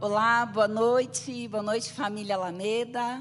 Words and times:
Olá, 0.00 0.46
boa 0.46 0.68
noite, 0.68 1.48
boa 1.48 1.60
noite, 1.60 1.92
família 1.92 2.36
Alameda. 2.36 3.20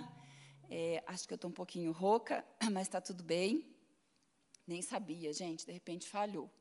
É, 0.69 1.03
acho 1.07 1.27
que 1.27 1.33
eu 1.33 1.35
estou 1.35 1.49
um 1.49 1.53
pouquinho 1.53 1.91
rouca, 1.91 2.45
mas 2.71 2.83
está 2.83 3.01
tudo 3.01 3.23
bem. 3.23 3.65
Nem 4.67 4.83
sabia, 4.83 5.33
gente, 5.33 5.65
de 5.65 5.71
repente 5.71 6.07
falhou. 6.07 6.51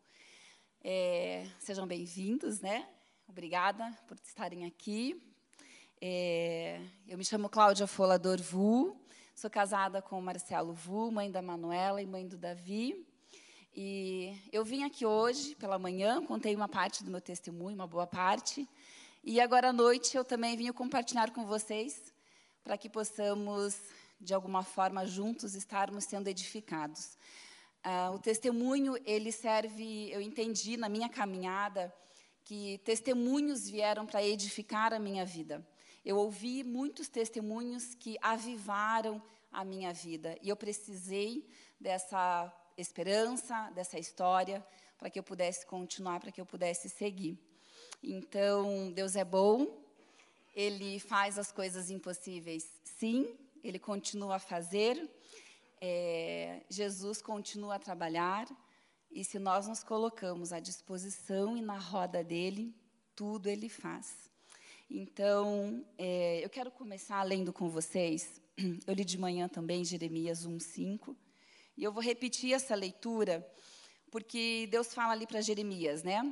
É, 0.82 1.46
sejam 1.58 1.86
bem-vindos, 1.86 2.62
né? 2.62 2.88
Obrigada 3.28 3.94
por 4.08 4.16
estarem 4.24 4.64
aqui. 4.64 5.22
É, 6.00 6.80
eu 7.06 7.18
me 7.18 7.24
chamo 7.24 7.50
Cláudia 7.50 7.86
Folador 7.86 8.40
Vu, 8.40 8.98
sou 9.34 9.50
casada 9.50 10.00
com 10.00 10.18
o 10.18 10.22
Marcelo 10.22 10.72
Vu, 10.72 11.12
mãe 11.12 11.30
da 11.30 11.42
Manuela 11.42 12.00
e 12.00 12.06
mãe 12.06 12.26
do 12.26 12.38
Davi. 12.38 13.06
E 13.74 14.34
eu 14.50 14.64
vim 14.64 14.82
aqui 14.82 15.04
hoje 15.04 15.54
pela 15.56 15.78
manhã, 15.78 16.24
contei 16.24 16.56
uma 16.56 16.68
parte 16.68 17.04
do 17.04 17.10
meu 17.10 17.20
testemunho, 17.20 17.74
uma 17.74 17.86
boa 17.86 18.06
parte, 18.06 18.66
e 19.28 19.40
agora 19.40 19.70
à 19.70 19.72
noite 19.72 20.16
eu 20.16 20.24
também 20.24 20.56
vim 20.56 20.70
compartilhar 20.70 21.32
com 21.32 21.44
vocês 21.44 22.14
para 22.62 22.78
que 22.78 22.88
possamos, 22.88 23.76
de 24.20 24.32
alguma 24.32 24.62
forma, 24.62 25.04
juntos 25.04 25.56
estarmos 25.56 26.04
sendo 26.04 26.28
edificados. 26.28 27.18
Ah, 27.82 28.12
o 28.12 28.20
testemunho, 28.20 28.96
ele 29.04 29.32
serve, 29.32 30.12
eu 30.12 30.20
entendi 30.20 30.76
na 30.76 30.88
minha 30.88 31.08
caminhada, 31.08 31.92
que 32.44 32.78
testemunhos 32.84 33.68
vieram 33.68 34.06
para 34.06 34.24
edificar 34.24 34.94
a 34.94 34.98
minha 35.00 35.24
vida. 35.24 35.66
Eu 36.04 36.18
ouvi 36.18 36.62
muitos 36.62 37.08
testemunhos 37.08 37.96
que 37.96 38.16
avivaram 38.22 39.20
a 39.50 39.64
minha 39.64 39.92
vida. 39.92 40.38
E 40.40 40.48
eu 40.48 40.56
precisei 40.56 41.50
dessa 41.80 42.52
esperança, 42.76 43.70
dessa 43.70 43.98
história, 43.98 44.64
para 44.96 45.10
que 45.10 45.18
eu 45.18 45.24
pudesse 45.24 45.66
continuar, 45.66 46.20
para 46.20 46.30
que 46.30 46.40
eu 46.40 46.46
pudesse 46.46 46.88
seguir. 46.88 47.36
Então, 48.08 48.92
Deus 48.92 49.16
é 49.16 49.24
bom, 49.24 49.66
Ele 50.54 51.00
faz 51.00 51.40
as 51.40 51.50
coisas 51.50 51.90
impossíveis, 51.90 52.70
sim, 52.84 53.36
Ele 53.64 53.80
continua 53.80 54.36
a 54.36 54.38
fazer, 54.38 55.10
é, 55.80 56.62
Jesus 56.70 57.20
continua 57.20 57.74
a 57.74 57.78
trabalhar, 57.80 58.46
e 59.10 59.24
se 59.24 59.40
nós 59.40 59.66
nos 59.66 59.82
colocamos 59.82 60.52
à 60.52 60.60
disposição 60.60 61.56
e 61.56 61.60
na 61.60 61.76
roda 61.76 62.22
dele, 62.22 62.72
tudo 63.16 63.48
Ele 63.48 63.68
faz. 63.68 64.30
Então, 64.88 65.84
é, 65.98 66.44
eu 66.44 66.48
quero 66.48 66.70
começar 66.70 67.20
lendo 67.24 67.52
com 67.52 67.68
vocês, 67.68 68.40
eu 68.86 68.94
li 68.94 69.04
de 69.04 69.18
manhã 69.18 69.48
também 69.48 69.84
Jeremias 69.84 70.46
1,5, 70.46 71.16
e 71.76 71.82
eu 71.82 71.90
vou 71.90 72.00
repetir 72.00 72.52
essa 72.52 72.76
leitura, 72.76 73.44
porque 74.12 74.68
Deus 74.70 74.94
fala 74.94 75.12
ali 75.12 75.26
para 75.26 75.40
Jeremias, 75.40 76.04
né? 76.04 76.22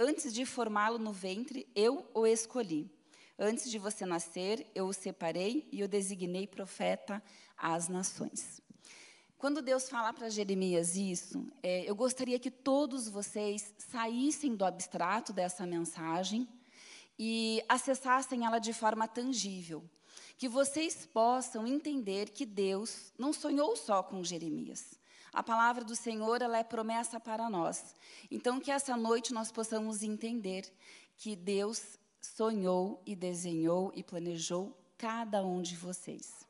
Antes 0.00 0.32
de 0.32 0.46
formá-lo 0.46 0.96
no 0.96 1.12
ventre, 1.12 1.66
eu 1.74 2.06
o 2.14 2.24
escolhi. 2.24 2.88
Antes 3.36 3.68
de 3.68 3.80
você 3.80 4.06
nascer, 4.06 4.64
eu 4.72 4.86
o 4.86 4.92
separei 4.92 5.68
e 5.72 5.82
o 5.82 5.88
designei 5.88 6.46
profeta 6.46 7.20
às 7.56 7.88
nações. 7.88 8.62
Quando 9.36 9.60
Deus 9.60 9.88
fala 9.88 10.12
para 10.12 10.30
Jeremias 10.30 10.94
isso, 10.94 11.44
é, 11.60 11.82
eu 11.88 11.96
gostaria 11.96 12.38
que 12.38 12.50
todos 12.50 13.08
vocês 13.08 13.74
saíssem 13.76 14.54
do 14.54 14.64
abstrato 14.64 15.32
dessa 15.32 15.66
mensagem 15.66 16.48
e 17.18 17.60
acessassem 17.68 18.46
ela 18.46 18.60
de 18.60 18.72
forma 18.72 19.08
tangível. 19.08 19.82
Que 20.36 20.48
vocês 20.48 21.06
possam 21.06 21.66
entender 21.66 22.30
que 22.30 22.46
Deus 22.46 23.12
não 23.18 23.32
sonhou 23.32 23.74
só 23.74 24.00
com 24.00 24.22
Jeremias. 24.22 24.98
A 25.32 25.42
palavra 25.42 25.84
do 25.84 25.94
Senhor, 25.94 26.40
ela 26.42 26.58
é 26.58 26.64
promessa 26.64 27.20
para 27.20 27.48
nós. 27.50 27.94
Então, 28.30 28.60
que 28.60 28.70
essa 28.70 28.96
noite 28.96 29.32
nós 29.32 29.52
possamos 29.52 30.02
entender 30.02 30.70
que 31.16 31.36
Deus 31.36 31.98
sonhou 32.20 33.02
e 33.06 33.14
desenhou 33.14 33.92
e 33.94 34.02
planejou 34.02 34.76
cada 34.96 35.44
um 35.44 35.62
de 35.62 35.76
vocês. 35.76 36.46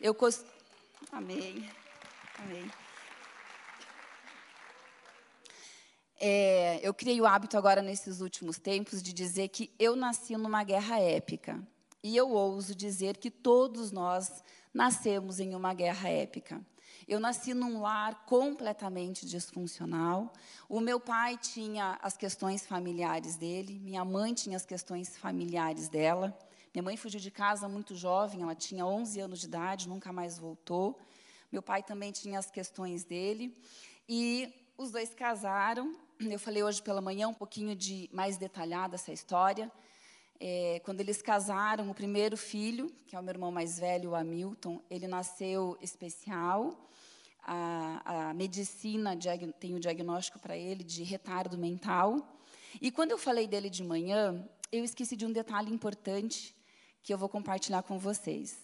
Eu 0.00 0.14
cost... 0.14 0.44
Amém. 1.10 1.68
Amém. 2.38 2.70
É, 6.20 6.80
eu 6.82 6.94
criei 6.94 7.20
o 7.20 7.26
hábito 7.26 7.58
agora 7.58 7.82
nesses 7.82 8.20
últimos 8.20 8.58
tempos 8.58 9.02
de 9.02 9.12
dizer 9.12 9.48
que 9.48 9.70
eu 9.78 9.94
nasci 9.94 10.36
numa 10.36 10.64
guerra 10.64 10.98
épica. 10.98 11.62
E 12.02 12.16
eu 12.16 12.30
ouso 12.30 12.74
dizer 12.74 13.16
que 13.16 13.30
todos 13.30 13.90
nós 13.90 14.42
nascemos 14.72 15.40
em 15.40 15.54
uma 15.54 15.72
guerra 15.74 16.08
épica. 16.08 16.64
Eu 17.06 17.20
nasci 17.20 17.52
num 17.52 17.82
lar 17.82 18.24
completamente 18.24 19.26
disfuncional. 19.26 20.32
O 20.66 20.80
meu 20.80 20.98
pai 20.98 21.36
tinha 21.36 21.98
as 22.00 22.16
questões 22.16 22.64
familiares 22.64 23.36
dele, 23.36 23.78
minha 23.78 24.02
mãe 24.04 24.32
tinha 24.32 24.56
as 24.56 24.64
questões 24.64 25.14
familiares 25.14 25.90
dela. 25.90 26.36
Minha 26.72 26.82
mãe 26.82 26.96
fugiu 26.96 27.20
de 27.20 27.30
casa 27.30 27.68
muito 27.68 27.94
jovem, 27.94 28.40
ela 28.40 28.54
tinha 28.54 28.86
11 28.86 29.20
anos 29.20 29.40
de 29.40 29.46
idade, 29.46 29.86
nunca 29.86 30.12
mais 30.14 30.38
voltou. 30.38 30.98
Meu 31.52 31.62
pai 31.62 31.82
também 31.82 32.10
tinha 32.10 32.38
as 32.38 32.50
questões 32.50 33.04
dele. 33.04 33.54
E 34.08 34.52
os 34.78 34.90
dois 34.90 35.14
casaram. 35.14 35.94
Eu 36.18 36.38
falei 36.38 36.62
hoje 36.62 36.80
pela 36.80 37.02
manhã 37.02 37.28
um 37.28 37.34
pouquinho 37.34 37.76
de 37.76 38.08
mais 38.12 38.38
detalhada 38.38 38.94
essa 38.94 39.12
história. 39.12 39.70
É, 40.40 40.80
quando 40.84 41.00
eles 41.00 41.20
casaram, 41.20 41.90
o 41.90 41.94
primeiro 41.94 42.36
filho, 42.36 42.90
que 43.06 43.14
é 43.14 43.20
o 43.20 43.22
meu 43.22 43.32
irmão 43.34 43.52
mais 43.52 43.78
velho, 43.78 44.10
o 44.10 44.14
Hamilton, 44.14 44.80
ele 44.90 45.06
nasceu 45.06 45.76
especial 45.82 46.84
a, 47.44 48.30
a 48.30 48.34
medicina 48.34 49.16
tem 49.60 49.74
o 49.74 49.80
diagnóstico 49.80 50.38
para 50.38 50.56
ele 50.56 50.82
de 50.82 51.02
retardo 51.02 51.58
mental. 51.58 52.38
E 52.80 52.90
quando 52.90 53.10
eu 53.10 53.18
falei 53.18 53.46
dele 53.46 53.68
de 53.68 53.84
manhã, 53.84 54.48
eu 54.72 54.82
esqueci 54.82 55.14
de 55.14 55.26
um 55.26 55.32
detalhe 55.32 55.72
importante 55.72 56.54
que 57.02 57.12
eu 57.12 57.18
vou 57.18 57.28
compartilhar 57.28 57.82
com 57.82 57.98
vocês. 57.98 58.58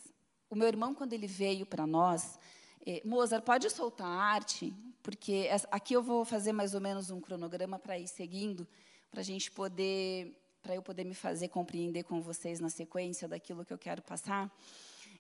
O 0.48 0.56
meu 0.56 0.66
irmão, 0.66 0.94
quando 0.94 1.12
ele 1.12 1.26
veio 1.26 1.66
para 1.66 1.86
nós, 1.86 2.38
eh, 2.84 3.02
Mozart, 3.04 3.44
pode 3.44 3.68
soltar 3.70 4.06
a 4.06 4.22
arte? 4.22 4.72
Porque 5.02 5.48
aqui 5.70 5.94
eu 5.94 6.02
vou 6.02 6.24
fazer 6.24 6.52
mais 6.52 6.74
ou 6.74 6.80
menos 6.80 7.10
um 7.10 7.20
cronograma 7.20 7.78
para 7.78 7.98
ir 7.98 8.08
seguindo, 8.08 8.66
para 9.10 9.20
a 9.20 9.24
gente 9.24 9.50
poder, 9.50 10.36
para 10.62 10.74
eu 10.74 10.82
poder 10.82 11.04
me 11.04 11.14
fazer 11.14 11.48
compreender 11.48 12.02
com 12.04 12.20
vocês 12.20 12.60
na 12.60 12.70
sequência 12.70 13.28
daquilo 13.28 13.64
que 13.64 13.72
eu 13.72 13.78
quero 13.78 14.02
passar. 14.02 14.50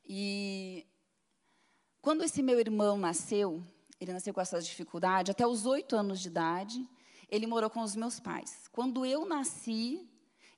E 0.08 0.86
quando 2.02 2.24
esse 2.24 2.42
meu 2.42 2.58
irmão 2.58 2.96
nasceu, 2.96 3.62
ele 4.00 4.12
nasceu 4.12 4.32
com 4.32 4.40
essa 4.40 4.60
dificuldade, 4.60 5.30
até 5.30 5.46
os 5.46 5.66
oito 5.66 5.94
anos 5.94 6.20
de 6.20 6.28
idade, 6.28 6.88
ele 7.28 7.46
morou 7.46 7.68
com 7.68 7.82
os 7.82 7.94
meus 7.94 8.18
pais. 8.18 8.68
Quando 8.72 9.04
eu 9.04 9.26
nasci, 9.26 10.08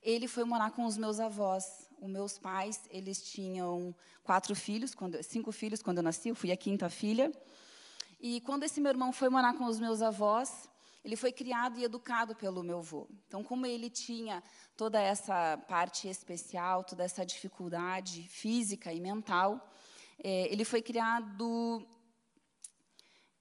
ele 0.03 0.29
foi 0.29 0.45
morar 0.45 0.71
com 0.71 0.85
os 0.87 0.97
meus 0.97 1.19
avós. 1.19 1.89
Os 2.01 2.09
meus 2.09 2.39
pais, 2.39 2.81
eles 2.91 3.23
tinham 3.23 3.95
quatro 4.23 4.55
filhos, 4.55 4.95
quando, 4.95 5.23
cinco 5.23 5.53
filhos 5.53 5.83
quando 5.83 5.99
eu 5.99 6.03
nasci, 6.03 6.29
eu 6.29 6.35
fui 6.35 6.53
a 6.53 6.57
quinta 6.57 6.89
filha. 6.89 7.33
E 8.21 8.41
quando 8.43 8.63
esse 8.63 8.81
meu 8.81 8.91
irmão 8.91 9.13
foi 9.13 9.29
morar 9.29 9.55
com 9.55 9.65
os 9.65 9.81
meus 9.81 10.01
avós, 10.01 10.69
ele 11.05 11.17
foi 11.17 11.33
criado 11.33 11.79
e 11.79 11.85
educado 11.85 12.37
pelo 12.37 12.63
meu 12.63 12.79
avô. 12.79 13.09
Então, 13.27 13.43
como 13.43 13.67
ele 13.67 13.91
tinha 13.91 14.43
toda 14.77 15.01
essa 15.01 15.59
parte 15.69 16.09
especial, 16.09 16.85
toda 16.85 17.03
essa 17.03 17.27
dificuldade 17.27 18.29
física 18.29 18.93
e 18.93 19.01
mental, 19.01 19.69
é, 20.19 20.53
ele 20.53 20.65
foi 20.65 20.83
criado 20.83 21.87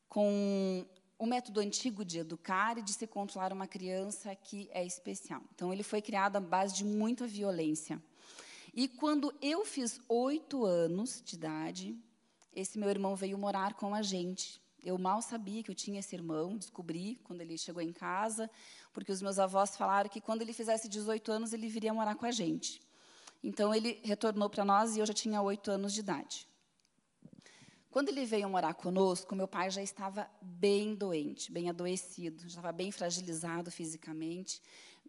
com 0.08 0.86
o 1.18 1.26
método 1.26 1.60
antigo 1.60 2.04
de 2.04 2.18
educar 2.18 2.78
e 2.78 2.82
de 2.82 2.92
se 2.94 3.06
controlar 3.06 3.54
uma 3.54 3.68
criança 3.68 4.36
que 4.36 4.68
é 4.72 4.84
especial. 4.84 5.42
Então, 5.54 5.72
ele 5.72 5.84
foi 5.84 6.02
criado 6.02 6.36
à 6.36 6.40
base 6.40 6.74
de 6.74 6.84
muita 6.84 7.28
violência. 7.28 8.02
E 8.74 8.88
quando 8.88 9.34
eu 9.42 9.64
fiz 9.64 10.02
oito 10.10 10.66
anos 10.66 11.22
de 11.24 11.36
idade, 11.36 11.96
esse 12.54 12.80
meu 12.80 12.90
irmão 12.90 13.16
veio 13.16 13.38
morar 13.38 13.76
com 13.76 13.94
a 13.94 14.02
gente. 14.02 14.60
Eu 14.84 14.98
mal 14.98 15.22
sabia 15.22 15.62
que 15.62 15.70
eu 15.70 15.76
tinha 15.76 16.00
esse 16.00 16.16
irmão, 16.16 16.58
descobri 16.58 17.20
quando 17.24 17.42
ele 17.42 17.58
chegou 17.58 17.84
em 17.84 17.94
casa, 17.94 18.50
porque 18.92 19.12
os 19.12 19.22
meus 19.22 19.38
avós 19.38 19.78
falaram 19.78 20.10
que 20.10 20.20
quando 20.20 20.42
ele 20.42 20.54
fizesse 20.54 20.90
18 20.90 21.32
anos, 21.32 21.54
ele 21.54 21.70
viria 21.70 21.94
morar 21.94 22.16
com 22.16 22.26
a 22.26 22.32
gente. 22.32 22.82
Então, 23.44 23.74
ele 23.74 24.02
retornou 24.04 24.50
para 24.50 24.66
nós 24.66 24.96
e 24.96 25.00
eu 25.00 25.06
já 25.06 25.14
tinha 25.14 25.42
oito 25.42 25.70
anos 25.70 25.94
de 25.94 26.00
idade. 26.00 26.48
Quando 27.92 28.08
ele 28.08 28.26
veio 28.26 28.50
morar 28.50 28.74
conosco, 28.74 29.36
meu 29.36 29.50
pai 29.50 29.70
já 29.70 29.84
estava 29.84 30.26
bem 30.42 30.96
doente, 30.96 31.52
bem 31.52 31.70
adoecido, 31.70 32.44
já 32.44 32.48
estava 32.48 32.72
bem 32.72 32.90
fragilizado 32.90 33.70
fisicamente. 33.70 34.62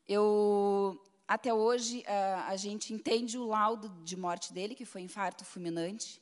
Eu, 0.09 1.01
até 1.29 1.55
hoje, 1.55 2.03
a, 2.09 2.49
a 2.49 2.57
gente 2.57 2.93
entende 2.93 3.39
o 3.39 3.47
laudo 3.47 3.89
de 4.03 4.17
morte 4.17 4.53
dele, 4.53 4.75
que 4.75 4.85
foi 4.85 5.01
infarto 5.01 5.45
fulminante, 5.45 6.21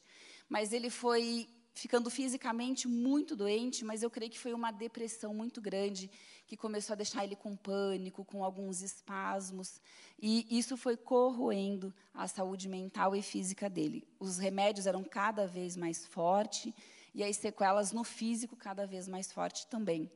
mas 0.50 0.74
ele 0.74 0.90
foi 0.90 1.48
ficando 1.80 2.10
fisicamente 2.10 2.86
muito 2.86 3.34
doente, 3.34 3.86
mas 3.86 4.02
eu 4.02 4.10
creio 4.10 4.30
que 4.30 4.38
foi 4.38 4.52
uma 4.52 4.70
depressão 4.70 5.32
muito 5.32 5.62
grande 5.62 6.10
que 6.46 6.54
começou 6.54 6.92
a 6.92 6.96
deixar 6.96 7.24
ele 7.24 7.34
com 7.34 7.56
pânico, 7.56 8.22
com 8.22 8.44
alguns 8.44 8.82
espasmos, 8.82 9.80
e 10.20 10.46
isso 10.50 10.76
foi 10.76 10.94
corroendo 10.94 11.90
a 12.12 12.28
saúde 12.28 12.68
mental 12.68 13.16
e 13.16 13.22
física 13.22 13.70
dele. 13.70 14.06
Os 14.18 14.36
remédios 14.36 14.86
eram 14.86 15.02
cada 15.02 15.46
vez 15.46 15.74
mais 15.74 16.04
fortes 16.04 16.70
e 17.14 17.24
as 17.24 17.38
sequelas 17.38 17.92
no 17.92 18.04
físico 18.04 18.56
cada 18.56 18.86
vez 18.86 19.08
mais 19.08 19.32
fortes 19.32 19.64
também. 19.64 20.12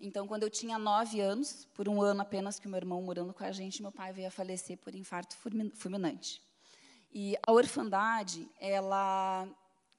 Então, 0.00 0.26
quando 0.26 0.44
eu 0.44 0.50
tinha 0.50 0.78
nove 0.78 1.20
anos, 1.20 1.68
por 1.74 1.86
um 1.86 2.00
ano 2.00 2.22
apenas 2.22 2.58
que 2.58 2.66
meu 2.66 2.78
irmão 2.78 3.02
morando 3.02 3.34
com 3.34 3.44
a 3.44 3.52
gente, 3.52 3.82
meu 3.82 3.92
pai 3.92 4.10
veio 4.10 4.28
a 4.28 4.30
falecer 4.30 4.78
por 4.78 4.94
infarto 4.94 5.36
fulminante. 5.74 6.40
E 7.12 7.36
a 7.46 7.52
orfandade, 7.52 8.48
ela, 8.58 9.46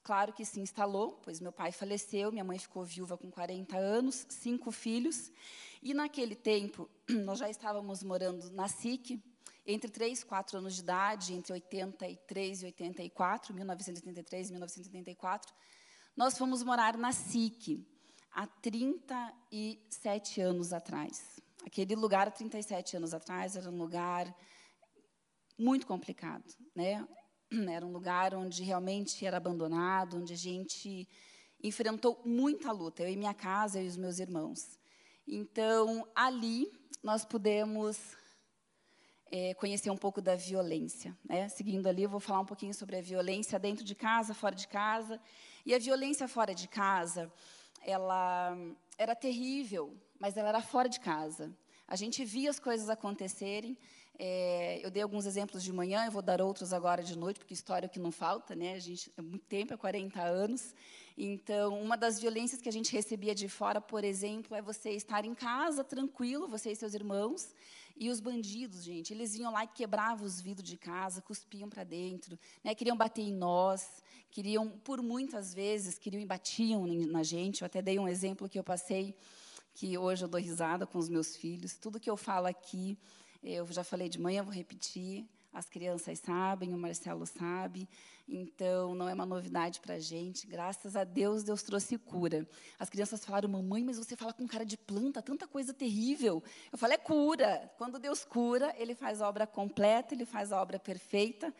claro 0.09 0.33
que 0.33 0.43
se 0.43 0.59
instalou, 0.59 1.19
pois 1.23 1.39
meu 1.39 1.51
pai 1.51 1.71
faleceu, 1.71 2.31
minha 2.31 2.43
mãe 2.43 2.57
ficou 2.57 2.83
viúva 2.83 3.15
com 3.15 3.29
40 3.29 3.77
anos, 3.77 4.25
cinco 4.27 4.71
filhos. 4.71 5.31
E 5.83 5.93
naquele 5.93 6.33
tempo, 6.33 6.89
nós 7.23 7.37
já 7.37 7.47
estávamos 7.47 8.01
morando 8.01 8.49
na 8.49 8.67
SIC, 8.67 9.23
entre 9.67 9.91
3 9.91 10.21
e 10.21 10.25
4 10.25 10.57
anos 10.57 10.73
de 10.73 10.81
idade, 10.81 11.35
entre 11.35 11.53
83 11.53 12.63
e 12.63 12.65
84, 12.65 13.53
1983 13.53 14.47
e 14.47 14.51
1984, 14.51 15.53
nós 16.17 16.35
fomos 16.39 16.63
morar 16.63 16.97
na 16.97 17.11
SIC, 17.11 17.85
há 18.31 18.47
37 18.47 20.41
anos 20.41 20.73
atrás. 20.73 21.39
Aquele 21.63 21.95
lugar, 21.95 22.27
há 22.27 22.31
37 22.31 22.97
anos 22.97 23.13
atrás, 23.13 23.55
era 23.55 23.69
um 23.69 23.77
lugar 23.77 24.35
muito 25.55 25.85
complicado. 25.85 26.51
Né? 26.75 27.07
Era 27.69 27.85
um 27.85 27.91
lugar 27.91 28.35
onde 28.35 28.63
realmente 28.63 29.25
era 29.25 29.37
abandonado, 29.37 30.17
onde 30.17 30.33
a 30.33 30.37
gente 30.37 31.07
enfrentou 31.63 32.21
muita 32.23 32.71
luta, 32.71 33.03
eu 33.03 33.09
e 33.09 33.17
minha 33.17 33.33
casa, 33.33 33.79
eu 33.79 33.85
e 33.85 33.87
os 33.87 33.97
meus 33.97 34.19
irmãos. 34.19 34.79
Então, 35.27 36.07
ali, 36.15 36.71
nós 37.03 37.25
pudemos 37.25 37.97
é, 39.31 39.53
conhecer 39.55 39.89
um 39.89 39.97
pouco 39.97 40.21
da 40.21 40.35
violência. 40.35 41.15
Né? 41.27 41.49
Seguindo 41.49 41.87
ali, 41.87 42.03
eu 42.03 42.09
vou 42.09 42.19
falar 42.19 42.39
um 42.39 42.45
pouquinho 42.45 42.73
sobre 42.73 42.97
a 42.97 43.01
violência 43.01 43.59
dentro 43.59 43.83
de 43.83 43.95
casa, 43.95 44.33
fora 44.33 44.55
de 44.55 44.67
casa. 44.67 45.19
E 45.65 45.73
a 45.73 45.79
violência 45.79 46.27
fora 46.27 46.53
de 46.53 46.67
casa, 46.67 47.31
ela 47.81 48.55
era 48.97 49.15
terrível, 49.15 49.95
mas 50.19 50.37
ela 50.37 50.49
era 50.49 50.61
fora 50.61 50.87
de 50.87 50.99
casa. 50.99 51.51
A 51.87 51.95
gente 51.95 52.23
via 52.23 52.49
as 52.49 52.59
coisas 52.59 52.89
acontecerem. 52.89 53.77
É, 54.21 54.81
eu 54.83 54.91
dei 54.91 55.01
alguns 55.01 55.25
exemplos 55.25 55.63
de 55.63 55.71
manhã, 55.71 56.05
eu 56.05 56.11
vou 56.11 56.21
dar 56.21 56.41
outros 56.41 56.73
agora 56.73 57.01
de 57.01 57.17
noite, 57.17 57.39
porque 57.39 57.53
história 57.53 57.85
é 57.85 57.89
que 57.89 57.99
não 57.99 58.11
falta, 58.11 58.53
né? 58.53 58.73
A 58.73 58.79
gente 58.79 59.09
é 59.15 59.21
muito 59.21 59.45
tempo, 59.45 59.73
é 59.73 59.77
40 59.77 60.21
anos. 60.21 60.75
Então, 61.17 61.81
uma 61.81 61.95
das 61.95 62.19
violências 62.19 62.61
que 62.61 62.67
a 62.67 62.71
gente 62.71 62.91
recebia 62.91 63.33
de 63.33 63.47
fora, 63.47 63.79
por 63.79 64.03
exemplo, 64.03 64.57
é 64.57 64.61
você 64.61 64.89
estar 64.89 65.23
em 65.23 65.33
casa 65.33 65.85
tranquilo, 65.85 66.49
você 66.49 66.73
e 66.73 66.75
seus 66.75 66.93
irmãos, 66.93 67.55
e 67.95 68.09
os 68.09 68.19
bandidos, 68.19 68.83
gente, 68.83 69.13
eles 69.13 69.35
vinham 69.35 69.53
lá 69.53 69.63
e 69.63 69.67
quebravam 69.67 70.25
os 70.25 70.41
vidros 70.41 70.67
de 70.67 70.77
casa, 70.77 71.21
cuspiam 71.21 71.69
para 71.69 71.85
dentro, 71.85 72.37
né, 72.63 72.75
queriam 72.75 72.95
bater 72.95 73.21
em 73.21 73.33
nós, 73.33 74.03
queriam, 74.31 74.69
por 74.69 75.01
muitas 75.01 75.53
vezes, 75.53 75.97
queriam 75.97 76.21
e 76.21 76.25
batiam 76.25 76.85
na 76.87 77.23
gente. 77.23 77.61
Eu 77.61 77.65
até 77.65 77.81
dei 77.81 77.97
um 77.99 78.07
exemplo 78.07 78.47
que 78.47 78.59
eu 78.59 78.63
passei, 78.63 79.15
que 79.73 79.97
hoje 79.97 80.23
eu 80.23 80.29
dou 80.29 80.39
risada 80.39 80.85
com 80.85 80.97
os 80.97 81.09
meus 81.09 81.35
filhos. 81.35 81.75
Tudo 81.75 81.99
que 81.99 82.09
eu 82.09 82.17
falo 82.17 82.47
aqui, 82.47 82.97
eu 83.43 83.65
já 83.67 83.83
falei 83.83 84.09
de 84.09 84.19
manhã, 84.19 84.43
vou 84.43 84.53
repetir. 84.53 85.27
As 85.51 85.67
crianças 85.67 86.19
sabem, 86.19 86.73
o 86.73 86.77
Marcelo 86.77 87.25
sabe. 87.25 87.89
Então, 88.27 88.93
não 88.93 89.09
é 89.09 89.13
uma 89.13 89.25
novidade 89.25 89.79
para 89.79 89.95
a 89.95 89.99
gente. 89.99 90.45
Graças 90.45 90.95
a 90.95 91.03
Deus, 91.03 91.43
Deus 91.43 91.63
trouxe 91.63 91.97
cura. 91.97 92.47
As 92.77 92.89
crianças 92.89 93.25
falaram, 93.25 93.49
mamãe, 93.49 93.83
mas 93.83 93.97
você 93.97 94.15
fala 94.15 94.31
com 94.31 94.47
cara 94.47 94.63
de 94.63 94.77
planta, 94.77 95.21
tanta 95.21 95.47
coisa 95.47 95.73
terrível. 95.73 96.43
Eu 96.71 96.77
falo, 96.77 96.93
é 96.93 96.97
cura. 96.97 97.71
Quando 97.77 97.97
Deus 97.97 98.23
cura, 98.23 98.75
Ele 98.77 98.93
faz 98.93 99.21
a 99.21 99.27
obra 99.27 99.47
completa, 99.47 100.13
Ele 100.13 100.25
faz 100.25 100.51
a 100.51 100.61
obra 100.61 100.77
perfeita. 100.77 101.51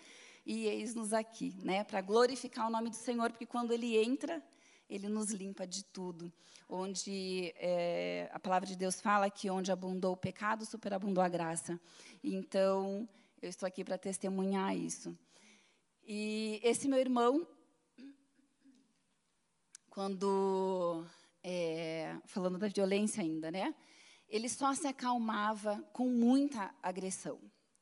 E 0.45 0.67
eis-nos 0.67 1.11
aqui, 1.11 1.55
né, 1.63 1.83
para 1.83 2.01
glorificar 2.01 2.67
o 2.67 2.71
nome 2.71 2.89
do 2.89 2.95
Senhor, 2.95 3.31
porque 3.31 3.45
quando 3.45 3.71
Ele 3.71 3.97
entra, 3.97 4.43
Ele 4.89 5.07
nos 5.07 5.29
limpa 5.31 5.67
de 5.67 5.83
tudo. 5.83 6.31
Onde 6.67 7.53
é, 7.57 8.29
a 8.31 8.39
palavra 8.39 8.67
de 8.67 8.75
Deus 8.75 8.99
fala 8.99 9.29
que 9.29 9.49
onde 9.49 9.71
abundou 9.71 10.13
o 10.13 10.17
pecado, 10.17 10.65
superabundou 10.65 11.23
a 11.23 11.29
graça. 11.29 11.79
Então, 12.23 13.07
eu 13.41 13.49
estou 13.49 13.67
aqui 13.67 13.83
para 13.83 13.97
testemunhar 13.97 14.75
isso. 14.75 15.17
E 16.05 16.59
esse 16.63 16.87
meu 16.87 16.99
irmão, 16.99 17.47
quando 19.89 21.05
é, 21.43 22.15
falando 22.25 22.57
da 22.57 22.67
violência 22.67 23.21
ainda, 23.21 23.51
né? 23.51 23.73
Ele 24.27 24.47
só 24.47 24.73
se 24.73 24.87
acalmava 24.87 25.83
com 25.91 26.07
muita 26.07 26.73
agressão. 26.81 27.39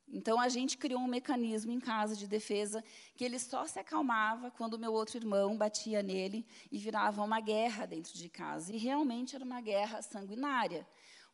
Então 0.10 0.40
a 0.40 0.48
gente 0.48 0.78
criou 0.78 1.02
um 1.02 1.08
mecanismo 1.08 1.72
em 1.72 1.80
casa 1.80 2.16
de 2.16 2.28
defesa 2.28 2.84
que 3.16 3.26
ele 3.26 3.38
só 3.38 3.66
se 3.66 3.78
acalmava 3.78 4.50
quando 4.52 4.76
o 4.76 4.80
meu 4.80 4.94
outro 4.94 5.18
irmão 5.18 5.58
batia 5.58 6.02
nele 6.02 6.46
e 6.72 6.78
virava 6.78 7.22
uma 7.24 7.42
guerra 7.42 7.86
dentro 7.86 8.14
de 8.14 8.30
casa. 8.30 8.74
E 8.74 8.78
realmente 8.78 9.36
era 9.36 9.44
uma 9.44 9.60
guerra 9.60 10.02
sanguinária, 10.02 10.88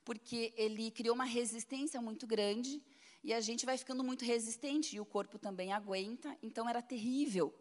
porque 0.03 0.53
ele 0.57 0.89
criou 0.89 1.13
uma 1.13 1.25
resistência 1.25 2.01
muito 2.01 2.25
grande 2.25 2.81
e 3.23 3.31
a 3.33 3.39
gente 3.39 3.65
vai 3.65 3.77
ficando 3.77 4.03
muito 4.03 4.25
resistente 4.25 4.95
e 4.95 4.99
o 4.99 5.05
corpo 5.05 5.37
também 5.37 5.71
aguenta. 5.71 6.35
Então 6.41 6.67
era 6.67 6.81
terrível. 6.81 7.53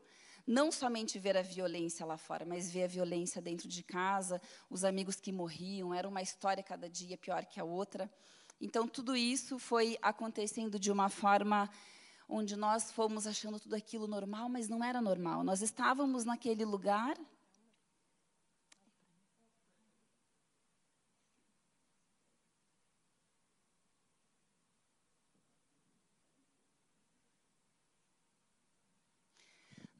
Não 0.44 0.73
somente 0.73 1.20
ver 1.20 1.37
a 1.37 1.43
violência 1.43 2.05
lá 2.05 2.17
fora, 2.17 2.44
mas 2.44 2.69
ver 2.69 2.85
a 2.85 2.88
violência 2.88 3.41
dentro 3.41 3.69
de 3.69 3.82
casa, 3.85 4.43
os 4.69 4.82
amigos 4.82 5.20
que 5.20 5.31
morriam, 5.31 5.94
era 5.94 6.09
uma 6.09 6.20
história 6.20 6.64
cada 6.64 6.88
dia 6.88 7.17
pior 7.17 7.47
que 7.47 7.61
a 7.61 7.64
outra. 7.64 8.11
Então 8.62 8.87
tudo 8.87 9.17
isso 9.17 9.59
foi 9.59 9.99
acontecendo 10.00 10.79
de 10.79 10.93
uma 10.93 11.09
forma 11.09 11.69
onde 12.29 12.55
nós 12.55 12.93
fomos 12.93 13.26
achando 13.26 13.59
tudo 13.59 13.75
aquilo 13.75 14.06
normal, 14.06 14.49
mas 14.49 14.69
não 14.69 14.85
era 14.85 15.03
normal. 15.03 15.43
Nós 15.43 15.62
estávamos 15.62 16.25
naquele 16.25 16.64
lugar 16.64 17.17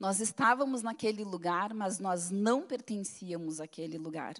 Nós 0.03 0.19
estávamos 0.19 0.83
naquele 0.83 1.23
lugar, 1.23 1.73
mas 1.73 2.01
nós 2.01 2.29
não 2.29 2.67
pertencíamos 2.67 3.61
àquele 3.61 3.97
lugar. 3.97 4.35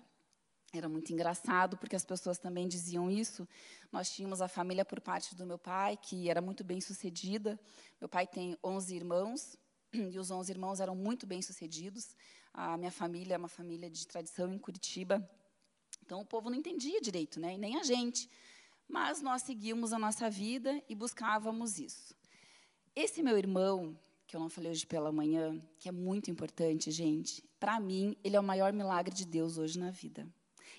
Era 0.75 0.89
muito 0.89 1.13
engraçado, 1.13 1.77
porque 1.77 1.95
as 1.95 2.05
pessoas 2.05 2.39
também 2.39 2.67
diziam 2.67 3.11
isso. 3.11 3.47
Nós 3.93 4.11
tínhamos 4.11 4.41
a 4.41 4.49
família 4.49 4.87
por 4.87 5.03
parte 5.03 5.35
do 5.35 5.45
meu 5.45 5.59
pai, 5.59 5.99
que 5.99 6.31
era 6.31 6.41
muito 6.41 6.65
bem 6.65 6.81
sucedida. 6.81 7.61
Meu 8.01 8.09
pai 8.09 8.27
tem 8.27 8.57
11 8.65 8.97
irmãos, 8.97 9.59
e 9.93 10.19
os 10.19 10.31
11 10.31 10.51
irmãos 10.51 10.81
eram 10.81 10.97
muito 10.97 11.27
bem 11.27 11.43
sucedidos. 11.43 12.17
A 12.55 12.79
minha 12.79 12.91
família 12.91 13.35
é 13.35 13.37
uma 13.37 13.49
família 13.49 13.91
de 13.91 14.07
tradição 14.07 14.51
em 14.51 14.59
Curitiba. 14.59 15.29
Então, 16.03 16.23
o 16.23 16.25
povo 16.25 16.49
não 16.49 16.57
entendia 16.57 17.03
direito, 17.03 17.39
né? 17.39 17.59
nem 17.59 17.77
a 17.79 17.83
gente. 17.83 18.31
Mas 18.89 19.21
nós 19.21 19.43
seguíamos 19.43 19.93
a 19.93 19.99
nossa 19.99 20.31
vida 20.31 20.83
e 20.89 20.95
buscávamos 20.95 21.79
isso. 21.79 22.15
Esse 22.97 23.23
meu 23.23 23.37
irmão, 23.37 23.95
que 24.27 24.35
eu 24.35 24.41
não 24.41 24.49
falei 24.49 24.71
hoje 24.71 24.87
pela 24.87 25.13
manhã, 25.13 25.63
que 25.79 25.87
é 25.87 25.93
muito 25.93 26.31
importante, 26.31 26.91
gente. 26.91 27.45
Para 27.61 27.79
mim, 27.79 28.17
ele 28.25 28.37
é 28.37 28.41
o 28.41 28.43
maior 28.43 28.73
milagre 28.73 29.15
de 29.15 29.27
Deus 29.27 29.59
hoje 29.59 29.79
na 29.79 29.91
vida. 29.91 30.27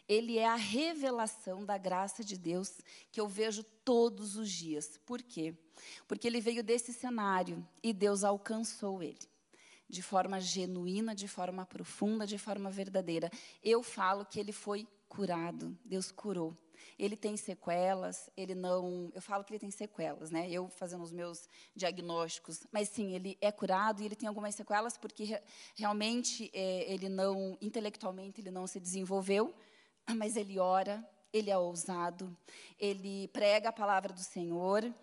Ele 0.07 0.37
é 0.37 0.45
a 0.45 0.55
revelação 0.55 1.65
da 1.65 1.77
graça 1.77 2.23
de 2.23 2.37
Deus 2.37 2.81
que 3.11 3.19
eu 3.19 3.27
vejo 3.27 3.63
todos 3.85 4.35
os 4.35 4.49
dias. 4.51 4.99
Por 5.05 5.21
quê? 5.21 5.55
Porque 6.07 6.27
ele 6.27 6.41
veio 6.41 6.63
desse 6.63 6.93
cenário 6.93 7.65
e 7.81 7.93
Deus 7.93 8.23
alcançou 8.23 9.01
ele 9.01 9.19
de 9.89 10.01
forma 10.01 10.39
genuína, 10.39 11.13
de 11.13 11.27
forma 11.27 11.65
profunda, 11.65 12.25
de 12.25 12.37
forma 12.37 12.69
verdadeira. 12.69 13.29
Eu 13.63 13.83
falo 13.83 14.25
que 14.25 14.39
ele 14.39 14.51
foi 14.51 14.87
curado, 15.07 15.77
Deus 15.85 16.11
curou 16.11 16.57
ele 16.97 17.15
tem 17.15 17.35
sequelas, 17.35 18.29
ele 18.35 18.55
não. 18.55 19.11
Eu 19.13 19.21
falo 19.21 19.43
que 19.43 19.51
ele 19.51 19.59
tem 19.59 19.71
sequelas, 19.71 20.29
né? 20.29 20.49
Eu 20.49 20.69
fazendo 20.69 21.03
os 21.03 21.11
meus 21.11 21.47
diagnósticos, 21.75 22.65
mas 22.71 22.89
sim, 22.89 23.13
ele 23.13 23.37
é 23.41 23.51
curado 23.51 24.01
e 24.01 24.05
ele 24.05 24.15
tem 24.15 24.27
algumas 24.27 24.55
sequelas 24.55 24.97
porque 24.97 25.41
realmente 25.75 26.49
é, 26.53 26.91
ele 26.91 27.09
não, 27.09 27.57
intelectualmente, 27.61 28.41
ele 28.41 28.51
não 28.51 28.67
se 28.67 28.79
desenvolveu, 28.79 29.53
mas 30.15 30.35
ele 30.35 30.59
ora, 30.59 31.07
ele 31.31 31.49
é 31.49 31.57
ousado, 31.57 32.35
ele 32.79 33.27
prega 33.29 33.69
a 33.69 33.73
palavra 33.73 34.13
do 34.13 34.19
Senhor, 34.19 34.93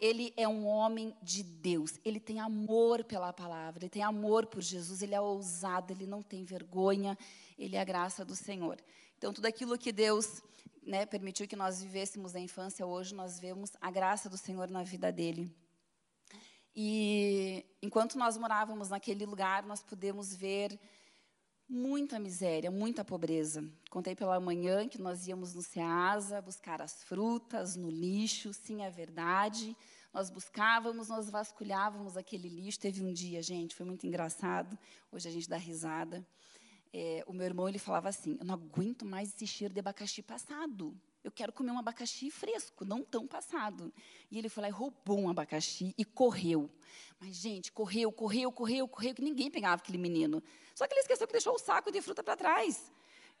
ele 0.00 0.32
é 0.36 0.46
um 0.46 0.66
homem 0.66 1.14
de 1.22 1.42
Deus, 1.42 1.98
ele 2.04 2.20
tem 2.20 2.38
amor 2.40 3.04
pela 3.04 3.32
palavra, 3.32 3.84
ele 3.84 3.90
tem 3.90 4.02
amor 4.02 4.46
por 4.46 4.62
Jesus, 4.62 5.02
ele 5.02 5.14
é 5.14 5.20
ousado, 5.20 5.92
ele 5.92 6.06
não 6.06 6.22
tem 6.22 6.44
vergonha, 6.44 7.18
ele 7.58 7.76
é 7.76 7.80
a 7.80 7.84
graça 7.84 8.24
do 8.24 8.36
Senhor. 8.36 8.78
Então, 9.18 9.32
tudo 9.32 9.46
aquilo 9.46 9.76
que 9.76 9.92
Deus 9.92 10.42
né, 10.82 11.04
permitiu 11.04 11.46
que 11.46 11.56
nós 11.56 11.82
vivêssemos 11.82 12.34
a 12.34 12.40
infância, 12.40 12.86
hoje 12.86 13.14
nós 13.14 13.38
vemos 13.38 13.72
a 13.80 13.90
graça 13.90 14.28
do 14.30 14.38
Senhor 14.38 14.70
na 14.70 14.82
vida 14.82 15.12
dele. 15.12 15.54
E 16.74 17.66
enquanto 17.82 18.16
nós 18.16 18.36
morávamos 18.36 18.88
naquele 18.88 19.26
lugar, 19.26 19.64
nós 19.64 19.82
pudemos 19.82 20.34
ver 20.34 20.78
muita 21.70 22.18
miséria, 22.18 22.68
muita 22.68 23.04
pobreza. 23.04 23.64
Contei 23.88 24.16
pela 24.16 24.40
manhã 24.40 24.88
que 24.88 25.00
nós 25.00 25.28
íamos 25.28 25.54
no 25.54 25.62
Ceasa 25.62 26.42
buscar 26.42 26.82
as 26.82 27.04
frutas 27.04 27.76
no 27.76 27.88
lixo, 27.88 28.52
sim, 28.52 28.82
é 28.82 28.90
verdade. 28.90 29.76
Nós 30.12 30.28
buscávamos, 30.28 31.08
nós 31.08 31.30
vasculhávamos 31.30 32.16
aquele 32.16 32.48
lixo. 32.48 32.80
Teve 32.80 33.04
um 33.04 33.12
dia, 33.12 33.40
gente, 33.40 33.76
foi 33.76 33.86
muito 33.86 34.04
engraçado. 34.04 34.76
Hoje 35.12 35.28
a 35.28 35.30
gente 35.30 35.48
dá 35.48 35.56
risada. 35.56 36.26
é, 36.92 37.22
o 37.24 37.32
meu 37.32 37.46
irmão 37.46 37.68
ele 37.68 37.78
falava 37.78 38.08
assim: 38.08 38.36
Eu 38.40 38.44
não 38.44 38.54
aguento 38.54 39.04
mais 39.04 39.32
esse 39.32 39.46
cheiro 39.46 39.72
de 39.72 39.78
abacaxi 39.78 40.22
passado. 40.22 40.92
Eu 41.22 41.30
quero 41.30 41.52
comer 41.52 41.70
um 41.70 41.78
abacaxi 41.78 42.30
fresco, 42.30 42.84
não 42.84 43.02
tão 43.02 43.26
passado. 43.26 43.92
E 44.30 44.38
ele 44.38 44.48
foi 44.48 44.62
lá 44.62 44.68
e 44.68 44.72
roubou 44.72 45.18
um 45.18 45.28
abacaxi 45.28 45.94
e 45.98 46.04
correu. 46.04 46.70
Mas, 47.18 47.36
gente, 47.36 47.70
correu, 47.70 48.10
correu, 48.10 48.50
correu, 48.50 48.88
correu, 48.88 49.14
que 49.14 49.22
ninguém 49.22 49.50
pegava 49.50 49.82
aquele 49.82 49.98
menino. 49.98 50.42
Só 50.74 50.86
que 50.86 50.94
ele 50.94 51.00
esqueceu 51.00 51.26
que 51.26 51.32
deixou 51.32 51.54
o 51.54 51.58
saco 51.58 51.92
de 51.92 52.00
fruta 52.00 52.22
para 52.22 52.36
trás. 52.36 52.90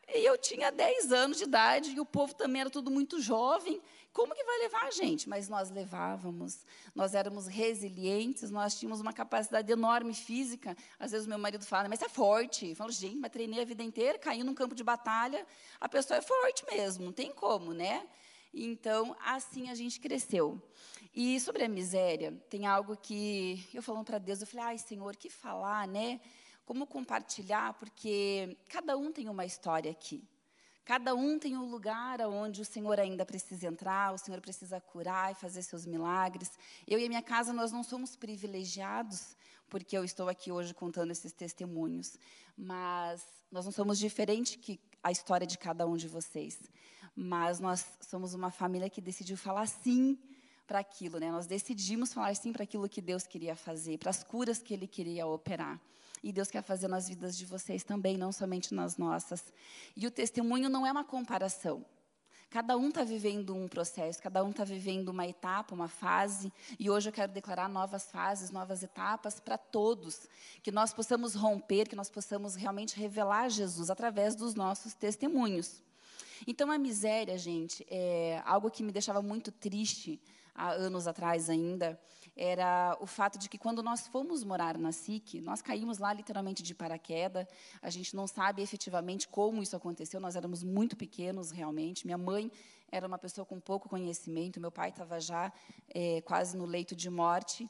E 0.08 0.26
eu 0.26 0.36
tinha 0.36 0.70
10 0.70 1.12
anos 1.12 1.38
de 1.38 1.44
idade 1.44 1.90
e 1.92 2.00
o 2.00 2.04
povo 2.04 2.34
também 2.34 2.60
era 2.60 2.70
tudo 2.70 2.90
muito 2.90 3.20
jovem. 3.20 3.80
Como 4.12 4.34
que 4.34 4.44
vai 4.44 4.58
levar 4.58 4.84
a 4.84 4.90
gente? 4.90 5.28
Mas 5.28 5.48
nós 5.48 5.70
levávamos, 5.70 6.66
nós 6.94 7.14
éramos 7.14 7.46
resilientes, 7.46 8.50
nós 8.50 8.78
tínhamos 8.78 9.00
uma 9.00 9.12
capacidade 9.12 9.70
enorme 9.70 10.14
física. 10.14 10.76
Às 10.98 11.12
vezes 11.12 11.26
meu 11.26 11.38
marido 11.38 11.64
fala, 11.64 11.88
mas 11.88 12.02
é 12.02 12.08
forte. 12.08 12.70
Eu 12.70 12.76
falo, 12.76 12.90
gente, 12.90 13.16
mas 13.16 13.30
treinei 13.30 13.62
a 13.62 13.64
vida 13.64 13.82
inteira, 13.82 14.18
caí 14.18 14.42
num 14.42 14.54
campo 14.54 14.74
de 14.74 14.82
batalha, 14.82 15.46
a 15.80 15.88
pessoa 15.88 16.18
é 16.18 16.22
forte 16.22 16.64
mesmo, 16.70 17.04
não 17.04 17.12
tem 17.12 17.32
como, 17.32 17.72
né? 17.72 18.06
Então, 18.52 19.16
assim 19.24 19.70
a 19.70 19.74
gente 19.74 20.00
cresceu. 20.00 20.60
E 21.14 21.38
sobre 21.40 21.64
a 21.64 21.68
miséria, 21.68 22.32
tem 22.48 22.66
algo 22.66 22.96
que 22.96 23.64
eu 23.72 23.82
falando 23.82 24.04
para 24.06 24.18
Deus, 24.18 24.40
eu 24.40 24.46
falei, 24.46 24.66
ai, 24.66 24.78
Senhor, 24.78 25.16
que 25.16 25.30
falar, 25.30 25.86
né? 25.86 26.20
como 26.70 26.86
compartilhar, 26.86 27.74
porque 27.80 28.56
cada 28.68 28.96
um 28.96 29.10
tem 29.10 29.28
uma 29.28 29.44
história 29.44 29.90
aqui. 29.90 30.22
Cada 30.84 31.14
um 31.14 31.38
tem 31.38 31.56
um 31.56 31.70
lugar 31.70 32.20
onde 32.22 32.60
o 32.62 32.64
Senhor 32.64 32.98
ainda 32.98 33.24
precisa 33.24 33.66
entrar, 33.66 34.12
o 34.12 34.18
Senhor 34.18 34.40
precisa 34.40 34.80
curar 34.80 35.30
e 35.32 35.34
fazer 35.34 35.62
seus 35.62 35.86
milagres. 35.86 36.50
Eu 36.86 36.98
e 36.98 37.04
a 37.04 37.08
minha 37.08 37.22
casa, 37.22 37.52
nós 37.52 37.70
não 37.70 37.82
somos 37.82 38.16
privilegiados, 38.16 39.36
porque 39.68 39.96
eu 39.96 40.04
estou 40.04 40.28
aqui 40.28 40.50
hoje 40.50 40.74
contando 40.74 41.12
esses 41.12 41.32
testemunhos, 41.32 42.18
mas 42.56 43.24
nós 43.50 43.64
não 43.64 43.72
somos 43.72 43.98
diferentes 43.98 44.56
que 44.56 44.80
a 45.02 45.10
história 45.10 45.46
de 45.46 45.56
cada 45.56 45.86
um 45.86 45.96
de 45.96 46.08
vocês. 46.08 46.58
Mas 47.14 47.60
nós 47.60 47.84
somos 48.00 48.34
uma 48.34 48.50
família 48.50 48.90
que 48.90 49.00
decidiu 49.00 49.36
falar 49.36 49.66
sim 49.66 50.18
para 50.66 50.78
aquilo, 50.78 51.18
né? 51.18 51.30
Nós 51.30 51.46
decidimos 51.46 52.12
falar 52.12 52.34
sim 52.36 52.52
para 52.52 52.62
aquilo 52.62 52.88
que 52.88 53.00
Deus 53.00 53.26
queria 53.26 53.56
fazer, 53.56 53.98
para 53.98 54.10
as 54.10 54.22
curas 54.22 54.58
que 54.58 54.72
Ele 54.72 54.86
queria 54.86 55.26
operar. 55.26 55.80
E 56.22 56.32
Deus 56.32 56.50
quer 56.50 56.62
fazer 56.62 56.88
nas 56.88 57.08
vidas 57.08 57.36
de 57.36 57.46
vocês 57.46 57.82
também, 57.82 58.16
não 58.16 58.32
somente 58.32 58.74
nas 58.74 58.96
nossas. 58.96 59.52
E 59.96 60.06
o 60.06 60.10
testemunho 60.10 60.68
não 60.68 60.86
é 60.86 60.92
uma 60.92 61.04
comparação. 61.04 61.84
Cada 62.50 62.76
um 62.76 62.88
está 62.88 63.04
vivendo 63.04 63.54
um 63.54 63.68
processo, 63.68 64.20
cada 64.20 64.42
um 64.42 64.50
está 64.50 64.64
vivendo 64.64 65.10
uma 65.10 65.24
etapa, 65.24 65.72
uma 65.72 65.86
fase, 65.86 66.52
e 66.80 66.90
hoje 66.90 67.08
eu 67.08 67.12
quero 67.12 67.30
declarar 67.30 67.68
novas 67.68 68.10
fases, 68.10 68.50
novas 68.50 68.82
etapas 68.82 69.38
para 69.38 69.56
todos, 69.56 70.26
que 70.60 70.72
nós 70.72 70.92
possamos 70.92 71.34
romper, 71.34 71.88
que 71.88 71.94
nós 71.94 72.10
possamos 72.10 72.56
realmente 72.56 72.98
revelar 72.98 73.48
Jesus 73.48 73.88
através 73.88 74.34
dos 74.34 74.56
nossos 74.56 74.94
testemunhos. 74.94 75.80
Então, 76.44 76.72
a 76.72 76.76
miséria, 76.76 77.38
gente, 77.38 77.86
é 77.88 78.42
algo 78.44 78.68
que 78.68 78.82
me 78.82 78.90
deixava 78.90 79.22
muito 79.22 79.52
triste 79.52 80.20
há 80.52 80.72
anos 80.72 81.06
atrás 81.06 81.48
ainda, 81.48 82.00
era 82.36 82.96
o 83.00 83.06
fato 83.06 83.38
de 83.38 83.48
que 83.48 83.58
quando 83.58 83.82
nós 83.82 84.06
fomos 84.06 84.44
morar 84.44 84.78
na 84.78 84.92
SIC, 84.92 85.40
nós 85.40 85.60
caímos 85.60 85.98
lá 85.98 86.12
literalmente 86.12 86.62
de 86.62 86.74
paraquedas. 86.74 87.46
A 87.82 87.90
gente 87.90 88.14
não 88.14 88.26
sabe 88.26 88.62
efetivamente 88.62 89.28
como 89.28 89.62
isso 89.62 89.76
aconteceu, 89.76 90.20
nós 90.20 90.36
éramos 90.36 90.62
muito 90.62 90.96
pequenos 90.96 91.50
realmente. 91.50 92.06
Minha 92.06 92.18
mãe 92.18 92.50
era 92.90 93.06
uma 93.06 93.18
pessoa 93.18 93.44
com 93.44 93.60
pouco 93.60 93.88
conhecimento, 93.88 94.60
meu 94.60 94.72
pai 94.72 94.90
estava 94.90 95.20
já 95.20 95.52
é, 95.88 96.20
quase 96.22 96.56
no 96.56 96.66
leito 96.66 96.96
de 96.96 97.08
morte. 97.08 97.68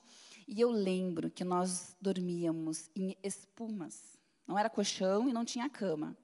E 0.49 0.61
eu 0.61 0.71
lembro 0.71 1.31
que 1.31 1.45
nós 1.45 1.97
dormíamos 2.01 2.91
em 2.97 3.17
espumas. 3.23 4.19
Não 4.47 4.59
era 4.59 4.69
colchão 4.69 5.29
e 5.29 5.33
não 5.33 5.45
tinha 5.45 5.69
cama. 5.69 6.17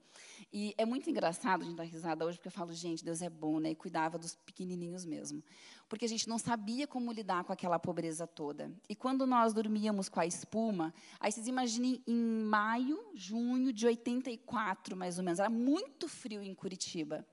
E 0.53 0.75
é 0.79 0.85
muito 0.85 1.11
engraçado 1.11 1.63
a 1.63 1.65
gente 1.65 1.77
dar 1.77 1.85
risada 1.85 2.25
hoje, 2.25 2.39
porque 2.39 2.49
eu 2.49 2.53
falo, 2.53 2.73
gente, 2.73 3.05
Deus 3.05 3.21
é 3.21 3.29
bom, 3.29 3.59
né? 3.59 3.71
E 3.71 3.75
cuidava 3.75 4.19
dos 4.19 4.35
pequenininhos 4.35 5.05
mesmo. 5.05 5.43
Porque 5.89 6.05
a 6.05 6.09
gente 6.09 6.29
não 6.29 6.39
sabia 6.39 6.87
como 6.87 7.13
lidar 7.13 7.45
com 7.45 7.53
aquela 7.53 7.79
pobreza 7.79 8.27
toda. 8.27 8.73
E 8.89 8.97
quando 8.97 9.27
nós 9.27 9.53
dormíamos 9.53 10.09
com 10.09 10.19
a 10.19 10.27
espuma, 10.27 10.93
aí 11.21 11.31
vocês 11.31 11.47
imaginem 11.47 12.03
em 12.07 12.43
maio, 12.45 13.05
junho 13.15 13.73
de 13.73 13.87
84, 13.87 14.97
mais 14.97 15.19
ou 15.19 15.25
menos, 15.25 15.39
era 15.39 15.51
muito 15.51 16.09
frio 16.09 16.43
em 16.43 16.55
Curitiba. 16.55 17.25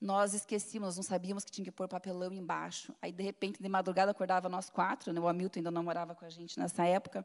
Nós 0.00 0.34
esquecíamos, 0.34 0.96
não 0.96 1.02
sabíamos 1.02 1.44
que 1.44 1.50
tinha 1.50 1.64
que 1.64 1.72
pôr 1.72 1.88
papelão 1.88 2.32
embaixo. 2.32 2.94
Aí, 3.00 3.10
de 3.10 3.22
repente, 3.22 3.62
de 3.62 3.68
madrugada, 3.68 4.10
acordava 4.10 4.48
nós 4.48 4.68
quatro, 4.68 5.12
né? 5.12 5.20
o 5.20 5.26
Hamilton 5.26 5.60
ainda 5.60 5.70
não 5.70 5.82
morava 5.82 6.14
com 6.14 6.24
a 6.24 6.28
gente 6.28 6.58
nessa 6.58 6.84
época. 6.84 7.24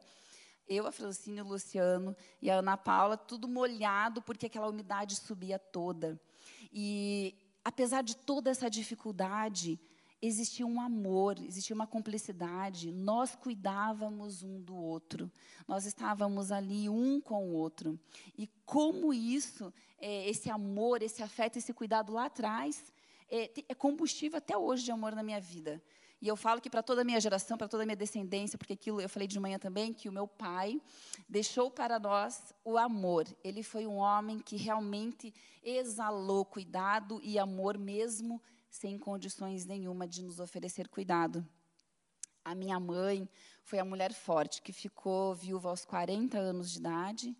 Eu, 0.66 0.86
a 0.86 0.92
Francine, 0.92 1.42
o 1.42 1.48
Luciano 1.48 2.16
e 2.40 2.50
a 2.50 2.56
Ana 2.56 2.76
Paula, 2.76 3.16
tudo 3.16 3.46
molhado, 3.46 4.22
porque 4.22 4.46
aquela 4.46 4.68
umidade 4.68 5.16
subia 5.16 5.58
toda. 5.58 6.18
E, 6.72 7.34
apesar 7.64 8.02
de 8.02 8.16
toda 8.16 8.50
essa 8.50 8.70
dificuldade, 8.70 9.78
existia 10.22 10.64
um 10.64 10.80
amor, 10.80 11.36
existia 11.40 11.74
uma 11.74 11.86
cumplicidade. 11.86 12.92
Nós 12.92 13.34
cuidávamos 13.34 14.44
um 14.44 14.60
do 14.60 14.76
outro. 14.76 15.30
Nós 15.66 15.84
estávamos 15.84 16.52
ali 16.52 16.88
um 16.88 17.20
com 17.20 17.48
o 17.48 17.54
outro. 17.54 17.98
E 18.38 18.48
como 18.64 19.12
isso, 19.12 19.74
é, 19.98 20.28
esse 20.30 20.48
amor, 20.48 21.02
esse 21.02 21.22
afeto, 21.22 21.58
esse 21.58 21.74
cuidado 21.74 22.12
lá 22.12 22.26
atrás, 22.26 22.92
é, 23.28 23.50
é 23.68 23.74
combustível 23.74 24.38
até 24.38 24.56
hoje 24.56 24.84
de 24.84 24.92
amor 24.92 25.12
na 25.16 25.24
minha 25.24 25.40
vida. 25.40 25.82
E 26.20 26.28
eu 26.28 26.36
falo 26.36 26.60
que 26.60 26.70
para 26.70 26.84
toda 26.84 27.00
a 27.00 27.04
minha 27.04 27.20
geração, 27.20 27.58
para 27.58 27.66
toda 27.66 27.82
a 27.82 27.86
minha 27.86 27.96
descendência, 27.96 28.56
porque 28.56 28.74
aquilo 28.74 29.00
eu 29.00 29.08
falei 29.08 29.26
de 29.26 29.40
manhã 29.40 29.58
também, 29.58 29.92
que 29.92 30.08
o 30.08 30.12
meu 30.12 30.28
pai 30.28 30.80
deixou 31.28 31.68
para 31.68 31.98
nós 31.98 32.54
o 32.64 32.78
amor. 32.78 33.26
Ele 33.42 33.60
foi 33.64 33.88
um 33.88 33.96
homem 33.96 34.38
que 34.38 34.56
realmente 34.56 35.34
exalou 35.64 36.44
cuidado 36.44 37.20
e 37.24 37.40
amor 37.40 37.76
mesmo 37.76 38.40
sem 38.72 38.98
condições 38.98 39.66
nenhuma 39.66 40.08
de 40.08 40.22
nos 40.22 40.40
oferecer 40.40 40.88
cuidado. 40.88 41.46
A 42.42 42.54
minha 42.54 42.80
mãe 42.80 43.28
foi 43.62 43.78
a 43.78 43.84
mulher 43.84 44.12
forte 44.14 44.62
que 44.62 44.72
ficou 44.72 45.34
viúva 45.34 45.68
aos 45.68 45.84
40 45.84 46.38
anos 46.38 46.72
de 46.72 46.78
idade, 46.78 47.36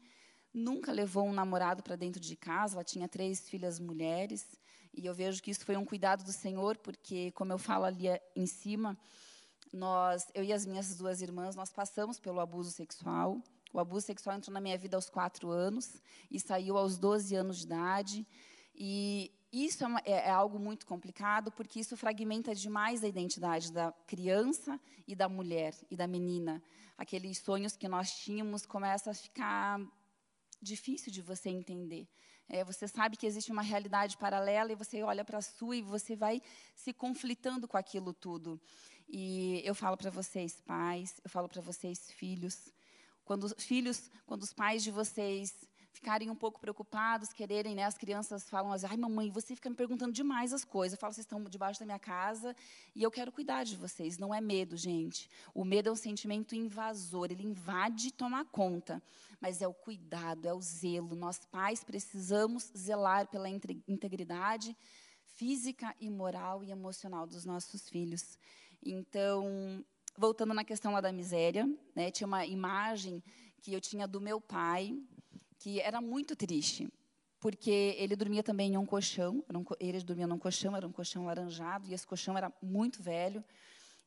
nunca 0.53 0.93
levou 0.93 1.25
um 1.25 1.33
namorado 1.33 1.83
para 1.83 1.97
dentro 1.97 2.21
de 2.21 2.37
casa, 2.37 2.77
ela 2.77 2.85
tinha 2.85 3.09
três 3.09 3.49
filhas 3.49 3.81
mulheres, 3.81 4.47
e 4.93 5.07
eu 5.07 5.15
vejo 5.15 5.43
que 5.43 5.51
isso 5.51 5.65
foi 5.65 5.75
um 5.77 5.87
cuidado 5.87 6.23
do 6.23 6.33
Senhor, 6.33 6.77
porque, 6.77 7.33
como 7.33 7.51
eu 7.51 7.59
falo 7.59 7.87
ali 7.87 8.09
em 8.37 8.47
cima, 8.47 8.97
nós, 9.73 10.27
eu 10.35 10.45
e 10.45 10.53
as 10.53 10.67
minhas 10.67 10.95
duas 10.99 11.23
irmãs, 11.23 11.57
nós 11.57 11.73
passamos 11.73 12.21
pelo 12.21 12.41
abuso 12.41 12.71
sexual. 12.71 13.43
O 13.73 13.81
abuso 13.81 14.05
sexual 14.05 14.37
entrou 14.37 14.53
na 14.53 14.61
minha 14.61 14.77
vida 14.77 14.99
aos 14.99 15.09
quatro 15.09 15.51
anos 15.51 16.03
e 16.31 16.39
saiu 16.39 16.77
aos 16.77 16.99
12 16.99 17.35
anos 17.35 17.57
de 17.57 17.65
idade. 17.65 18.27
E 18.75 19.33
isso 19.53 19.85
é, 19.85 19.87
uma, 19.87 20.01
é, 20.05 20.13
é, 20.13 20.31
algo 20.31 20.59
muito 20.59 20.87
complicado, 20.87 21.53
porque 21.53 21.79
isso 21.79 21.95
fragmenta 21.95 22.55
demais 22.55 23.05
a 23.05 23.09
identidade 23.09 23.71
da 23.71 23.93
criança 24.07 24.81
e 25.07 25.15
da 25.15 25.29
mulher 25.29 25.75
e 25.91 25.97
da 25.97 26.07
menina. 26.07 26.63
Aqueles 26.97 27.39
sonhos 27.39 27.77
que 27.77 27.87
nós 27.87 28.13
tínhamos 28.13 28.65
começam 28.65 29.11
a 29.11 29.15
ficar 29.15 29.79
difícil 30.61 31.13
de 31.13 31.21
você 31.21 31.51
entender. 31.51 32.09
É, 32.49 32.65
você 32.65 32.89
sabe 32.89 33.17
que 33.17 33.27
existe 33.27 33.53
uma 33.53 33.63
realidade 33.63 34.17
paralela 34.17 34.73
e 34.73 34.75
você 34.75 35.03
olha 35.03 35.25
para 35.25 35.39
a 35.39 35.43
sua 35.43 35.77
e 35.77 35.83
você 35.83 36.17
vai 36.17 36.41
se 36.75 36.93
conflitando 36.95 37.69
com 37.69 37.77
aquilo 37.77 38.15
tudo. 38.15 38.59
E 39.07 39.61
eu 39.65 39.75
falo 39.75 39.99
para 39.99 40.11
vocês, 40.11 40.63
pais, 40.63 41.21
eu 41.23 41.29
falo 41.29 41.49
para 41.49 41.61
vocês, 41.61 42.11
filhos, 42.13 42.73
quando 43.25 43.55
filhos, 43.61 44.11
quando 44.25 44.43
os 44.43 44.53
pais 44.53 44.83
de 44.83 44.91
vocês 44.91 45.69
ficarem 45.93 46.31
um 46.31 46.35
pouco 46.35 46.59
preocupados, 46.59 47.33
quererem, 47.33 47.75
né, 47.75 47.85
as 47.85 47.99
crianças 47.99 48.49
falam 48.49 48.73
assim, 48.73 48.87
ai 48.89 48.97
mamãe, 48.97 49.31
você 49.31 49.55
fica 49.55 49.69
me 49.69 49.77
perguntando 49.77 50.13
demais 50.13 50.53
as 50.53 50.65
coisas. 50.65 50.95
Eu 50.95 51.01
falo, 51.01 51.13
vocês 51.13 51.25
estão 51.25 51.43
debaixo 51.45 51.79
da 51.79 51.87
minha 51.87 51.99
casa 51.99 52.57
e 52.95 53.03
eu 53.03 53.11
quero 53.11 53.31
cuidar 53.31 53.65
de 53.65 53.77
vocês. 53.77 54.19
Não 54.19 54.35
é 54.35 54.41
medo, 54.41 54.77
gente. 54.77 55.29
O 55.55 55.65
medo 55.65 55.91
é 55.91 55.93
um 55.93 55.97
sentimento 55.97 56.55
invasor, 56.55 57.31
ele 57.31 57.45
invade 57.45 58.09
e 58.09 58.11
toma 58.13 58.45
conta. 58.45 59.03
Mas 59.41 59.61
é 59.61 59.69
o 59.69 59.75
cuidado, 59.75 60.47
é 60.47 60.55
o 60.55 60.61
zelo. 60.61 61.15
Nós 61.15 61.39
pais 61.45 61.85
precisamos 61.85 62.73
zelar 62.77 63.27
pela 63.29 63.49
integridade 63.49 64.77
física 65.25 65.95
e 66.01 66.09
moral 66.09 66.63
e 66.65 66.71
emocional 66.71 67.27
dos 67.27 67.45
nossos 67.45 67.89
filhos. 67.89 68.39
Então, 68.83 69.85
voltando 70.17 70.55
na 70.55 70.65
questão 70.65 70.93
lá 70.93 71.01
da 71.01 71.13
miséria, 71.13 71.69
né, 71.95 72.11
tinha 72.11 72.27
uma 72.27 72.47
imagem 72.47 73.23
que 73.61 73.73
eu 73.73 73.81
tinha 73.81 74.07
do 74.07 74.21
meu 74.21 74.41
pai, 74.41 74.97
que 75.63 75.81
era 75.81 76.01
muito 76.01 76.35
triste, 76.35 76.93
porque 77.39 77.95
ele 77.97 78.17
dormia 78.17 78.43
também 78.43 78.75
em 78.75 78.77
um 78.77 78.85
colchão, 78.85 79.45
um, 79.55 79.65
ele 79.79 80.01
dormia 80.03 80.27
num 80.27 80.39
colchão, 80.39 80.77
era 80.77 80.85
um 80.85 80.91
colchão 80.91 81.25
laranjado, 81.25 81.87
e 81.87 81.95
esse 81.95 82.05
colchão 82.05 82.37
era 82.37 82.53
muito 82.61 83.01
velho, 83.01 83.45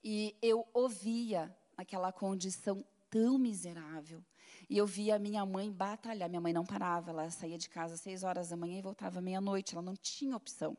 e 0.03 0.35
eu 0.41 0.67
ouvia 0.74 1.55
aquela 1.77 2.12
condição 2.12 2.83
tão 3.09 3.38
miserável. 3.38 4.21
E 4.69 4.77
eu 4.77 4.85
via 4.85 5.15
a 5.15 5.19
minha 5.19 5.45
mãe 5.45 5.71
batalhar. 5.71 6.27
Minha 6.27 6.41
mãe 6.41 6.51
não 6.51 6.65
parava, 6.65 7.12
ela 7.12 7.29
saía 7.29 7.57
de 7.57 7.69
casa 7.69 7.93
às 7.93 8.01
seis 8.01 8.24
horas 8.24 8.50
da 8.50 8.57
manhã 8.57 8.79
e 8.79 8.81
voltava 8.81 9.21
meia-noite. 9.21 9.74
Ela 9.75 9.81
não 9.81 9.95
tinha 9.95 10.35
opção. 10.35 10.77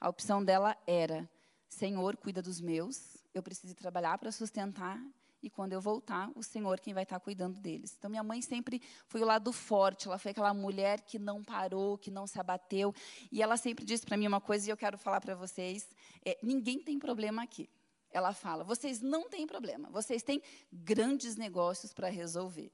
A 0.00 0.08
opção 0.08 0.44
dela 0.44 0.76
era: 0.86 1.28
Senhor, 1.68 2.16
cuida 2.16 2.40
dos 2.40 2.60
meus, 2.60 3.18
eu 3.34 3.42
preciso 3.42 3.74
trabalhar 3.74 4.16
para 4.18 4.30
sustentar 4.30 5.02
e 5.42 5.50
quando 5.50 5.72
eu 5.72 5.80
voltar, 5.80 6.30
o 6.34 6.42
Senhor 6.42 6.78
quem 6.80 6.94
vai 6.94 7.02
estar 7.02 7.18
cuidando 7.18 7.60
deles. 7.60 7.94
Então, 7.98 8.10
minha 8.10 8.22
mãe 8.22 8.40
sempre 8.40 8.80
foi 9.06 9.20
o 9.20 9.24
lado 9.24 9.52
forte, 9.52 10.06
ela 10.06 10.18
foi 10.18 10.30
aquela 10.30 10.54
mulher 10.54 11.00
que 11.00 11.18
não 11.18 11.42
parou, 11.42 11.98
que 11.98 12.10
não 12.10 12.26
se 12.26 12.38
abateu, 12.38 12.94
e 13.30 13.42
ela 13.42 13.56
sempre 13.56 13.84
disse 13.84 14.04
para 14.04 14.16
mim 14.16 14.26
uma 14.26 14.40
coisa, 14.40 14.68
e 14.68 14.70
eu 14.70 14.76
quero 14.76 14.96
falar 14.96 15.20
para 15.20 15.34
vocês: 15.34 15.88
é, 16.24 16.38
ninguém 16.42 16.78
tem 16.78 16.98
problema 16.98 17.42
aqui. 17.42 17.68
Ela 18.10 18.32
fala: 18.32 18.62
vocês 18.62 19.00
não 19.00 19.28
têm 19.28 19.46
problema, 19.46 19.88
vocês 19.90 20.22
têm 20.22 20.42
grandes 20.72 21.36
negócios 21.36 21.92
para 21.92 22.08
resolver. 22.08 22.70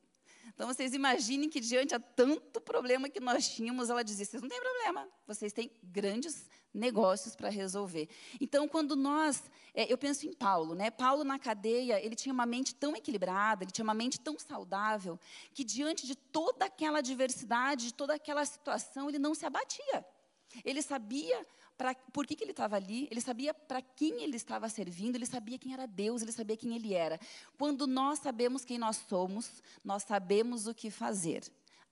Então, 0.54 0.66
vocês 0.66 0.92
imaginem 0.92 1.48
que, 1.48 1.60
diante 1.60 1.94
a 1.94 2.00
tanto 2.00 2.60
problema 2.60 3.08
que 3.08 3.20
nós 3.20 3.48
tínhamos, 3.48 3.90
ela 3.90 4.02
dizia: 4.02 4.24
vocês 4.24 4.42
não 4.42 4.48
têm 4.48 4.60
problema, 4.60 5.08
vocês 5.26 5.52
têm 5.52 5.70
grandes 5.82 6.48
negócios 6.72 7.34
para 7.34 7.48
resolver. 7.48 8.08
Então, 8.40 8.68
quando 8.68 8.94
nós, 8.94 9.42
é, 9.74 9.90
eu 9.92 9.98
penso 9.98 10.26
em 10.26 10.32
Paulo, 10.32 10.74
né? 10.74 10.90
Paulo 10.90 11.24
na 11.24 11.38
cadeia, 11.38 12.00
ele 12.04 12.14
tinha 12.14 12.32
uma 12.32 12.46
mente 12.46 12.74
tão 12.74 12.94
equilibrada, 12.96 13.64
ele 13.64 13.70
tinha 13.70 13.84
uma 13.84 13.94
mente 13.94 14.20
tão 14.20 14.38
saudável, 14.38 15.18
que 15.52 15.64
diante 15.64 16.06
de 16.06 16.14
toda 16.14 16.66
aquela 16.66 16.98
adversidade, 16.98 17.86
de 17.86 17.94
toda 17.94 18.14
aquela 18.14 18.44
situação, 18.44 19.08
ele 19.08 19.18
não 19.18 19.34
se 19.34 19.46
abatia. 19.46 20.04
Ele 20.64 20.80
sabia 20.82 21.46
pra, 21.78 21.94
por 22.12 22.26
que, 22.26 22.34
que 22.34 22.42
ele 22.42 22.50
estava 22.50 22.74
ali, 22.74 23.06
ele 23.10 23.20
sabia 23.20 23.54
para 23.54 23.80
quem 23.80 24.22
ele 24.24 24.36
estava 24.36 24.68
servindo, 24.68 25.14
ele 25.14 25.24
sabia 25.24 25.56
quem 25.56 25.72
era 25.72 25.86
Deus, 25.86 26.20
ele 26.20 26.32
sabia 26.32 26.56
quem 26.56 26.74
ele 26.74 26.92
era. 26.92 27.18
Quando 27.56 27.86
nós 27.86 28.18
sabemos 28.18 28.64
quem 28.64 28.76
nós 28.76 28.96
somos, 29.08 29.62
nós 29.84 30.02
sabemos 30.02 30.66
o 30.66 30.74
que 30.74 30.90
fazer. 30.90 31.44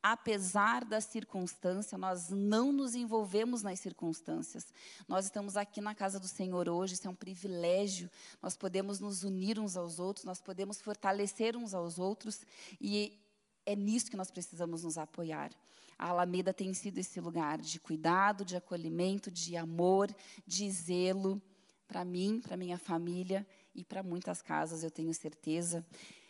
Apesar 0.02 0.84
da 0.84 1.00
circunstância, 1.00 1.96
nós 1.96 2.30
não 2.30 2.72
nos 2.72 2.94
envolvemos 2.94 3.62
nas 3.62 3.80
circunstâncias. 3.80 4.66
Nós 5.08 5.24
estamos 5.24 5.56
aqui 5.56 5.80
na 5.80 5.94
casa 5.94 6.20
do 6.20 6.28
Senhor 6.28 6.68
hoje, 6.68 6.94
isso 6.94 7.06
é 7.06 7.10
um 7.10 7.14
privilégio. 7.14 8.10
Nós 8.42 8.56
podemos 8.56 8.98
nos 9.00 9.22
unir 9.22 9.58
uns 9.58 9.76
aos 9.76 9.98
outros, 9.98 10.24
nós 10.24 10.40
podemos 10.40 10.80
fortalecer 10.80 11.56
uns 11.56 11.74
aos 11.74 11.98
outros, 11.98 12.40
e 12.80 13.18
é 13.64 13.74
nisso 13.74 14.10
que 14.10 14.16
nós 14.16 14.30
precisamos 14.30 14.82
nos 14.82 14.98
apoiar. 14.98 15.50
A 15.98 16.08
Alameda 16.08 16.52
tem 16.52 16.72
sido 16.74 16.98
esse 16.98 17.20
lugar 17.20 17.58
de 17.58 17.80
cuidado, 17.80 18.44
de 18.44 18.56
acolhimento, 18.56 19.30
de 19.30 19.56
amor, 19.56 20.14
de 20.46 20.70
zelo 20.70 21.40
para 21.86 22.04
mim, 22.04 22.40
para 22.40 22.56
minha 22.56 22.78
família 22.78 23.46
e 23.74 23.84
para 23.84 24.02
muitas 24.02 24.42
casas, 24.42 24.82
eu 24.82 24.90
tenho 24.90 25.12
certeza. 25.14 25.86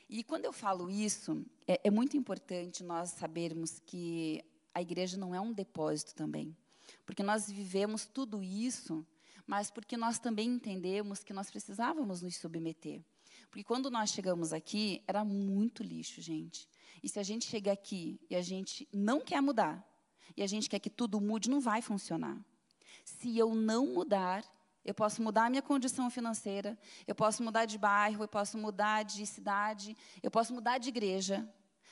E 0.08 0.22
quando 0.22 0.44
eu 0.44 0.52
falo 0.52 0.88
isso, 0.90 1.44
é, 1.66 1.80
é 1.84 1.90
muito 1.90 2.16
importante 2.16 2.84
nós 2.84 3.10
sabermos 3.10 3.80
que 3.80 4.44
a 4.72 4.80
igreja 4.80 5.16
não 5.16 5.34
é 5.34 5.40
um 5.40 5.52
depósito 5.52 6.14
também. 6.14 6.56
Porque 7.04 7.22
nós 7.22 7.50
vivemos 7.50 8.04
tudo 8.04 8.42
isso, 8.42 9.04
mas 9.46 9.70
porque 9.70 9.96
nós 9.96 10.18
também 10.18 10.48
entendemos 10.48 11.24
que 11.24 11.32
nós 11.32 11.50
precisávamos 11.50 12.22
nos 12.22 12.36
submeter. 12.36 13.02
Porque 13.50 13.64
quando 13.64 13.90
nós 13.90 14.10
chegamos 14.10 14.52
aqui, 14.52 15.02
era 15.06 15.24
muito 15.24 15.82
lixo, 15.82 16.20
gente. 16.20 16.68
E 17.02 17.08
se 17.08 17.18
a 17.18 17.22
gente 17.22 17.46
chega 17.46 17.72
aqui 17.72 18.20
e 18.28 18.36
a 18.36 18.42
gente 18.42 18.88
não 18.92 19.20
quer 19.20 19.40
mudar, 19.40 19.84
e 20.36 20.42
a 20.42 20.46
gente 20.46 20.68
quer 20.68 20.78
que 20.78 20.90
tudo 20.90 21.20
mude, 21.20 21.48
não 21.48 21.60
vai 21.60 21.80
funcionar. 21.80 22.38
Se 23.04 23.38
eu 23.38 23.54
não 23.54 23.86
mudar, 23.86 24.44
eu 24.84 24.94
posso 24.94 25.22
mudar 25.22 25.46
a 25.46 25.50
minha 25.50 25.62
condição 25.62 26.10
financeira, 26.10 26.78
eu 27.06 27.14
posso 27.14 27.42
mudar 27.42 27.64
de 27.64 27.78
bairro, 27.78 28.22
eu 28.24 28.28
posso 28.28 28.56
mudar 28.58 29.02
de 29.02 29.26
cidade, 29.26 29.96
eu 30.22 30.30
posso 30.30 30.52
mudar 30.54 30.78
de 30.78 30.88
igreja. 30.88 31.48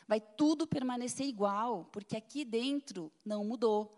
Vai 0.07 0.21
tudo 0.21 0.67
permanecer 0.67 1.27
igual, 1.27 1.87
porque 1.87 2.17
aqui 2.17 2.45
dentro 2.45 3.11
não 3.25 3.45
mudou. 3.45 3.91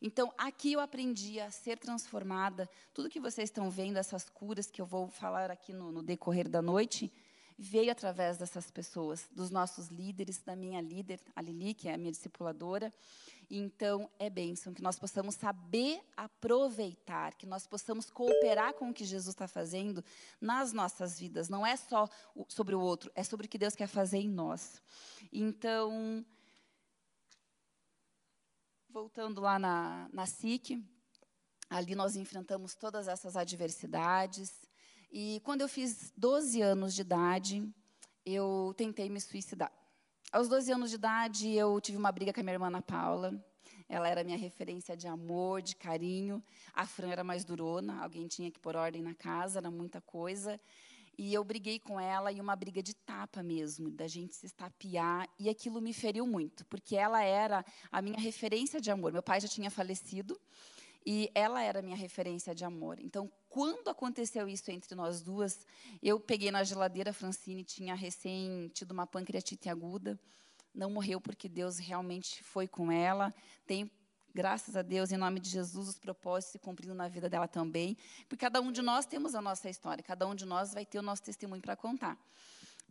Então, 0.00 0.32
aqui 0.38 0.72
eu 0.72 0.80
aprendi 0.80 1.40
a 1.40 1.50
ser 1.50 1.76
transformada. 1.78 2.70
Tudo 2.94 3.08
que 3.10 3.18
vocês 3.18 3.48
estão 3.48 3.68
vendo, 3.68 3.96
essas 3.96 4.28
curas 4.28 4.70
que 4.70 4.80
eu 4.80 4.86
vou 4.86 5.08
falar 5.08 5.50
aqui 5.50 5.72
no, 5.72 5.90
no 5.90 6.02
decorrer 6.02 6.48
da 6.48 6.62
noite, 6.62 7.12
veio 7.58 7.90
através 7.90 8.38
dessas 8.38 8.70
pessoas, 8.70 9.28
dos 9.32 9.50
nossos 9.50 9.88
líderes, 9.88 10.38
da 10.38 10.54
minha 10.54 10.80
líder, 10.80 11.20
a 11.34 11.42
Lili, 11.42 11.74
que 11.74 11.88
é 11.88 11.94
a 11.94 11.98
minha 11.98 12.12
discipuladora. 12.12 12.94
Então, 13.50 14.08
é 14.18 14.30
bênção 14.30 14.72
que 14.72 14.82
nós 14.82 14.98
possamos 14.98 15.34
saber 15.34 16.00
aproveitar, 16.16 17.34
que 17.34 17.46
nós 17.46 17.66
possamos 17.66 18.10
cooperar 18.10 18.74
com 18.74 18.90
o 18.90 18.94
que 18.94 19.04
Jesus 19.04 19.34
está 19.34 19.48
fazendo 19.48 20.04
nas 20.40 20.72
nossas 20.72 21.18
vidas. 21.18 21.48
Não 21.48 21.66
é 21.66 21.74
só 21.74 22.08
sobre 22.46 22.76
o 22.76 22.80
outro, 22.80 23.10
é 23.14 23.24
sobre 23.24 23.46
o 23.46 23.48
que 23.48 23.58
Deus 23.58 23.74
quer 23.74 23.88
fazer 23.88 24.18
em 24.18 24.28
nós. 24.28 24.80
Então, 25.32 26.24
voltando 28.88 29.40
lá 29.40 29.58
na, 29.58 30.08
na 30.12 30.26
SIC, 30.26 30.80
ali 31.68 31.96
nós 31.96 32.14
enfrentamos 32.14 32.76
todas 32.76 33.08
essas 33.08 33.36
adversidades. 33.36 34.67
E 35.10 35.40
quando 35.42 35.62
eu 35.62 35.68
fiz 35.68 36.12
12 36.16 36.60
anos 36.60 36.94
de 36.94 37.00
idade, 37.00 37.66
eu 38.26 38.74
tentei 38.76 39.08
me 39.08 39.20
suicidar. 39.20 39.72
Aos 40.30 40.48
12 40.48 40.70
anos 40.70 40.90
de 40.90 40.96
idade, 40.96 41.50
eu 41.50 41.80
tive 41.80 41.96
uma 41.96 42.12
briga 42.12 42.30
com 42.30 42.40
a 42.40 42.42
minha 42.42 42.54
irmã 42.54 42.66
Ana 42.66 42.82
Paula. 42.82 43.32
Ela 43.88 44.06
era 44.06 44.22
minha 44.22 44.36
referência 44.36 44.94
de 44.94 45.08
amor, 45.08 45.62
de 45.62 45.74
carinho. 45.74 46.44
A 46.74 46.86
Fran 46.86 47.08
era 47.08 47.24
mais 47.24 47.42
durona, 47.42 48.02
alguém 48.02 48.28
tinha 48.28 48.50
que 48.50 48.60
pôr 48.60 48.76
ordem 48.76 49.00
na 49.00 49.14
casa, 49.14 49.60
era 49.60 49.70
muita 49.70 49.98
coisa. 50.02 50.60
E 51.16 51.32
eu 51.32 51.42
briguei 51.42 51.78
com 51.78 51.98
ela 51.98 52.30
e 52.30 52.38
uma 52.38 52.54
briga 52.54 52.82
de 52.82 52.94
tapa 52.94 53.42
mesmo, 53.42 53.90
da 53.90 54.06
gente 54.06 54.36
se 54.36 54.44
estapear, 54.44 55.26
e 55.38 55.48
aquilo 55.48 55.80
me 55.80 55.92
feriu 55.92 56.26
muito, 56.26 56.64
porque 56.66 56.94
ela 56.94 57.22
era 57.22 57.64
a 57.90 58.00
minha 58.00 58.20
referência 58.20 58.80
de 58.80 58.90
amor. 58.90 59.10
Meu 59.10 59.22
pai 59.22 59.40
já 59.40 59.48
tinha 59.48 59.70
falecido, 59.70 60.38
e 61.04 61.30
ela 61.34 61.62
era 61.62 61.82
minha 61.82 61.96
referência 61.96 62.54
de 62.54 62.64
amor. 62.64 62.98
Então, 63.00 63.30
quando 63.48 63.88
aconteceu 63.88 64.48
isso 64.48 64.70
entre 64.70 64.94
nós 64.94 65.22
duas, 65.22 65.66
eu 66.02 66.20
peguei 66.20 66.50
na 66.50 66.62
geladeira, 66.64 67.10
a 67.10 67.14
Francine 67.14 67.64
tinha 67.64 67.94
recém 67.94 68.68
tido 68.74 68.92
uma 68.92 69.06
pancreatite 69.06 69.68
aguda, 69.68 70.18
não 70.74 70.90
morreu 70.90 71.20
porque 71.20 71.48
Deus 71.48 71.78
realmente 71.78 72.42
foi 72.44 72.68
com 72.68 72.92
ela. 72.92 73.34
Tem, 73.66 73.90
graças 74.34 74.76
a 74.76 74.82
Deus, 74.82 75.10
em 75.10 75.16
nome 75.16 75.40
de 75.40 75.48
Jesus, 75.48 75.88
os 75.88 75.98
propósitos 75.98 76.52
se 76.52 76.58
cumprindo 76.58 76.94
na 76.94 77.08
vida 77.08 77.28
dela 77.28 77.48
também. 77.48 77.96
Porque 78.28 78.44
cada 78.44 78.60
um 78.60 78.70
de 78.70 78.82
nós 78.82 79.06
temos 79.06 79.34
a 79.34 79.40
nossa 79.40 79.68
história, 79.68 80.04
cada 80.04 80.26
um 80.26 80.34
de 80.34 80.44
nós 80.44 80.72
vai 80.74 80.84
ter 80.84 80.98
o 80.98 81.02
nosso 81.02 81.22
testemunho 81.22 81.62
para 81.62 81.74
contar. 81.74 82.18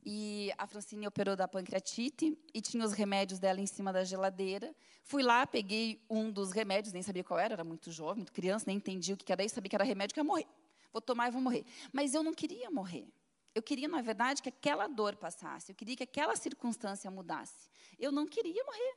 E 0.09 0.53
a 0.57 0.65
Francine 0.65 1.05
operou 1.05 1.35
da 1.35 1.49
pancreatite 1.49 2.39
e 2.53 2.61
tinha 2.61 2.85
os 2.85 2.93
remédios 2.93 3.41
dela 3.41 3.59
em 3.59 3.67
cima 3.67 3.91
da 3.91 4.05
geladeira. 4.05 4.73
Fui 5.03 5.21
lá, 5.21 5.45
peguei 5.45 6.01
um 6.09 6.31
dos 6.31 6.53
remédios, 6.53 6.93
nem 6.93 7.03
sabia 7.03 7.25
qual 7.25 7.37
era, 7.37 7.55
era 7.55 7.63
muito 7.65 7.91
jovem, 7.91 8.19
muito 8.19 8.31
criança, 8.31 8.63
nem 8.67 8.77
entendi 8.77 9.11
o 9.11 9.17
que 9.17 9.29
era 9.29 9.43
isso, 9.43 9.55
sabia 9.55 9.69
que 9.69 9.75
era 9.75 9.83
remédio 9.83 10.13
que 10.13 10.19
ia 10.21 10.23
morrer. 10.23 10.47
Vou 10.93 11.01
tomar 11.01 11.27
e 11.27 11.31
vou 11.31 11.41
morrer. 11.41 11.65
Mas 11.91 12.13
eu 12.13 12.23
não 12.23 12.33
queria 12.33 12.71
morrer. 12.71 13.05
Eu 13.53 13.61
queria, 13.61 13.89
na 13.89 14.01
verdade, 14.01 14.41
que 14.41 14.47
aquela 14.47 14.87
dor 14.87 15.17
passasse. 15.17 15.73
Eu 15.73 15.75
queria 15.75 15.97
que 15.97 16.03
aquela 16.03 16.37
circunstância 16.37 17.11
mudasse. 17.11 17.69
Eu 17.99 18.09
não 18.09 18.25
queria 18.25 18.63
morrer. 18.63 18.95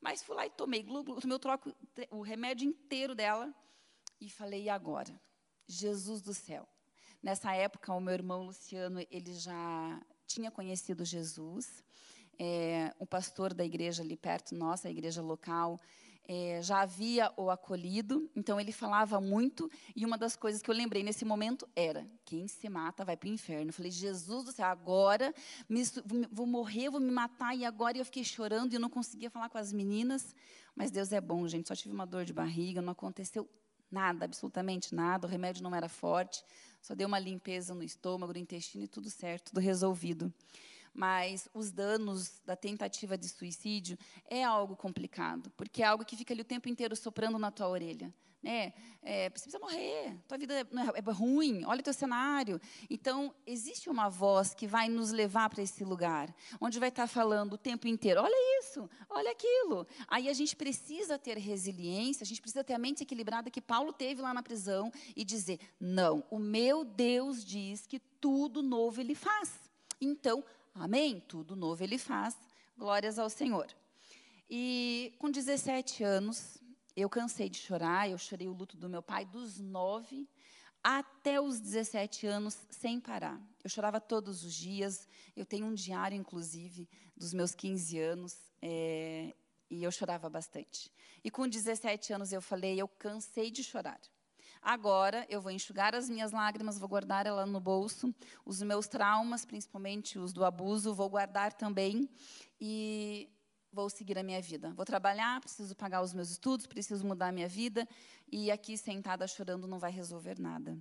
Mas 0.00 0.22
fui 0.22 0.36
lá 0.36 0.46
e 0.46 0.50
tomei, 0.50 0.84
tomei 0.84 1.34
o, 1.34 1.38
troco, 1.40 1.74
o 2.08 2.22
remédio 2.22 2.68
inteiro 2.68 3.16
dela 3.16 3.52
e 4.20 4.30
falei, 4.30 4.62
e 4.62 4.68
agora? 4.68 5.20
Jesus 5.66 6.22
do 6.22 6.32
céu. 6.32 6.68
Nessa 7.20 7.52
época, 7.52 7.92
o 7.92 8.00
meu 8.00 8.14
irmão 8.14 8.44
Luciano, 8.44 9.04
ele 9.10 9.34
já 9.34 10.00
tinha 10.32 10.50
conhecido 10.50 11.04
Jesus, 11.04 11.82
é, 12.38 12.94
o 12.98 13.06
pastor 13.06 13.52
da 13.52 13.64
igreja 13.64 14.02
ali 14.02 14.16
perto, 14.16 14.54
nossa 14.54 14.88
igreja 14.88 15.20
local, 15.20 15.80
é, 16.26 16.62
já 16.62 16.82
havia 16.82 17.32
o 17.36 17.50
acolhido, 17.50 18.30
então 18.34 18.60
ele 18.60 18.70
falava 18.70 19.20
muito, 19.20 19.70
e 19.94 20.06
uma 20.06 20.16
das 20.16 20.36
coisas 20.36 20.62
que 20.62 20.70
eu 20.70 20.74
lembrei 20.74 21.02
nesse 21.02 21.24
momento 21.24 21.68
era: 21.74 22.08
quem 22.24 22.46
se 22.46 22.68
mata 22.68 23.04
vai 23.04 23.16
para 23.16 23.28
o 23.28 23.32
inferno. 23.32 23.70
Eu 23.70 23.74
falei, 23.74 23.90
Jesus 23.90 24.44
do 24.44 24.52
céu, 24.52 24.66
agora 24.66 25.34
me, 25.68 25.82
vou 26.30 26.46
morrer, 26.46 26.90
vou 26.90 27.00
me 27.00 27.10
matar, 27.10 27.56
e 27.56 27.64
agora 27.64 27.98
eu 27.98 28.04
fiquei 28.04 28.24
chorando 28.24 28.72
e 28.72 28.76
eu 28.76 28.80
não 28.80 28.90
conseguia 28.90 29.30
falar 29.30 29.48
com 29.48 29.58
as 29.58 29.72
meninas, 29.72 30.34
mas 30.76 30.90
Deus 30.90 31.12
é 31.12 31.20
bom, 31.20 31.46
gente, 31.48 31.68
só 31.68 31.74
tive 31.74 31.92
uma 31.92 32.06
dor 32.06 32.24
de 32.24 32.32
barriga, 32.32 32.80
não 32.80 32.92
aconteceu 32.92 33.48
nada, 33.92 34.24
absolutamente 34.24 34.94
nada, 34.94 35.26
o 35.26 35.30
remédio 35.30 35.62
não 35.62 35.74
era 35.74 35.88
forte, 35.88 36.44
só 36.80 36.94
deu 36.94 37.06
uma 37.06 37.18
limpeza 37.18 37.74
no 37.74 37.82
estômago, 37.82 38.32
no 38.32 38.38
intestino 38.38 38.84
e 38.84 38.88
tudo 38.88 39.10
certo, 39.10 39.50
tudo 39.50 39.60
resolvido. 39.60 40.32
Mas 40.94 41.48
os 41.54 41.70
danos 41.70 42.40
da 42.44 42.56
tentativa 42.56 43.16
de 43.16 43.28
suicídio 43.28 43.98
é 44.28 44.42
algo 44.42 44.76
complicado, 44.76 45.50
porque 45.56 45.82
é 45.82 45.86
algo 45.86 46.04
que 46.04 46.16
fica 46.16 46.34
ali 46.34 46.42
o 46.42 46.44
tempo 46.44 46.68
inteiro 46.68 46.94
soprando 46.96 47.38
na 47.38 47.50
tua 47.50 47.68
orelha 47.68 48.12
né? 48.42 48.72
É, 49.04 49.24
você 49.24 49.30
precisa 49.30 49.58
morrer, 49.58 50.16
tua 50.28 50.38
vida 50.38 50.54
é, 50.54 50.60
é, 50.60 51.12
ruim, 51.12 51.64
olha 51.64 51.80
o 51.80 51.82
teu 51.82 51.92
cenário. 51.92 52.60
Então, 52.88 53.34
existe 53.46 53.90
uma 53.90 54.08
voz 54.08 54.54
que 54.54 54.66
vai 54.66 54.88
nos 54.88 55.10
levar 55.10 55.48
para 55.50 55.62
esse 55.62 55.84
lugar, 55.84 56.34
onde 56.60 56.78
vai 56.78 56.88
estar 56.88 57.06
falando 57.06 57.54
o 57.54 57.58
tempo 57.58 57.88
inteiro: 57.88 58.20
olha 58.20 58.60
isso, 58.60 58.88
olha 59.08 59.30
aquilo. 59.30 59.86
Aí 60.08 60.28
a 60.28 60.32
gente 60.32 60.54
precisa 60.54 61.18
ter 61.18 61.36
resiliência, 61.36 62.22
a 62.22 62.26
gente 62.26 62.40
precisa 62.40 62.62
ter 62.62 62.74
a 62.74 62.78
mente 62.78 63.02
equilibrada 63.02 63.50
que 63.50 63.60
Paulo 63.60 63.92
teve 63.92 64.22
lá 64.22 64.32
na 64.32 64.42
prisão 64.42 64.92
e 65.16 65.24
dizer: 65.24 65.58
não, 65.80 66.24
o 66.30 66.38
meu 66.38 66.84
Deus 66.84 67.44
diz 67.44 67.86
que 67.86 67.98
tudo 67.98 68.62
novo 68.62 69.00
ele 69.00 69.14
faz. 69.14 69.52
Então, 70.00 70.44
amém, 70.74 71.20
tudo 71.26 71.54
novo 71.56 71.82
ele 71.82 71.98
faz, 71.98 72.36
glórias 72.76 73.18
ao 73.18 73.30
Senhor. 73.30 73.66
E 74.48 75.14
com 75.18 75.30
17 75.30 76.04
anos, 76.04 76.61
eu 76.96 77.08
cansei 77.08 77.48
de 77.48 77.58
chorar, 77.58 78.08
eu 78.08 78.18
chorei 78.18 78.48
o 78.48 78.52
luto 78.52 78.76
do 78.76 78.88
meu 78.88 79.02
pai 79.02 79.24
dos 79.24 79.58
nove 79.58 80.28
até 80.82 81.40
os 81.40 81.60
17 81.60 82.26
anos, 82.26 82.58
sem 82.70 82.98
parar. 82.98 83.40
Eu 83.62 83.70
chorava 83.70 84.00
todos 84.00 84.44
os 84.44 84.52
dias. 84.52 85.06
Eu 85.36 85.46
tenho 85.46 85.66
um 85.66 85.74
diário, 85.74 86.16
inclusive, 86.16 86.88
dos 87.16 87.32
meus 87.32 87.54
15 87.54 87.98
anos, 87.98 88.36
é, 88.60 89.32
e 89.70 89.84
eu 89.84 89.92
chorava 89.92 90.28
bastante. 90.28 90.90
E 91.22 91.30
com 91.30 91.48
17 91.48 92.12
anos 92.12 92.32
eu 92.32 92.42
falei: 92.42 92.80
eu 92.80 92.88
cansei 92.88 93.50
de 93.50 93.62
chorar. 93.62 94.00
Agora 94.60 95.26
eu 95.28 95.40
vou 95.40 95.50
enxugar 95.50 95.94
as 95.94 96.08
minhas 96.08 96.30
lágrimas, 96.30 96.78
vou 96.78 96.88
guardar 96.88 97.26
ela 97.26 97.44
no 97.46 97.60
bolso. 97.60 98.14
Os 98.44 98.62
meus 98.62 98.86
traumas, 98.86 99.44
principalmente 99.44 100.18
os 100.18 100.32
do 100.32 100.44
abuso, 100.44 100.94
vou 100.94 101.08
guardar 101.08 101.52
também 101.52 102.08
e 102.60 103.28
vou 103.72 103.88
seguir 103.88 104.18
a 104.18 104.22
minha 104.22 104.40
vida. 104.40 104.70
Vou 104.74 104.84
trabalhar, 104.84 105.40
preciso 105.40 105.74
pagar 105.74 106.02
os 106.02 106.12
meus 106.12 106.30
estudos, 106.30 106.66
preciso 106.66 107.06
mudar 107.06 107.28
a 107.28 107.32
minha 107.32 107.48
vida 107.48 107.88
e 108.30 108.50
aqui 108.50 108.76
sentada 108.76 109.26
chorando 109.26 109.66
não 109.66 109.78
vai 109.78 109.90
resolver 109.90 110.38
nada. 110.38 110.78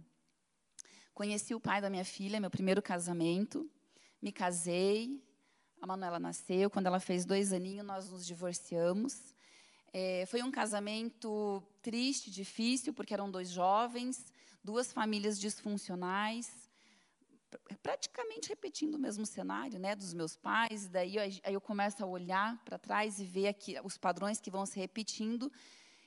Conheci 1.14 1.56
o 1.56 1.60
pai 1.60 1.80
da 1.82 1.90
minha 1.90 2.04
filha, 2.04 2.40
meu 2.40 2.50
primeiro 2.50 2.82
casamento, 2.82 3.70
me 4.22 4.32
casei, 4.32 5.24
a 5.82 5.88
Manuela 5.88 6.20
nasceu, 6.20 6.70
quando 6.70 6.88
ela 6.88 7.00
fez 7.00 7.26
dois 7.26 7.54
aninhos 7.54 7.86
nós 7.86 8.10
nos 8.10 8.26
divorciamos. 8.26 9.34
É, 9.94 10.26
foi 10.26 10.44
um 10.44 10.52
casamento 10.52 11.64
triste, 11.82 12.30
difícil, 12.30 12.94
porque 12.94 13.14
eram 13.14 13.32
dois 13.32 13.50
jovens, 13.50 14.32
duas 14.64 14.92
famílias 14.92 15.40
disfuncionais, 15.40 16.61
praticamente 17.82 18.50
repetindo 18.50 18.96
o 18.96 19.00
mesmo 19.00 19.26
cenário, 19.26 19.80
né, 19.80 19.96
dos 19.96 20.14
meus 20.14 20.36
pais. 20.36 20.88
Daí 20.88 21.18
aí 21.20 21.42
eu 21.46 21.62
começo 21.62 22.04
a 22.04 22.08
olhar 22.08 22.58
para 22.64 22.78
trás 22.78 23.20
e 23.20 23.26
ver 23.26 23.48
aqui 23.48 23.76
os 23.84 23.98
padrões 23.98 24.40
que 24.40 24.52
vão 24.52 24.66
se 24.66 24.80
repetindo. 24.80 25.52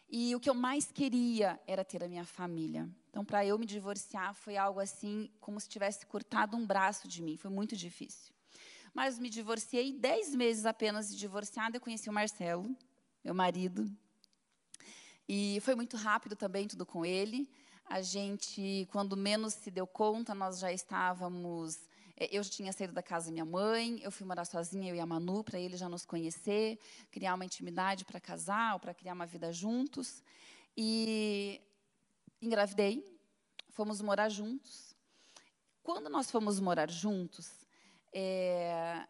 E 0.09 0.35
o 0.35 0.41
que 0.41 0.51
eu 0.51 0.55
mais 0.55 0.93
queria 0.93 1.61
era 1.67 1.85
ter 1.85 2.03
a 2.05 2.09
minha 2.09 2.25
família. 2.25 2.89
Então, 3.11 3.25
para 3.25 3.45
eu 3.45 3.59
me 3.59 3.67
divorciar 3.67 4.35
foi 4.35 4.57
algo 4.57 4.81
assim, 4.81 5.31
como 5.41 5.59
se 5.61 5.69
tivesse 5.69 6.07
cortado 6.07 6.57
um 6.57 6.67
braço 6.67 7.09
de 7.09 7.23
mim. 7.23 7.37
Foi 7.37 7.51
muito 7.51 7.75
difícil. 7.77 8.33
Mas 8.93 9.19
me 9.19 9.29
divorciei 9.29 9.93
dez 9.93 10.35
meses 10.35 10.67
apenas 10.67 11.09
de 11.11 11.17
divorciada. 11.17 11.77
Eu 11.77 11.81
conheci 11.81 12.09
o 12.09 12.13
Marcelo 12.13 12.77
meu 13.25 13.35
marido. 13.35 13.91
E 15.27 15.59
foi 15.63 15.75
muito 15.75 15.97
rápido 15.97 16.37
também 16.37 16.69
tudo 16.69 16.85
com 16.85 17.07
ele. 17.07 17.51
A 17.87 18.01
gente, 18.01 18.89
quando 18.91 19.17
menos 19.17 19.55
se 19.55 19.71
deu 19.71 19.87
conta, 19.87 20.35
nós 20.35 20.59
já 20.59 20.73
estávamos. 20.73 21.79
Eh, 22.17 22.31
eu 22.33 22.43
já 22.43 22.51
tinha 22.51 22.73
saído 22.73 22.93
da 22.93 23.03
casa 23.03 23.27
da 23.27 23.33
minha 23.33 23.45
mãe, 23.45 24.01
eu 24.03 24.11
fui 24.11 24.27
morar 24.27 24.45
sozinha, 24.45 24.91
eu 24.91 24.97
e 24.97 25.01
a 25.01 25.07
Manu, 25.07 25.45
para 25.45 25.59
ele 25.59 25.77
já 25.77 25.89
nos 25.89 26.05
conhecer, 26.05 26.79
criar 27.11 27.35
uma 27.35 27.45
intimidade 27.45 28.05
para 28.05 28.21
casar, 28.21 28.75
ou 28.75 28.81
para 28.81 28.95
criar 28.95 29.13
uma 29.13 29.27
vida 29.27 29.53
juntos. 29.53 30.23
E 30.77 31.61
engravidei, 32.41 33.05
fomos 33.71 34.01
morar 34.01 34.29
juntos. 34.29 34.95
Quando 35.83 36.09
nós 36.09 36.31
fomos 36.31 36.59
morar 36.59 36.91
juntos, 36.91 37.67
é, 38.13 39.07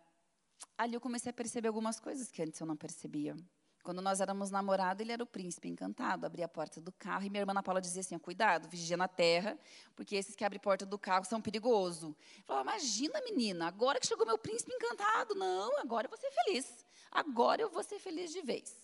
ali 0.76 0.94
eu 0.94 1.00
comecei 1.00 1.30
a 1.30 1.32
perceber 1.32 1.68
algumas 1.68 2.00
coisas 2.00 2.30
que 2.30 2.42
antes 2.42 2.58
eu 2.60 2.66
não 2.66 2.76
percebia. 2.76 3.36
Quando 3.84 4.00
nós 4.00 4.18
éramos 4.22 4.50
namorados, 4.50 5.02
ele 5.02 5.12
era 5.12 5.22
o 5.22 5.26
príncipe 5.26 5.68
encantado, 5.68 6.24
abria 6.24 6.46
a 6.46 6.48
porta 6.48 6.80
do 6.80 6.90
carro 6.90 7.26
e 7.26 7.28
minha 7.28 7.42
irmã 7.42 7.52
Ana 7.52 7.62
Paula 7.62 7.82
dizia 7.82 8.00
assim: 8.00 8.18
cuidado, 8.18 8.66
vigia 8.66 8.96
na 8.96 9.06
terra, 9.06 9.58
porque 9.94 10.16
esses 10.16 10.34
que 10.34 10.42
abrem 10.42 10.58
porta 10.58 10.86
do 10.86 10.98
carro 10.98 11.26
são 11.26 11.38
perigosos. 11.38 12.04
Eu 12.04 12.44
falava: 12.46 12.70
imagina, 12.70 13.20
menina, 13.20 13.66
agora 13.66 14.00
que 14.00 14.06
chegou 14.06 14.24
meu 14.24 14.38
príncipe 14.38 14.72
encantado. 14.72 15.34
Não, 15.34 15.78
agora 15.78 16.06
eu 16.06 16.08
vou 16.08 16.18
ser 16.18 16.30
feliz. 16.30 16.86
Agora 17.12 17.60
eu 17.60 17.68
vou 17.68 17.82
ser 17.82 17.98
feliz 17.98 18.32
de 18.32 18.40
vez. 18.40 18.74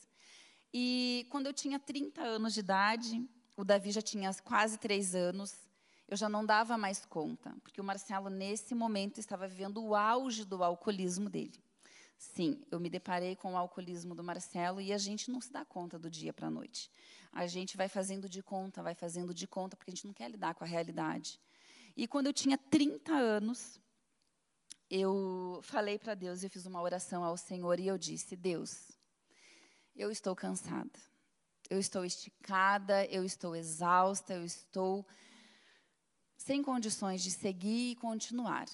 E 0.72 1.26
quando 1.30 1.46
eu 1.46 1.54
tinha 1.54 1.78
30 1.78 2.20
anos 2.20 2.52
de 2.52 2.60
idade, 2.60 3.26
o 3.56 3.64
Davi 3.64 3.90
já 3.92 4.02
tinha 4.02 4.30
quase 4.44 4.76
três 4.76 5.14
anos, 5.14 5.54
eu 6.06 6.16
já 6.16 6.28
não 6.28 6.44
dava 6.44 6.76
mais 6.76 7.06
conta, 7.06 7.56
porque 7.62 7.80
o 7.80 7.84
Marcelo, 7.84 8.28
nesse 8.28 8.74
momento, 8.74 9.18
estava 9.18 9.48
vivendo 9.48 9.82
o 9.82 9.94
auge 9.94 10.44
do 10.44 10.62
alcoolismo 10.62 11.30
dele. 11.30 11.58
Sim, 12.20 12.62
eu 12.70 12.78
me 12.78 12.90
deparei 12.90 13.34
com 13.34 13.54
o 13.54 13.56
alcoolismo 13.56 14.14
do 14.14 14.22
Marcelo 14.22 14.78
e 14.78 14.92
a 14.92 14.98
gente 14.98 15.30
não 15.30 15.40
se 15.40 15.50
dá 15.50 15.64
conta 15.64 15.98
do 15.98 16.10
dia 16.10 16.34
para 16.34 16.48
a 16.48 16.50
noite. 16.50 16.90
A 17.32 17.46
gente 17.46 17.78
vai 17.78 17.88
fazendo 17.88 18.28
de 18.28 18.42
conta, 18.42 18.82
vai 18.82 18.94
fazendo 18.94 19.32
de 19.32 19.46
conta, 19.46 19.74
porque 19.74 19.90
a 19.90 19.94
gente 19.94 20.06
não 20.06 20.12
quer 20.12 20.30
lidar 20.30 20.54
com 20.54 20.62
a 20.62 20.66
realidade. 20.66 21.40
E 21.96 22.06
quando 22.06 22.26
eu 22.26 22.32
tinha 22.34 22.58
30 22.58 23.10
anos, 23.10 23.80
eu 24.90 25.60
falei 25.62 25.98
para 25.98 26.14
Deus, 26.14 26.42
eu 26.42 26.50
fiz 26.50 26.66
uma 26.66 26.82
oração 26.82 27.24
ao 27.24 27.38
Senhor 27.38 27.80
e 27.80 27.86
eu 27.86 27.96
disse: 27.96 28.36
Deus, 28.36 28.92
eu 29.96 30.10
estou 30.10 30.36
cansada, 30.36 31.00
eu 31.70 31.78
estou 31.78 32.04
esticada, 32.04 33.06
eu 33.06 33.24
estou 33.24 33.56
exausta, 33.56 34.34
eu 34.34 34.44
estou 34.44 35.06
sem 36.36 36.62
condições 36.62 37.22
de 37.22 37.30
seguir 37.30 37.92
e 37.92 37.96
continuar. 37.96 38.66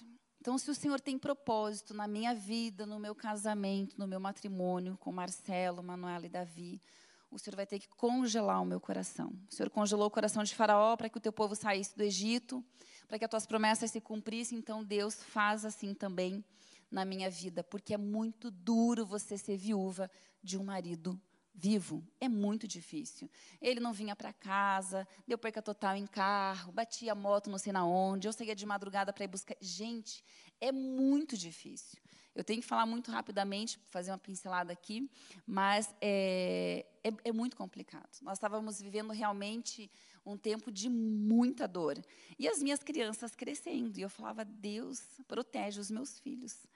Então, 0.46 0.56
se 0.56 0.70
o 0.70 0.74
Senhor 0.76 1.00
tem 1.00 1.18
propósito 1.18 1.92
na 1.92 2.06
minha 2.06 2.32
vida, 2.32 2.87
no 2.87 3.00
meu 3.00 3.16
casamento, 3.16 3.98
no 3.98 4.06
meu 4.06 4.20
matrimônio 4.20 4.96
com 4.98 5.11
Marcelo, 5.11 5.82
Manuela 5.82 6.24
e 6.24 6.28
Davi, 6.28 6.80
o 7.28 7.37
Senhor 7.37 7.56
vai 7.56 7.66
ter 7.66 7.80
que 7.80 7.88
congelar 7.88 8.62
o 8.62 8.64
meu 8.64 8.78
coração. 8.78 9.32
O 9.50 9.52
Senhor 9.52 9.68
congelou 9.68 10.06
o 10.06 10.11
coração 10.11 10.44
de 10.44 10.54
Faraó 10.54 10.96
para 10.96 11.09
que 11.09 11.18
o 11.18 11.20
teu 11.20 11.32
povo 11.32 11.56
saísse 11.56 11.96
do 11.96 12.02
Egito, 12.04 12.64
para 13.09 13.18
que 13.18 13.24
as 13.24 13.30
tuas 13.32 13.44
promessas 13.44 13.90
se 13.90 14.00
cumprissem. 14.00 14.56
Então, 14.56 14.85
Deus 14.85 15.20
faz 15.20 15.64
assim 15.64 15.92
também 15.92 16.44
na 16.88 17.04
minha 17.04 17.28
vida, 17.28 17.64
porque 17.64 17.92
é 17.92 17.98
muito 17.98 18.48
duro 18.48 19.04
você 19.04 19.37
ser 19.37 19.56
viúva 19.56 20.09
de 20.44 20.56
um 20.56 20.62
marido 20.62 21.20
vivo. 21.56 22.06
É 22.20 22.28
muito 22.28 22.68
difícil. 22.68 23.30
Ele 23.60 23.80
não 23.80 23.92
vinha 23.92 24.14
para 24.14 24.32
casa, 24.32 25.08
deu 25.26 25.38
perca 25.38 25.62
total 25.62 25.96
em 25.96 26.06
carro, 26.06 26.70
batia 26.70 27.14
moto 27.14 27.48
não 27.50 27.58
sei 27.58 27.72
na 27.72 27.84
onde, 27.84 28.28
eu 28.28 28.32
saía 28.32 28.54
de 28.54 28.66
madrugada 28.66 29.12
para 29.12 29.24
ir 29.24 29.28
buscar. 29.28 29.56
Gente, 29.60 30.22
é 30.60 30.70
muito 30.70 31.36
difícil. 31.36 31.98
Eu 32.34 32.44
tenho 32.44 32.60
que 32.60 32.68
falar 32.68 32.84
muito 32.84 33.10
rapidamente, 33.10 33.80
fazer 33.86 34.10
uma 34.10 34.18
pincelada 34.18 34.70
aqui, 34.70 35.10
mas 35.46 35.94
é, 36.02 36.84
é, 37.02 37.10
é 37.24 37.32
muito 37.32 37.56
complicado. 37.56 38.10
Nós 38.20 38.36
estávamos 38.36 38.78
vivendo 38.78 39.10
realmente 39.10 39.90
um 40.24 40.36
tempo 40.36 40.70
de 40.70 40.90
muita 40.90 41.66
dor. 41.66 41.98
E 42.38 42.46
as 42.46 42.62
minhas 42.62 42.82
crianças 42.82 43.34
crescendo. 43.34 43.96
E 43.96 44.02
eu 44.02 44.10
falava, 44.10 44.44
Deus, 44.44 45.00
protege 45.26 45.80
os 45.80 45.90
meus 45.90 46.18
filhos 46.18 46.66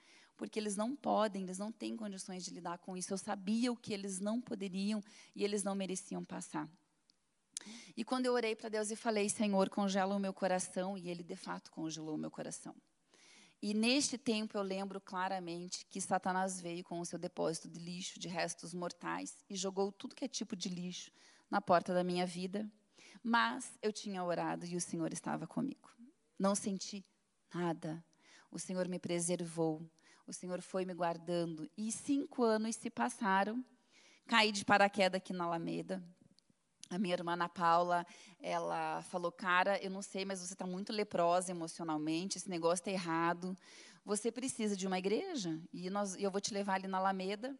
porque 0.41 0.57
eles 0.57 0.75
não 0.75 0.95
podem, 0.95 1.43
eles 1.43 1.59
não 1.59 1.71
têm 1.71 1.95
condições 1.95 2.43
de 2.43 2.49
lidar 2.49 2.79
com 2.79 2.97
isso. 2.97 3.13
Eu 3.13 3.17
sabia 3.19 3.71
o 3.71 3.77
que 3.77 3.93
eles 3.93 4.19
não 4.19 4.41
poderiam 4.41 4.99
e 5.35 5.43
eles 5.43 5.63
não 5.63 5.75
mereciam 5.75 6.25
passar. 6.25 6.67
E 7.95 8.03
quando 8.03 8.25
eu 8.25 8.33
orei 8.33 8.55
para 8.55 8.67
Deus 8.67 8.89
e 8.89 8.95
falei, 8.95 9.29
Senhor, 9.29 9.69
congela 9.69 10.15
o 10.15 10.19
meu 10.19 10.33
coração, 10.33 10.97
e 10.97 11.11
Ele 11.11 11.21
de 11.21 11.35
fato 11.35 11.69
congelou 11.69 12.15
o 12.15 12.17
meu 12.17 12.31
coração. 12.31 12.75
E 13.61 13.71
neste 13.75 14.17
tempo 14.17 14.57
eu 14.57 14.63
lembro 14.63 14.99
claramente 14.99 15.85
que 15.85 16.01
Satanás 16.01 16.59
veio 16.59 16.83
com 16.83 16.99
o 16.99 17.05
seu 17.05 17.19
depósito 17.19 17.69
de 17.69 17.79
lixo, 17.79 18.19
de 18.19 18.27
restos 18.27 18.73
mortais, 18.73 19.45
e 19.47 19.55
jogou 19.55 19.91
tudo 19.91 20.15
que 20.15 20.25
é 20.25 20.27
tipo 20.27 20.55
de 20.55 20.69
lixo 20.69 21.11
na 21.51 21.61
porta 21.61 21.93
da 21.93 22.03
minha 22.03 22.25
vida. 22.25 22.67
Mas 23.21 23.77
eu 23.79 23.93
tinha 23.93 24.23
orado 24.23 24.65
e 24.65 24.75
o 24.75 24.81
Senhor 24.81 25.13
estava 25.13 25.45
comigo. 25.45 25.87
Não 26.39 26.55
senti 26.55 27.05
nada. 27.53 28.03
O 28.49 28.57
Senhor 28.57 28.87
me 28.87 28.97
preservou 28.97 29.87
o 30.27 30.33
Senhor 30.33 30.61
foi 30.61 30.85
me 30.85 30.93
guardando. 30.93 31.69
E 31.77 31.91
cinco 31.91 32.43
anos 32.43 32.75
se 32.75 32.89
passaram. 32.89 33.63
Caí 34.27 34.51
de 34.51 34.63
paraquedas 34.63 35.17
aqui 35.17 35.33
na 35.33 35.45
Alameda. 35.45 36.03
A 36.89 36.99
minha 36.99 37.13
irmã 37.13 37.33
Ana 37.33 37.47
Paula, 37.47 38.05
ela 38.39 39.01
falou, 39.03 39.31
cara, 39.31 39.81
eu 39.81 39.89
não 39.89 40.01
sei, 40.01 40.25
mas 40.25 40.39
você 40.39 40.53
está 40.53 40.65
muito 40.65 40.91
leprosa 40.91 41.51
emocionalmente, 41.51 42.37
esse 42.37 42.49
negócio 42.49 42.81
está 42.81 42.91
errado. 42.91 43.57
Você 44.03 44.31
precisa 44.31 44.75
de 44.75 44.85
uma 44.85 44.99
igreja 44.99 45.57
e 45.71 45.89
nós, 45.89 46.15
eu 46.17 46.29
vou 46.29 46.41
te 46.41 46.53
levar 46.53 46.75
ali 46.75 46.87
na 46.87 46.97
Alameda. 46.97 47.57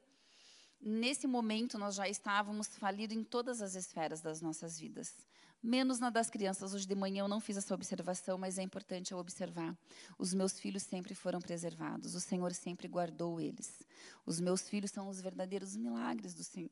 Nesse 0.82 1.28
momento, 1.28 1.78
nós 1.78 1.96
já 1.96 2.10
estávamos 2.10 2.68
falidos 2.68 3.16
em 3.16 3.24
todas 3.24 3.62
as 3.62 3.76
esferas 3.76 4.20
das 4.20 4.42
nossas 4.42 4.78
vidas 4.78 5.16
menos 5.62 6.00
na 6.00 6.10
das 6.10 6.30
crianças. 6.30 6.74
Hoje 6.74 6.88
de 6.88 6.96
manhã 6.96 7.24
eu 7.24 7.28
não 7.28 7.40
fiz 7.40 7.58
essa 7.58 7.74
observação, 7.74 8.38
mas 8.38 8.58
é 8.58 8.64
importante 8.64 9.12
eu 9.12 9.18
observar. 9.18 9.78
Os 10.18 10.34
meus 10.34 10.60
filhos 10.60 10.84
sempre 10.84 11.14
foram 11.14 11.40
preservados, 11.40 12.16
o 12.16 12.20
Senhor 12.20 12.54
sempre 12.54 12.88
guardou 12.88 13.40
eles. 13.40 13.84
Os 14.26 14.40
meus 14.40 14.68
filhos 14.68 14.92
são 14.92 15.08
os 15.08 15.22
verdadeiros 15.22 15.76
milagres 15.76 16.34
do 16.34 16.44
Senhor. 16.44 16.72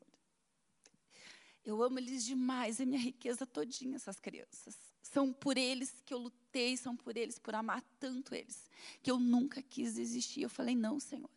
Eu 1.64 1.84
amo 1.84 2.00
eles 2.00 2.26
demais, 2.26 2.80
é 2.80 2.86
minha 2.86 3.02
riqueza 3.02 3.46
todinha 3.46 3.98
essas 3.98 4.20
crianças. 4.20 4.76
São 5.02 5.32
por 5.32 5.58
eles 5.58 6.02
que 6.06 6.14
eu 6.14 6.18
lutei, 6.18 6.76
são 6.78 6.96
por 6.96 7.16
eles, 7.16 7.38
por 7.38 7.54
amar 7.54 7.82
tanto 8.00 8.34
eles, 8.34 8.70
que 9.04 9.12
eu 9.12 9.20
nunca 9.20 9.62
quis 9.62 9.96
desistir. 9.96 10.42
Eu 10.42 10.50
falei: 10.50 10.76
"Não, 10.76 11.00
Senhor. 11.00 11.30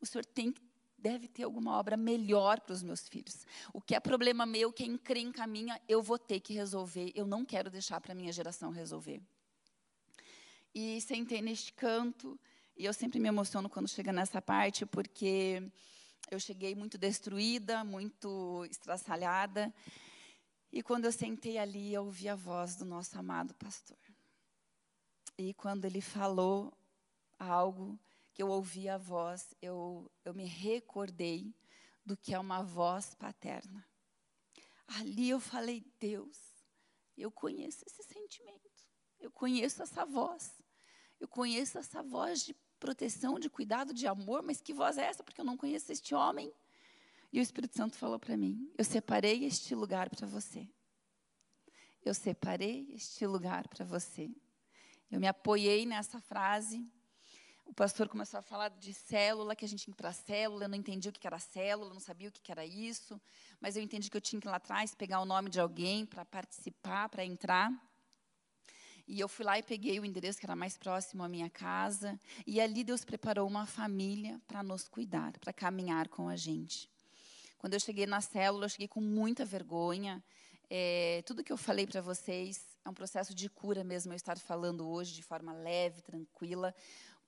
O 0.00 0.06
Senhor 0.06 0.24
tem 0.24 0.52
que 0.52 0.60
deve 0.98 1.28
ter 1.28 1.44
alguma 1.44 1.76
obra 1.78 1.96
melhor 1.96 2.60
para 2.60 2.72
os 2.72 2.82
meus 2.82 3.08
filhos. 3.08 3.46
O 3.72 3.80
que 3.80 3.94
é 3.94 4.00
problema 4.00 4.44
meu, 4.44 4.72
que 4.72 4.82
é 4.82 4.86
encrenca 4.86 5.46
minha, 5.46 5.80
eu 5.88 6.02
vou 6.02 6.18
ter 6.18 6.40
que 6.40 6.52
resolver. 6.52 7.12
Eu 7.14 7.26
não 7.26 7.44
quero 7.44 7.70
deixar 7.70 8.00
para 8.00 8.12
a 8.12 8.14
minha 8.14 8.32
geração 8.32 8.70
resolver. 8.70 9.22
E 10.74 11.00
sentei 11.00 11.40
neste 11.40 11.72
canto, 11.72 12.38
e 12.76 12.84
eu 12.84 12.92
sempre 12.92 13.18
me 13.18 13.28
emociono 13.28 13.68
quando 13.68 13.88
chega 13.88 14.12
nessa 14.12 14.42
parte, 14.42 14.84
porque 14.84 15.62
eu 16.30 16.38
cheguei 16.38 16.74
muito 16.74 16.98
destruída, 16.98 17.82
muito 17.84 18.64
estraçalhada. 18.70 19.72
E 20.70 20.82
quando 20.82 21.06
eu 21.06 21.12
sentei 21.12 21.58
ali, 21.58 21.94
eu 21.94 22.04
ouvi 22.04 22.28
a 22.28 22.34
voz 22.34 22.76
do 22.76 22.84
nosso 22.84 23.18
amado 23.18 23.54
pastor. 23.54 23.98
e 25.36 25.54
quando 25.54 25.84
ele 25.84 26.00
falou 26.00 26.72
algo 27.38 27.98
que 28.38 28.42
eu 28.44 28.50
ouvi 28.50 28.88
a 28.88 28.96
voz, 28.96 29.52
eu, 29.60 30.08
eu 30.24 30.32
me 30.32 30.44
recordei 30.44 31.52
do 32.06 32.16
que 32.16 32.32
é 32.32 32.38
uma 32.38 32.62
voz 32.62 33.12
paterna. 33.12 33.84
Ali 34.86 35.28
eu 35.28 35.40
falei, 35.40 35.84
Deus, 35.98 36.38
eu 37.16 37.32
conheço 37.32 37.84
esse 37.84 38.00
sentimento, 38.04 38.70
eu 39.18 39.28
conheço 39.28 39.82
essa 39.82 40.04
voz, 40.06 40.54
eu 41.18 41.26
conheço 41.26 41.78
essa 41.78 42.00
voz 42.00 42.44
de 42.44 42.54
proteção, 42.78 43.40
de 43.40 43.50
cuidado, 43.50 43.92
de 43.92 44.06
amor, 44.06 44.40
mas 44.44 44.60
que 44.60 44.72
voz 44.72 44.98
é 44.98 45.06
essa? 45.06 45.24
Porque 45.24 45.40
eu 45.40 45.44
não 45.44 45.56
conheço 45.56 45.90
este 45.90 46.14
homem. 46.14 46.54
E 47.32 47.40
o 47.40 47.42
Espírito 47.42 47.76
Santo 47.76 47.96
falou 47.96 48.20
para 48.20 48.36
mim: 48.36 48.72
Eu 48.78 48.84
separei 48.84 49.46
este 49.46 49.74
lugar 49.74 50.08
para 50.08 50.28
você. 50.28 50.70
Eu 52.04 52.14
separei 52.14 52.88
este 52.92 53.26
lugar 53.26 53.66
para 53.66 53.84
você. 53.84 54.30
Eu 55.10 55.18
me 55.18 55.26
apoiei 55.26 55.84
nessa 55.84 56.20
frase. 56.20 56.88
O 57.68 57.74
pastor 57.74 58.08
começou 58.08 58.40
a 58.40 58.42
falar 58.42 58.70
de 58.70 58.94
célula, 58.94 59.54
que 59.54 59.62
a 59.62 59.68
gente 59.68 59.84
tinha 59.84 59.94
que 59.94 59.98
ir 59.98 60.02
para 60.02 60.08
a 60.08 60.12
célula. 60.12 60.64
Eu 60.64 60.70
não 60.70 60.76
entendi 60.76 61.10
o 61.10 61.12
que 61.12 61.26
era 61.26 61.38
célula, 61.38 61.92
não 61.92 62.00
sabia 62.00 62.30
o 62.30 62.32
que 62.32 62.50
era 62.50 62.64
isso. 62.64 63.20
Mas 63.60 63.76
eu 63.76 63.82
entendi 63.82 64.10
que 64.10 64.16
eu 64.16 64.22
tinha 64.22 64.40
que 64.40 64.48
ir 64.48 64.50
lá 64.50 64.56
atrás 64.56 64.94
pegar 64.94 65.20
o 65.20 65.26
nome 65.26 65.50
de 65.50 65.60
alguém 65.60 66.06
para 66.06 66.24
participar, 66.24 67.10
para 67.10 67.26
entrar. 67.26 67.70
E 69.06 69.20
eu 69.20 69.28
fui 69.28 69.44
lá 69.44 69.58
e 69.58 69.62
peguei 69.62 70.00
o 70.00 70.04
endereço 70.04 70.40
que 70.40 70.46
era 70.46 70.56
mais 70.56 70.78
próximo 70.78 71.22
à 71.22 71.28
minha 71.28 71.50
casa. 71.50 72.18
E 72.46 72.58
ali 72.58 72.82
Deus 72.82 73.04
preparou 73.04 73.46
uma 73.46 73.66
família 73.66 74.40
para 74.48 74.62
nos 74.62 74.88
cuidar, 74.88 75.38
para 75.38 75.52
caminhar 75.52 76.08
com 76.08 76.26
a 76.26 76.36
gente. 76.36 76.88
Quando 77.58 77.74
eu 77.74 77.80
cheguei 77.80 78.06
na 78.06 78.22
célula, 78.22 78.64
eu 78.64 78.70
cheguei 78.70 78.88
com 78.88 79.02
muita 79.02 79.44
vergonha. 79.44 80.24
É, 80.70 81.22
tudo 81.26 81.44
que 81.44 81.52
eu 81.52 81.56
falei 81.58 81.86
para 81.86 82.00
vocês 82.00 82.78
é 82.82 82.88
um 82.88 82.94
processo 82.94 83.34
de 83.34 83.48
cura 83.50 83.84
mesmo, 83.84 84.12
eu 84.12 84.16
estar 84.16 84.38
falando 84.38 84.88
hoje 84.88 85.14
de 85.14 85.22
forma 85.22 85.52
leve, 85.52 86.00
tranquila, 86.00 86.74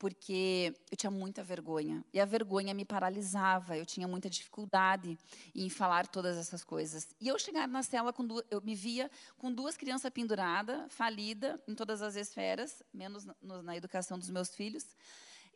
porque 0.01 0.75
eu 0.91 0.97
tinha 0.97 1.11
muita 1.11 1.45
vergonha. 1.45 2.03
E 2.11 2.19
a 2.19 2.25
vergonha 2.25 2.73
me 2.73 2.87
paralisava, 2.87 3.77
eu 3.77 3.85
tinha 3.85 4.09
muita 4.09 4.31
dificuldade 4.31 5.19
em 5.55 5.69
falar 5.69 6.07
todas 6.07 6.39
essas 6.39 6.65
coisas. 6.65 7.15
E 7.21 7.29
eu 7.29 7.39
chegar 7.39 7.69
na 7.69 7.83
cela, 7.83 8.11
com 8.11 8.27
duas, 8.27 8.43
eu 8.51 8.63
me 8.63 8.75
via 8.75 9.11
com 9.37 9.53
duas 9.53 9.77
crianças 9.77 10.11
penduradas, 10.11 10.91
falida 10.91 11.63
em 11.69 11.75
todas 11.75 12.01
as 12.01 12.17
esferas, 12.17 12.83
menos 12.95 13.27
no, 13.43 13.63
na 13.63 13.77
educação 13.77 14.19
dos 14.19 14.31
meus 14.31 14.55
filhos. 14.55 14.87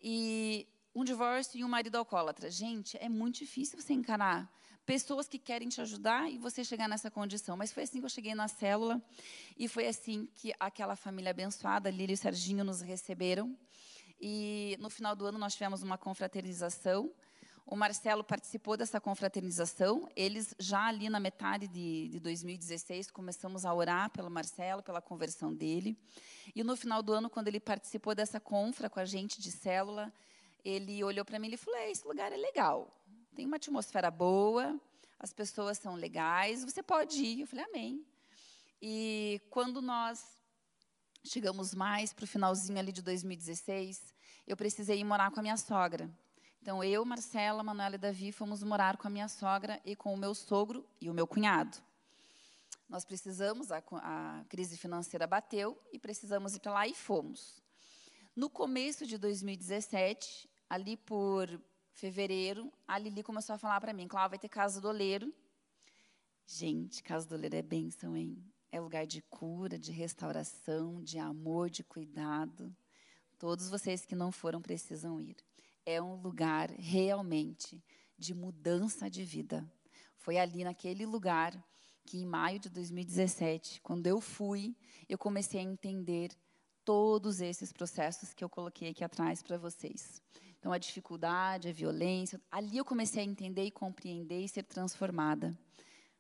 E 0.02 0.68
um 0.94 1.04
divórcio 1.04 1.59
e 1.59 1.64
um 1.64 1.68
marido 1.68 1.96
alcoólatra. 1.96 2.50
Gente, 2.50 2.98
é 2.98 3.09
muito 3.09 3.38
difícil 3.38 3.80
você 3.80 3.94
encarar 3.94 4.52
pessoas 4.85 5.26
que 5.26 5.38
querem 5.38 5.70
te 5.70 5.80
ajudar 5.80 6.30
e 6.30 6.37
você 6.37 6.62
chegar 6.62 6.87
nessa 6.87 7.11
condição. 7.11 7.57
Mas 7.57 7.72
foi 7.72 7.85
assim 7.85 7.98
que 7.98 8.04
eu 8.04 8.11
cheguei 8.11 8.35
na 8.35 8.46
célula 8.46 9.02
e 9.59 9.68
foi 9.68 9.87
assim 9.87 10.28
que 10.35 10.52
aquela 10.61 10.96
família 10.96 11.30
abençoada, 11.30 11.90
Lília 11.90 12.12
e 12.12 12.16
Serginho, 12.18 12.62
nos 12.62 12.83
receberam. 12.83 13.57
E 14.26 14.78
no 14.80 14.88
final 14.88 15.14
do 15.14 15.26
ano 15.26 15.37
nós 15.37 15.52
tivemos 15.52 15.82
uma 15.82 15.98
confraternização. 15.98 17.12
O 17.66 17.76
Marcelo 17.76 18.24
participou 18.24 18.74
dessa 18.74 18.98
confraternização. 18.98 20.08
Eles, 20.16 20.54
já 20.58 20.87
ali 20.87 21.10
na 21.10 21.20
metade 21.20 21.68
de, 21.68 22.08
de 22.08 22.18
2016, 22.20 23.10
começamos 23.10 23.66
a 23.66 23.74
orar 23.74 24.08
pelo 24.08 24.30
Marcelo, 24.30 24.82
pela 24.82 25.02
conversão 25.02 25.52
dele. 25.54 25.94
E 26.56 26.64
no 26.64 26.74
final 26.74 27.02
do 27.02 27.12
ano, 27.12 27.28
quando 27.28 27.48
ele 27.48 27.60
participou 27.60 28.14
dessa 28.14 28.40
confra 28.40 28.88
com 28.88 28.98
a 28.98 29.04
gente 29.04 29.42
de 29.42 29.52
célula, 29.52 30.10
ele 30.64 31.04
olhou 31.04 31.22
para 31.26 31.38
mim 31.38 31.50
e 31.52 31.58
falou: 31.58 31.78
é, 31.80 31.90
esse 31.90 32.06
lugar 32.06 32.32
é 32.32 32.37
legal, 32.38 32.98
tem 33.34 33.44
uma 33.44 33.56
atmosfera 33.56 34.10
boa, 34.10 34.80
as 35.18 35.34
pessoas 35.34 35.76
são 35.76 35.96
legais, 35.96 36.64
você 36.64 36.82
pode 36.82 37.22
ir. 37.22 37.42
Eu 37.42 37.46
falei: 37.46 37.66
amém. 37.66 38.06
E 38.80 39.38
quando 39.50 39.82
nós 39.82 40.24
chegamos 41.22 41.74
mais 41.74 42.14
para 42.14 42.24
o 42.24 42.26
finalzinho 42.26 42.78
ali 42.78 42.90
de 42.90 43.02
2016, 43.02 44.13
eu 44.46 44.57
precisei 44.57 44.98
ir 44.98 45.04
morar 45.04 45.30
com 45.30 45.40
a 45.40 45.42
minha 45.42 45.57
sogra. 45.57 46.11
Então, 46.61 46.83
eu, 46.83 47.04
Marcela, 47.04 47.62
Manuela 47.62 47.96
e 47.96 47.98
Davi 47.98 48.33
fomos 48.33 48.62
morar 48.62 48.96
com 48.96 49.07
a 49.07 49.11
minha 49.11 49.28
sogra 49.28 49.80
e 49.85 49.94
com 49.94 50.14
o 50.14 50.16
meu 50.16 50.35
sogro 50.35 50.87
e 51.00 51.11
o 51.11 51.14
meu 51.14 51.26
cunhado. 51.26 51.76
Nós 52.88 53.04
precisamos, 53.04 53.70
a, 53.70 53.83
a 53.90 54.44
crise 54.48 54.76
financeira 54.76 55.26
bateu 55.26 55.78
e 55.92 55.98
precisamos 55.98 56.54
ir 56.54 56.61
para 56.61 56.72
lá 56.72 56.87
e 56.87 56.94
fomos. 56.94 57.62
No 58.37 58.50
começo 58.50 59.07
de 59.07 59.16
2017, 59.16 60.48
ali 60.68 60.96
por 60.96 61.48
fevereiro, 61.92 62.72
a 62.87 62.98
Lili 62.98 63.22
começou 63.22 63.54
a 63.54 63.59
falar 63.59 63.80
para 63.80 63.92
mim, 63.92 64.09
Cláudia, 64.09 64.30
vai 64.30 64.38
ter 64.38 64.48
casa 64.48 64.80
do 64.80 64.88
oleiro. 64.88 65.33
Gente, 66.46 67.02
casa 67.02 67.26
do 67.28 67.35
oleiro 67.35 67.57
é 67.57 67.62
bênção, 67.62 68.16
hein? 68.16 68.37
É 68.70 68.80
lugar 68.80 69.07
de 69.07 69.22
cura, 69.22 69.78
de 69.78 69.92
restauração, 69.92 71.02
de 71.02 71.18
amor, 71.18 71.70
de 71.70 71.85
cuidado. 71.85 72.74
Todos 73.44 73.68
vocês 73.68 74.07
que 74.07 74.14
não 74.14 74.33
foram 74.33 74.59
precisam 74.59 75.20
ir. 75.20 75.37
É 75.85 76.00
um 76.00 76.14
lugar 76.14 76.70
realmente 76.70 77.85
de 78.16 78.33
mudança 78.33 79.11
de 79.11 79.22
vida. 79.22 79.70
Foi 80.16 80.38
ali 80.38 80.64
naquele 80.64 81.04
lugar 81.04 81.52
que 82.07 82.16
em 82.16 82.24
maio 82.24 82.59
de 82.59 82.70
2017, 82.70 83.83
quando 83.83 84.07
eu 84.07 84.18
fui, 84.18 84.74
eu 85.07 85.18
comecei 85.18 85.61
a 85.61 85.62
entender 85.62 86.30
todos 86.87 87.42
esses 87.42 87.70
processos 87.70 88.33
que 88.33 88.42
eu 88.42 88.48
coloquei 88.48 88.88
aqui 88.88 89.04
atrás 89.04 89.42
para 89.42 89.59
vocês. 89.59 90.22
Então, 90.59 90.72
a 90.72 90.78
dificuldade, 90.78 91.68
a 91.68 91.72
violência, 91.72 92.40
ali 92.50 92.78
eu 92.78 92.85
comecei 92.87 93.22
a 93.22 93.26
entender 93.26 93.64
e 93.64 93.70
compreender 93.70 94.40
e 94.40 94.48
ser 94.48 94.62
transformada. 94.62 95.54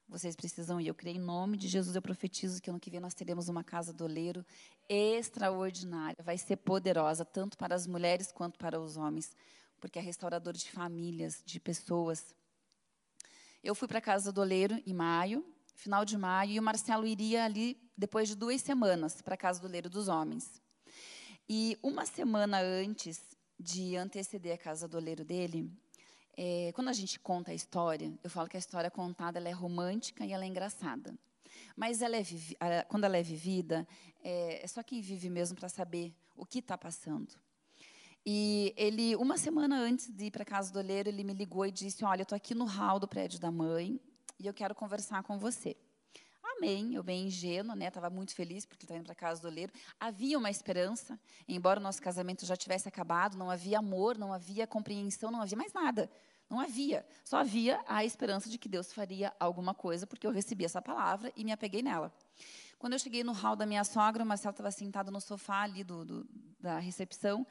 Vocês 0.08 0.36
precisam 0.36 0.80
ir. 0.80 0.88
Eu 0.88 0.94
creio 0.94 1.16
em 1.16 1.20
nome 1.20 1.56
de 1.56 1.66
Jesus, 1.66 1.96
eu 1.96 2.02
profetizo 2.02 2.60
que 2.60 2.70
ano 2.70 2.78
que 2.78 2.90
vem 2.90 3.00
nós 3.00 3.14
teremos 3.14 3.48
uma 3.48 3.64
casa 3.64 3.92
do 3.92 4.04
oleiro 4.04 4.44
extraordinária. 4.88 6.22
Vai 6.22 6.38
ser 6.38 6.56
poderosa, 6.56 7.24
tanto 7.24 7.56
para 7.56 7.74
as 7.74 7.86
mulheres 7.86 8.30
quanto 8.30 8.58
para 8.58 8.80
os 8.80 8.96
homens, 8.96 9.34
porque 9.80 9.98
é 9.98 10.02
restaurador 10.02 10.52
de 10.52 10.70
famílias, 10.70 11.42
de 11.44 11.58
pessoas. 11.58 12.34
Eu 13.62 13.74
fui 13.74 13.88
para 13.88 13.98
a 13.98 14.02
casa 14.02 14.30
do 14.30 14.40
oleiro 14.40 14.80
em 14.86 14.92
maio, 14.92 15.44
final 15.74 16.04
de 16.04 16.16
maio, 16.18 16.52
e 16.52 16.58
o 16.58 16.62
Marcelo 16.62 17.06
iria 17.06 17.44
ali 17.44 17.78
depois 17.96 18.28
de 18.28 18.34
duas 18.34 18.60
semanas 18.60 19.22
para 19.22 19.34
a 19.34 19.38
casa 19.38 19.60
do 19.60 19.68
leiro 19.68 19.88
dos 19.88 20.08
homens. 20.08 20.62
E 21.48 21.78
uma 21.82 22.06
semana 22.06 22.60
antes 22.60 23.20
de 23.58 23.96
anteceder 23.96 24.54
a 24.54 24.58
casa 24.58 24.88
do 24.88 24.96
oleiro 24.96 25.24
dele, 25.24 25.70
é, 26.36 26.72
quando 26.74 26.88
a 26.88 26.92
gente 26.92 27.18
conta 27.20 27.50
a 27.50 27.54
história, 27.54 28.12
eu 28.22 28.30
falo 28.30 28.48
que 28.48 28.56
a 28.56 28.58
história 28.58 28.90
contada 28.90 29.40
é 29.40 29.52
romântica 29.52 30.24
e 30.24 30.32
ela 30.32 30.44
é 30.44 30.46
engraçada. 30.46 31.14
Mas 31.76 32.02
ela 32.02 32.16
é, 32.16 32.82
quando 32.88 33.04
ela 33.04 33.16
é 33.16 33.22
vivida, 33.22 33.86
é, 34.22 34.64
é 34.64 34.66
só 34.66 34.82
quem 34.82 35.00
vive 35.00 35.28
mesmo 35.30 35.56
para 35.56 35.68
saber 35.68 36.14
o 36.36 36.44
que 36.44 36.58
está 36.58 36.76
passando. 36.76 37.34
E 38.26 38.72
ele, 38.76 39.14
uma 39.16 39.36
semana 39.36 39.78
antes 39.78 40.10
de 40.10 40.26
ir 40.26 40.30
para 40.30 40.42
a 40.42 40.46
casa 40.46 40.72
do 40.72 40.78
oleiro, 40.78 41.08
ele 41.08 41.22
me 41.22 41.34
ligou 41.34 41.66
e 41.66 41.70
disse: 41.70 42.04
Olha, 42.04 42.20
eu 42.20 42.24
estou 42.24 42.36
aqui 42.36 42.54
no 42.54 42.64
hall 42.64 42.98
do 42.98 43.06
prédio 43.06 43.38
da 43.38 43.50
mãe 43.50 44.00
e 44.38 44.46
eu 44.46 44.54
quero 44.54 44.74
conversar 44.74 45.22
com 45.22 45.38
você. 45.38 45.76
Amém, 46.56 46.94
eu 46.94 47.02
bem 47.02 47.26
ingênua, 47.26 47.74
né? 47.74 47.88
Estava 47.88 48.08
muito 48.08 48.34
feliz 48.34 48.64
porque 48.64 48.84
estava 48.84 48.98
indo 48.98 49.06
para 49.06 49.14
casa 49.14 49.40
do 49.40 49.48
oleiro. 49.48 49.72
Havia 49.98 50.38
uma 50.38 50.50
esperança, 50.50 51.18
embora 51.48 51.80
o 51.80 51.82
nosso 51.82 52.00
casamento 52.00 52.46
já 52.46 52.56
tivesse 52.56 52.88
acabado, 52.88 53.36
não 53.36 53.50
havia 53.50 53.78
amor, 53.78 54.16
não 54.16 54.32
havia 54.32 54.66
compreensão, 54.66 55.30
não 55.30 55.42
havia 55.42 55.56
mais 55.56 55.72
nada. 55.72 56.08
Não 56.48 56.60
havia. 56.60 57.04
Só 57.24 57.38
havia 57.38 57.82
a 57.88 58.04
esperança 58.04 58.48
de 58.48 58.58
que 58.58 58.68
Deus 58.68 58.92
faria 58.92 59.32
alguma 59.40 59.74
coisa, 59.74 60.06
porque 60.06 60.26
eu 60.26 60.30
recebi 60.30 60.64
essa 60.64 60.80
palavra 60.80 61.32
e 61.34 61.44
me 61.44 61.50
apeguei 61.50 61.82
nela. 61.82 62.12
Quando 62.78 62.92
eu 62.92 62.98
cheguei 62.98 63.24
no 63.24 63.32
hall 63.32 63.56
da 63.56 63.66
minha 63.66 63.82
sogra, 63.82 64.22
o 64.22 64.26
Marcelo 64.26 64.52
estava 64.52 64.70
sentado 64.70 65.10
no 65.10 65.20
sofá 65.20 65.62
ali 65.62 65.82
do, 65.82 66.04
do, 66.04 66.28
da 66.60 66.78
recepção 66.78 67.46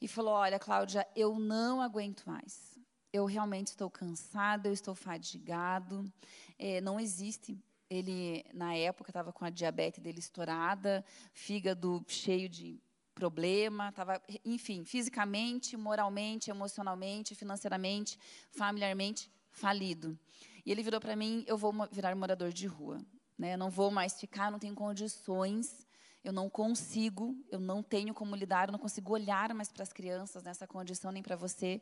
e 0.00 0.08
falou: 0.08 0.32
Olha, 0.32 0.58
Cláudia, 0.58 1.06
eu 1.14 1.38
não 1.38 1.80
aguento 1.80 2.24
mais. 2.26 2.78
Eu 3.12 3.24
realmente 3.26 3.68
estou 3.68 3.90
cansado, 3.90 4.66
eu 4.66 4.72
estou 4.72 4.94
fadigado. 4.94 6.10
É, 6.58 6.80
não 6.80 6.98
existe 6.98 7.56
ele, 7.90 8.44
na 8.52 8.74
época, 8.74 9.10
estava 9.10 9.32
com 9.32 9.44
a 9.44 9.50
diabetes 9.50 10.02
dele 10.02 10.18
estourada, 10.18 11.04
fígado 11.32 12.04
cheio 12.06 12.48
de 12.48 12.80
problema, 13.14 13.88
estava, 13.88 14.22
enfim, 14.44 14.84
fisicamente, 14.84 15.76
moralmente, 15.76 16.50
emocionalmente, 16.50 17.34
financeiramente, 17.34 18.18
familiarmente 18.50 19.30
falido. 19.50 20.18
E 20.64 20.70
ele 20.70 20.82
virou 20.82 21.00
para 21.00 21.16
mim: 21.16 21.44
eu 21.46 21.56
vou 21.56 21.72
virar 21.90 22.14
morador 22.14 22.52
de 22.52 22.66
rua, 22.66 23.04
né? 23.36 23.54
Eu 23.54 23.58
não 23.58 23.70
vou 23.70 23.90
mais 23.90 24.20
ficar, 24.20 24.50
não 24.52 24.58
tenho 24.58 24.74
condições, 24.74 25.86
eu 26.22 26.32
não 26.32 26.48
consigo, 26.50 27.36
eu 27.50 27.58
não 27.58 27.82
tenho 27.82 28.12
como 28.12 28.36
lidar, 28.36 28.68
eu 28.68 28.72
não 28.72 28.78
consigo 28.78 29.12
olhar 29.12 29.52
mais 29.54 29.72
para 29.72 29.82
as 29.82 29.92
crianças 29.92 30.42
nessa 30.42 30.66
condição 30.66 31.10
nem 31.10 31.22
para 31.22 31.36
você, 31.36 31.80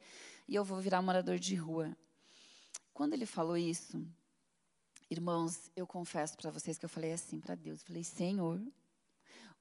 e 0.48 0.54
eu 0.54 0.64
vou 0.64 0.80
virar 0.80 1.02
morador 1.02 1.38
de 1.38 1.54
rua. 1.54 1.96
Quando 2.94 3.12
ele 3.12 3.26
falou 3.26 3.56
isso, 3.56 4.06
Irmãos, 5.08 5.70
eu 5.76 5.86
confesso 5.86 6.36
para 6.36 6.50
vocês 6.50 6.76
que 6.78 6.84
eu 6.84 6.88
falei 6.88 7.12
assim 7.12 7.38
para 7.38 7.54
Deus, 7.54 7.80
eu 7.80 7.86
falei: 7.86 8.02
"Senhor, 8.02 8.60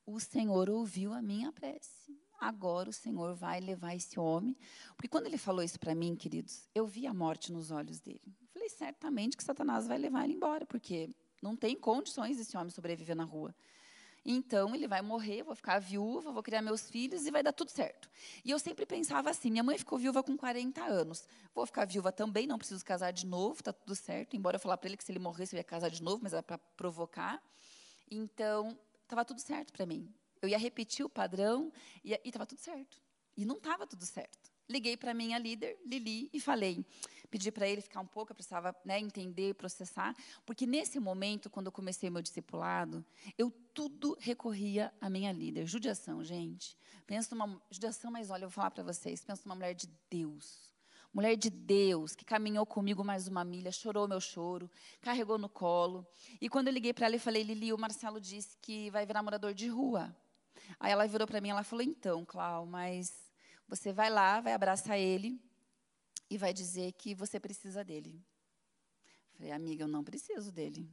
o 0.03 0.19
Senhor 0.19 0.71
ouviu 0.71 1.13
a 1.13 1.21
minha 1.21 1.51
prece. 1.51 2.19
Agora 2.39 2.89
o 2.89 2.93
Senhor 2.93 3.35
vai 3.35 3.59
levar 3.59 3.95
esse 3.95 4.19
homem". 4.19 4.57
Porque 4.95 5.07
quando 5.07 5.27
ele 5.27 5.37
falou 5.37 5.63
isso 5.63 5.79
para 5.79 5.93
mim, 5.93 6.15
queridos, 6.15 6.67
eu 6.73 6.87
vi 6.87 7.05
a 7.05 7.13
morte 7.13 7.51
nos 7.51 7.69
olhos 7.69 7.99
dele. 7.99 8.23
Eu 8.41 8.47
falei: 8.47 8.69
"Certamente 8.69 9.37
que 9.37 9.43
Satanás 9.43 9.85
vai 9.85 9.99
levar 9.99 10.23
ele 10.23 10.33
embora, 10.33 10.65
porque 10.65 11.09
não 11.43 11.55
tem 11.55 11.75
condições 11.75 12.37
desse 12.37 12.57
homem 12.57 12.71
sobreviver 12.71 13.15
na 13.15 13.23
rua". 13.23 13.55
Então, 14.25 14.73
ele 14.73 14.87
vai 14.87 15.03
morrer, 15.03 15.43
vou 15.43 15.55
ficar 15.55 15.77
viúva, 15.77 16.31
vou 16.31 16.41
criar 16.41 16.61
meus 16.61 16.89
filhos 16.89 17.27
e 17.27 17.31
vai 17.31 17.43
dar 17.43 17.53
tudo 17.53 17.69
certo. 17.69 18.09
E 18.43 18.49
eu 18.49 18.57
sempre 18.57 18.83
pensava 18.85 19.29
assim: 19.29 19.51
minha 19.51 19.63
mãe 19.63 19.77
ficou 19.77 19.99
viúva 19.99 20.23
com 20.23 20.35
40 20.35 20.83
anos. 20.83 21.27
Vou 21.53 21.65
ficar 21.65 21.85
viúva 21.85 22.11
também, 22.11 22.47
não 22.47 22.57
preciso 22.57 22.83
casar 22.83 23.11
de 23.11 23.25
novo, 23.27 23.59
está 23.59 23.71
tudo 23.71 23.95
certo. 23.95 24.35
Embora 24.35 24.55
eu 24.55 24.59
falar 24.59 24.77
para 24.77 24.89
ele 24.89 24.97
que 24.97 25.03
se 25.03 25.11
ele 25.11 25.19
morresse 25.19 25.55
eu 25.55 25.59
ia 25.59 25.63
casar 25.63 25.89
de 25.89 26.01
novo, 26.01 26.23
mas 26.23 26.33
era 26.33 26.41
para 26.41 26.57
provocar. 26.57 27.39
Então, 28.09 28.75
estava 29.03 29.23
tudo 29.23 29.39
certo 29.39 29.71
para 29.71 29.85
mim. 29.85 30.11
Eu 30.41 30.49
ia 30.49 30.57
repetir 30.57 31.05
o 31.05 31.09
padrão 31.09 31.71
e 32.03 32.19
estava 32.25 32.47
tudo 32.47 32.59
certo. 32.59 32.99
E 33.37 33.45
não 33.45 33.57
estava 33.57 33.85
tudo 33.85 34.05
certo. 34.05 34.54
Liguei 34.67 34.97
para 34.97 35.13
minha 35.13 35.37
líder, 35.37 35.77
Lili, 35.85 36.29
e 36.33 36.39
falei. 36.39 36.83
Pedi 37.29 37.51
para 37.51 37.67
ele 37.67 37.81
ficar 37.81 37.99
um 37.99 38.05
pouco, 38.07 38.31
eu 38.31 38.35
precisava 38.35 38.75
né, 38.85 38.99
entender, 38.99 39.53
processar. 39.55 40.15
Porque 40.45 40.65
nesse 40.65 40.99
momento, 40.99 41.49
quando 41.49 41.67
eu 41.67 41.71
comecei 41.71 42.09
meu 42.09 42.21
discipulado, 42.21 43.05
eu 43.37 43.51
tudo 43.73 44.17
recorria 44.19 44.93
à 45.01 45.09
minha 45.09 45.31
líder. 45.31 45.65
Judiação, 45.65 46.23
gente. 46.23 46.77
Penso 47.05 47.35
numa. 47.35 47.61
Judiação, 47.69 48.11
mas 48.11 48.29
olha, 48.29 48.45
eu 48.45 48.49
vou 48.49 48.53
falar 48.53 48.71
para 48.71 48.83
vocês. 48.83 49.23
Penso 49.23 49.43
numa 49.45 49.55
mulher 49.55 49.73
de 49.73 49.87
Deus. 50.09 50.73
Mulher 51.13 51.37
de 51.37 51.49
Deus, 51.49 52.13
que 52.13 52.25
caminhou 52.25 52.65
comigo 52.65 53.01
mais 53.01 53.27
uma 53.27 53.45
milha, 53.45 53.71
chorou 53.71 54.05
meu 54.05 54.19
choro, 54.19 54.69
carregou 54.99 55.37
no 55.37 55.47
colo. 55.47 56.05
E 56.41 56.49
quando 56.49 56.67
eu 56.67 56.73
liguei 56.73 56.93
para 56.93 57.05
ela 57.05 57.15
e 57.15 57.19
falei, 57.19 57.41
Lili, 57.41 57.71
o 57.71 57.77
Marcelo 57.77 58.19
disse 58.19 58.57
que 58.61 58.89
vai 58.91 59.05
virar 59.05 59.23
morador 59.23 59.53
de 59.53 59.67
rua. 59.69 60.13
Aí 60.77 60.91
ela 60.91 61.07
virou 61.07 61.25
para 61.25 61.39
mim 61.39 61.51
e 61.51 61.63
falou, 61.63 61.83
então, 61.83 62.25
Clau, 62.25 62.65
mas 62.65 63.24
você 63.67 63.91
vai 63.91 64.09
lá, 64.09 64.41
vai 64.41 64.53
abraçar 64.53 64.97
ele 64.97 65.41
e 66.29 66.37
vai 66.37 66.53
dizer 66.53 66.91
que 66.93 67.13
você 67.13 67.39
precisa 67.39 67.83
dele. 67.83 68.23
Falei, 69.33 69.51
amiga, 69.51 69.83
eu 69.83 69.87
não 69.87 70.03
preciso 70.03 70.51
dele. 70.51 70.89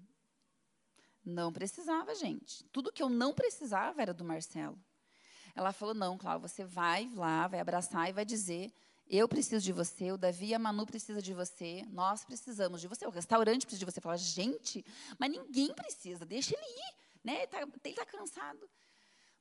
Não 1.25 1.53
precisava, 1.53 2.15
gente. 2.15 2.65
Tudo 2.65 2.93
que 2.93 3.03
eu 3.03 3.09
não 3.09 3.33
precisava 3.33 4.03
era 4.03 4.13
do 4.13 4.25
Marcelo. 4.25 4.79
Ela 5.55 5.73
falou: 5.73 5.95
não, 5.95 6.19
Cláudia, 6.19 6.49
você 6.49 6.65
vai 6.65 7.09
lá, 7.15 7.47
vai 7.47 7.61
abraçar 7.61 8.09
e 8.09 8.13
vai 8.13 8.25
dizer: 8.25 8.73
eu 9.09 9.29
preciso 9.29 9.63
de 9.65 9.73
você, 9.73 10.11
o 10.11 10.17
Davi 10.17 10.47
e 10.47 10.55
a 10.55 10.59
Manu 10.59 10.87
precisam 10.87 11.21
de 11.21 11.35
você, 11.35 11.85
nós 11.91 12.25
precisamos 12.25 12.81
de 12.81 12.89
você, 12.89 13.07
o 13.07 13.11
restaurante 13.11 13.67
precisa 13.67 13.79
de 13.79 13.85
você. 13.85 14.01
Fala, 14.01 14.17
gente, 14.17 14.85
mas 15.19 15.31
ninguém 15.31 15.73
precisa, 15.75 16.25
deixa 16.25 16.55
ele 16.55 16.65
ir. 16.65 16.95
Né? 17.23 17.35
Ele 17.35 17.45
está 17.45 18.05
tá 18.05 18.07
cansado. 18.07 18.69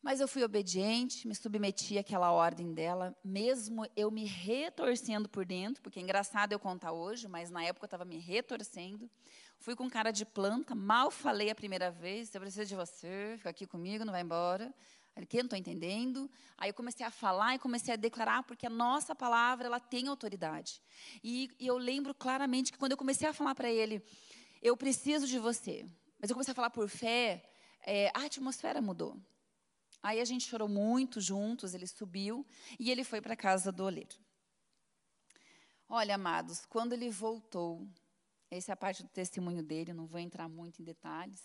Mas 0.02 0.20
eu 0.20 0.28
fui 0.28 0.44
obediente, 0.44 1.28
me 1.28 1.36
submeti 1.36 1.98
àquela 2.00 2.32
ordem 2.32 2.74
dela, 2.74 3.16
mesmo 3.24 3.86
eu 3.96 4.10
me 4.10 4.26
retorcendo 4.26 5.30
por 5.30 5.46
dentro, 5.46 5.80
porque 5.84 6.00
é 6.00 6.02
engraçado 6.02 6.54
eu 6.54 6.60
contar 6.60 6.92
hoje, 6.92 7.28
mas 7.28 7.52
na 7.52 7.64
época 7.64 7.86
eu 7.86 7.88
estava 7.88 8.04
me 8.04 8.18
retorcendo. 8.18 9.08
Fui 9.60 9.76
com 9.76 9.88
cara 9.88 10.10
de 10.10 10.26
planta, 10.26 10.74
mal 10.74 11.12
falei 11.12 11.52
a 11.52 11.56
primeira 11.56 11.92
vez, 11.92 12.34
eu 12.34 12.42
preciso 12.42 12.68
de 12.68 12.76
você, 12.76 13.36
fica 13.38 13.52
aqui 13.52 13.68
comigo, 13.68 14.04
não 14.04 14.12
vai 14.12 14.24
embora. 14.24 14.74
Ele, 15.16 15.26
que 15.26 15.38
não 15.38 15.44
estou 15.44 15.60
entendendo. 15.60 16.32
Aí 16.58 16.70
eu 16.70 16.74
comecei 16.74 17.06
a 17.06 17.12
falar 17.12 17.54
e 17.54 17.60
comecei 17.60 17.94
a 17.94 17.98
declarar, 17.98 18.42
porque 18.44 18.66
a 18.66 18.70
nossa 18.70 19.14
palavra 19.14 19.68
ela 19.68 19.80
tem 19.80 20.08
autoridade. 20.08 20.82
E, 21.24 21.50
e 21.60 21.68
eu 21.68 21.78
lembro 21.78 22.16
claramente 22.16 22.72
que 22.72 22.78
quando 22.78 22.94
eu 22.94 22.98
comecei 22.98 23.28
a 23.28 23.34
falar 23.34 23.54
para 23.54 23.70
ele, 23.70 24.02
eu 24.62 24.76
preciso 24.76 25.28
de 25.28 25.38
você, 25.38 25.86
mas 26.20 26.30
eu 26.30 26.36
comecei 26.36 26.54
a 26.54 26.56
falar 26.56 26.70
por 26.72 26.88
fé, 26.88 27.44
é, 27.86 28.10
a 28.16 28.24
atmosfera 28.24 28.82
mudou. 28.82 29.16
Aí 30.04 30.20
a 30.20 30.26
gente 30.26 30.48
chorou 30.48 30.68
muito 30.68 31.22
juntos, 31.22 31.74
ele 31.74 31.86
subiu 31.86 32.46
e 32.80 32.90
ele 32.90 33.04
foi 33.04 33.22
para 33.22 33.34
a 33.34 33.38
casa 33.38 33.72
do 33.72 33.84
oleiro. 33.84 34.18
Olha, 35.88 36.16
amados, 36.16 36.66
quando 36.66 36.94
ele 36.94 37.10
voltou, 37.10 37.88
essa 38.50 38.72
é 38.72 38.74
a 38.74 38.78
parte 38.78 39.04
do 39.04 39.10
testemunho 39.10 39.62
dele, 39.62 39.94
não 39.94 40.08
vou 40.08 40.20
entrar 40.20 40.48
muito 40.48 40.82
em 40.82 40.86
detalhes, 40.86 41.42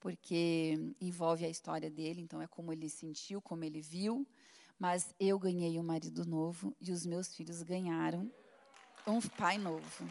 porque 0.00 0.74
envolve 1.00 1.44
a 1.44 1.48
história 1.48 1.90
dele, 1.90 2.20
então 2.20 2.42
é 2.42 2.46
como 2.46 2.72
ele 2.72 2.88
sentiu, 2.88 3.40
como 3.40 3.64
ele 3.64 3.80
viu. 3.80 4.26
Mas 4.78 5.14
eu 5.18 5.38
ganhei 5.38 5.78
um 5.78 5.82
marido 5.82 6.26
novo 6.26 6.76
e 6.80 6.92
os 6.92 7.06
meus 7.06 7.34
filhos 7.34 7.62
ganharam 7.62 8.30
um 9.06 9.20
pai 9.20 9.56
novo. 9.56 10.06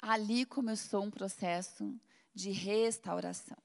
Ali 0.00 0.44
começou 0.44 1.04
um 1.04 1.10
processo 1.10 1.94
de 2.34 2.50
restauração. 2.50 3.56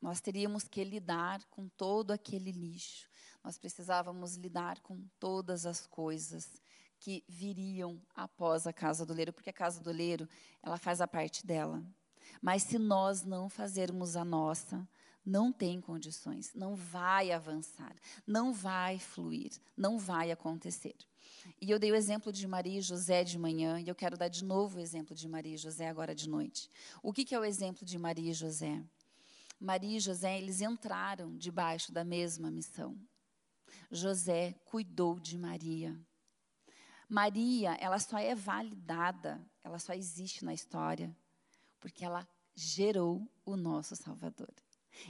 Nós 0.00 0.20
teríamos 0.20 0.64
que 0.64 0.84
lidar 0.84 1.42
com 1.46 1.68
todo 1.68 2.10
aquele 2.10 2.52
lixo. 2.52 3.08
Nós 3.42 3.58
precisávamos 3.58 4.36
lidar 4.36 4.80
com 4.80 5.06
todas 5.18 5.66
as 5.66 5.86
coisas 5.86 6.60
que 6.98 7.24
viriam 7.28 8.00
após 8.14 8.66
a 8.66 8.72
casa 8.72 9.04
do 9.04 9.12
leiro, 9.12 9.32
porque 9.32 9.50
a 9.50 9.54
casa 9.54 9.82
do 9.82 9.90
leiro, 9.90 10.28
ela 10.62 10.78
faz 10.78 11.00
a 11.00 11.08
parte 11.08 11.46
dela. 11.46 11.82
Mas 12.40 12.62
se 12.62 12.78
nós 12.78 13.22
não 13.22 13.48
fazermos 13.48 14.16
a 14.16 14.24
nossa, 14.24 14.86
não 15.24 15.52
tem 15.52 15.80
condições, 15.80 16.52
não 16.54 16.74
vai 16.74 17.32
avançar, 17.32 17.94
não 18.26 18.52
vai 18.52 18.98
fluir, 18.98 19.52
não 19.76 19.98
vai 19.98 20.30
acontecer. 20.30 20.96
E 21.60 21.70
eu 21.70 21.78
dei 21.78 21.90
o 21.92 21.94
exemplo 21.94 22.32
de 22.32 22.46
Maria 22.46 22.78
e 22.78 22.82
José 22.82 23.24
de 23.24 23.38
manhã, 23.38 23.80
e 23.80 23.88
eu 23.88 23.94
quero 23.94 24.16
dar 24.16 24.28
de 24.28 24.44
novo 24.44 24.78
o 24.78 24.80
exemplo 24.80 25.14
de 25.14 25.28
Maria 25.28 25.54
e 25.54 25.58
José 25.58 25.88
agora 25.88 26.14
de 26.14 26.28
noite. 26.28 26.70
O 27.02 27.12
que, 27.12 27.24
que 27.24 27.34
é 27.34 27.38
o 27.38 27.44
exemplo 27.44 27.84
de 27.84 27.98
Maria 27.98 28.30
e 28.30 28.34
José? 28.34 28.82
Maria 29.60 29.96
e 29.96 30.00
José, 30.00 30.38
eles 30.38 30.60
entraram 30.60 31.36
debaixo 31.36 31.92
da 31.92 32.04
mesma 32.04 32.50
missão. 32.50 32.98
José 33.90 34.54
cuidou 34.64 35.18
de 35.18 35.38
Maria. 35.38 35.98
Maria, 37.08 37.74
ela 37.74 37.98
só 37.98 38.18
é 38.18 38.34
validada, 38.34 39.40
ela 39.62 39.78
só 39.78 39.92
existe 39.92 40.44
na 40.44 40.52
história, 40.52 41.14
porque 41.78 42.04
ela 42.04 42.26
gerou 42.54 43.26
o 43.44 43.56
nosso 43.56 43.94
Salvador. 43.94 44.52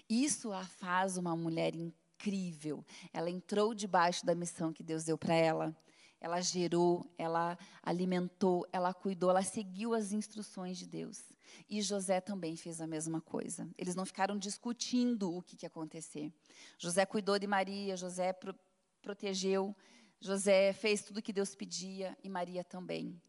Isso 0.09 0.53
a 0.53 0.65
faz 0.65 1.17
uma 1.17 1.37
mulher 1.37 1.75
incrível. 1.75 2.85
Ela 3.13 3.31
entrou 3.31 3.75
debaixo 3.75 4.25
da 4.25 4.35
missão 4.35 4.73
que 4.73 4.83
Deus 4.83 5.05
deu 5.05 5.19
para 5.19 5.35
ela. 5.35 5.77
Ela 6.21 6.41
gerou, 6.41 7.07
ela 7.19 7.59
alimentou, 7.83 8.67
ela 8.73 8.95
cuidou, 8.95 9.31
ela 9.31 9.43
seguiu 9.43 9.95
as 9.95 10.13
instruções 10.13 10.79
de 10.79 10.87
Deus. 10.87 11.23
E 11.69 11.83
José 11.83 12.21
também 12.21 12.57
fez 12.57 12.81
a 12.81 12.87
mesma 12.87 13.21
coisa. 13.21 13.69
Eles 13.77 13.95
não 13.95 14.07
ficaram 14.07 14.39
discutindo 14.39 15.35
o 15.35 15.43
que, 15.43 15.57
ia 15.63 15.67
acontecer. 15.67 16.33
José 16.79 17.05
cuidou 17.05 17.39
de 17.39 17.47
Maria, 17.47 17.97
José 17.97 18.33
pro, 18.33 18.55
protegeu, 19.03 19.77
José 20.21 20.73
fez 20.73 21.03
tudo 21.03 21.19
o 21.19 21.23
que 21.23 21.33
Deus 21.33 21.55
pedia 21.55 22.17
e 22.25 22.29
Maria 22.31 22.65
também. 22.65 23.21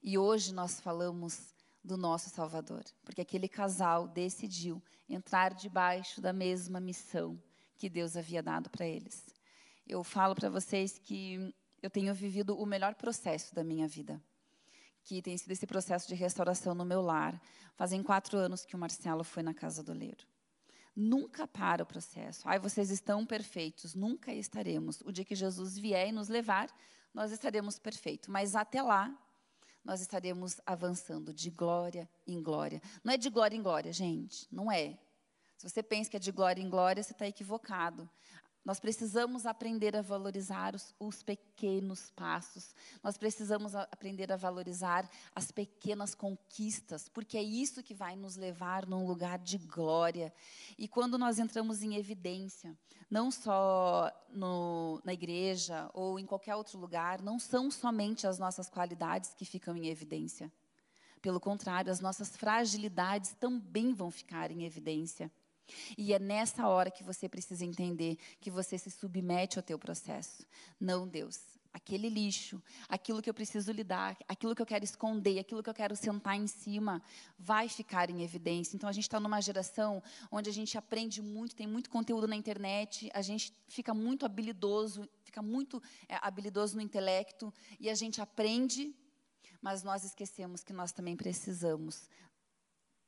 E 0.00 0.16
hoje 0.16 0.54
nós 0.54 0.80
falamos 0.80 1.52
do 1.84 1.96
nosso 1.96 2.30
Salvador, 2.30 2.82
porque 3.04 3.20
aquele 3.20 3.46
casal 3.46 4.08
decidiu 4.08 4.82
entrar 5.08 5.52
debaixo 5.52 6.20
da 6.20 6.32
mesma 6.32 6.80
missão 6.80 7.38
que 7.76 7.90
Deus 7.90 8.16
havia 8.16 8.42
dado 8.42 8.70
para 8.70 8.86
eles. 8.86 9.26
Eu 9.86 10.02
falo 10.02 10.34
para 10.34 10.48
vocês 10.48 10.98
que 10.98 11.54
eu 11.82 11.90
tenho 11.90 12.14
vivido 12.14 12.56
o 12.58 12.64
melhor 12.64 12.94
processo 12.94 13.54
da 13.54 13.62
minha 13.62 13.86
vida, 13.86 14.18
que 15.02 15.20
tem 15.20 15.36
sido 15.36 15.50
esse 15.50 15.66
processo 15.66 16.08
de 16.08 16.14
restauração 16.14 16.74
no 16.74 16.84
meu 16.84 17.02
lar. 17.02 17.38
Fazem 17.76 18.02
quatro 18.02 18.38
anos 18.38 18.64
que 18.64 18.74
o 18.74 18.78
Marcelo 18.78 19.22
foi 19.22 19.42
na 19.42 19.52
casa 19.52 19.82
do 19.82 19.92
leiro. 19.92 20.26
Nunca 20.96 21.46
para 21.46 21.82
o 21.82 21.86
processo. 21.86 22.48
Ai, 22.48 22.58
vocês 22.58 22.90
estão 22.90 23.26
perfeitos. 23.26 23.94
Nunca 23.94 24.32
estaremos. 24.32 25.02
O 25.02 25.12
dia 25.12 25.24
que 25.24 25.34
Jesus 25.34 25.76
vier 25.76 26.08
e 26.08 26.12
nos 26.12 26.28
levar, 26.28 26.70
nós 27.12 27.32
estaremos 27.32 27.78
perfeitos. 27.78 28.28
Mas 28.28 28.56
até 28.56 28.80
lá, 28.80 29.14
nós 29.84 30.00
estaremos 30.00 30.60
avançando 30.64 31.32
de 31.32 31.50
glória 31.50 32.08
em 32.26 32.42
glória. 32.42 32.80
Não 33.02 33.12
é 33.12 33.16
de 33.16 33.28
glória 33.28 33.56
em 33.56 33.62
glória, 33.62 33.92
gente. 33.92 34.48
Não 34.50 34.72
é. 34.72 34.98
Se 35.58 35.68
você 35.68 35.82
pensa 35.82 36.10
que 36.10 36.16
é 36.16 36.20
de 36.20 36.32
glória 36.32 36.62
em 36.62 36.68
glória, 36.68 37.02
você 37.02 37.12
está 37.12 37.26
equivocado. 37.26 38.08
Nós 38.64 38.80
precisamos 38.80 39.44
aprender 39.44 39.94
a 39.94 40.00
valorizar 40.00 40.74
os, 40.74 40.94
os, 40.98 41.22
pequenos 41.22 42.10
passos. 42.12 42.74
Nós 43.02 43.18
precisamos 43.18 43.74
a, 43.74 43.82
aprender 43.82 44.32
a 44.32 44.36
valorizar 44.36 45.08
as 45.34 45.52
pequenas 45.52 46.14
conquistas, 46.14 47.06
porque 47.08 47.36
é 47.36 47.42
isso 47.42 47.82
que 47.82 47.92
vai 47.92 48.16
nos 48.16 48.36
levar 48.36 48.86
num 48.86 49.06
lugar 49.06 49.38
de 49.38 49.58
glória. 49.58 50.32
E 50.78 50.88
quando 50.88 51.18
nós 51.18 51.38
entramos 51.38 51.82
em 51.82 51.96
evidência, 51.96 52.74
não 53.10 53.30
só 53.30 54.10
no, 54.30 54.98
na 55.04 55.12
igreja 55.12 55.90
ou 55.92 56.18
em 56.18 56.24
qualquer 56.24 56.56
outro 56.56 56.78
lugar, 56.78 57.20
não 57.20 57.38
são 57.38 57.70
somente 57.70 58.26
as 58.26 58.38
nossas 58.38 58.70
qualidades 58.70 59.34
que 59.34 59.44
ficam 59.44 59.76
em 59.76 59.88
evidência. 59.88 60.50
Pelo 61.20 61.38
contrário, 61.38 61.92
as 61.92 62.00
nossas 62.00 62.34
fragilidades 62.34 63.32
também 63.34 63.92
vão 63.92 64.10
ficar 64.10 64.50
em 64.50 64.64
evidência. 64.64 65.30
E 65.96 66.12
é 66.12 66.18
nessa 66.18 66.68
hora 66.68 66.90
que 66.90 67.02
você 67.02 67.28
precisa 67.28 67.64
entender 67.64 68.18
que 68.40 68.50
você 68.50 68.78
se 68.78 68.90
submete 68.90 69.58
ao 69.58 69.62
teu 69.62 69.78
processo. 69.78 70.44
Não, 70.78 71.06
Deus, 71.08 71.38
aquele 71.72 72.08
lixo, 72.08 72.62
aquilo 72.88 73.20
que 73.20 73.28
eu 73.28 73.34
preciso 73.34 73.72
lidar, 73.72 74.16
aquilo 74.28 74.54
que 74.54 74.62
eu 74.62 74.66
quero 74.66 74.84
esconder, 74.84 75.40
aquilo 75.40 75.62
que 75.62 75.68
eu 75.68 75.74
quero 75.74 75.96
sentar 75.96 76.36
em 76.36 76.46
cima, 76.46 77.02
vai 77.36 77.68
ficar 77.68 78.08
em 78.08 78.22
evidência. 78.22 78.76
Então 78.76 78.88
a 78.88 78.92
gente 78.92 79.04
está 79.04 79.18
numa 79.18 79.40
geração 79.40 80.00
onde 80.30 80.48
a 80.48 80.52
gente 80.52 80.78
aprende 80.78 81.20
muito, 81.20 81.56
tem 81.56 81.66
muito 81.66 81.90
conteúdo 81.90 82.28
na 82.28 82.36
internet, 82.36 83.10
a 83.12 83.22
gente 83.22 83.52
fica 83.66 83.92
muito 83.92 84.24
habilidoso, 84.24 85.08
fica 85.24 85.42
muito 85.42 85.82
é, 86.08 86.16
habilidoso 86.22 86.76
no 86.76 86.82
intelecto 86.82 87.52
e 87.80 87.90
a 87.90 87.94
gente 87.94 88.20
aprende 88.20 88.94
mas 89.60 89.82
nós 89.82 90.04
esquecemos 90.04 90.62
que 90.62 90.74
nós 90.74 90.92
também 90.92 91.16
precisamos 91.16 92.06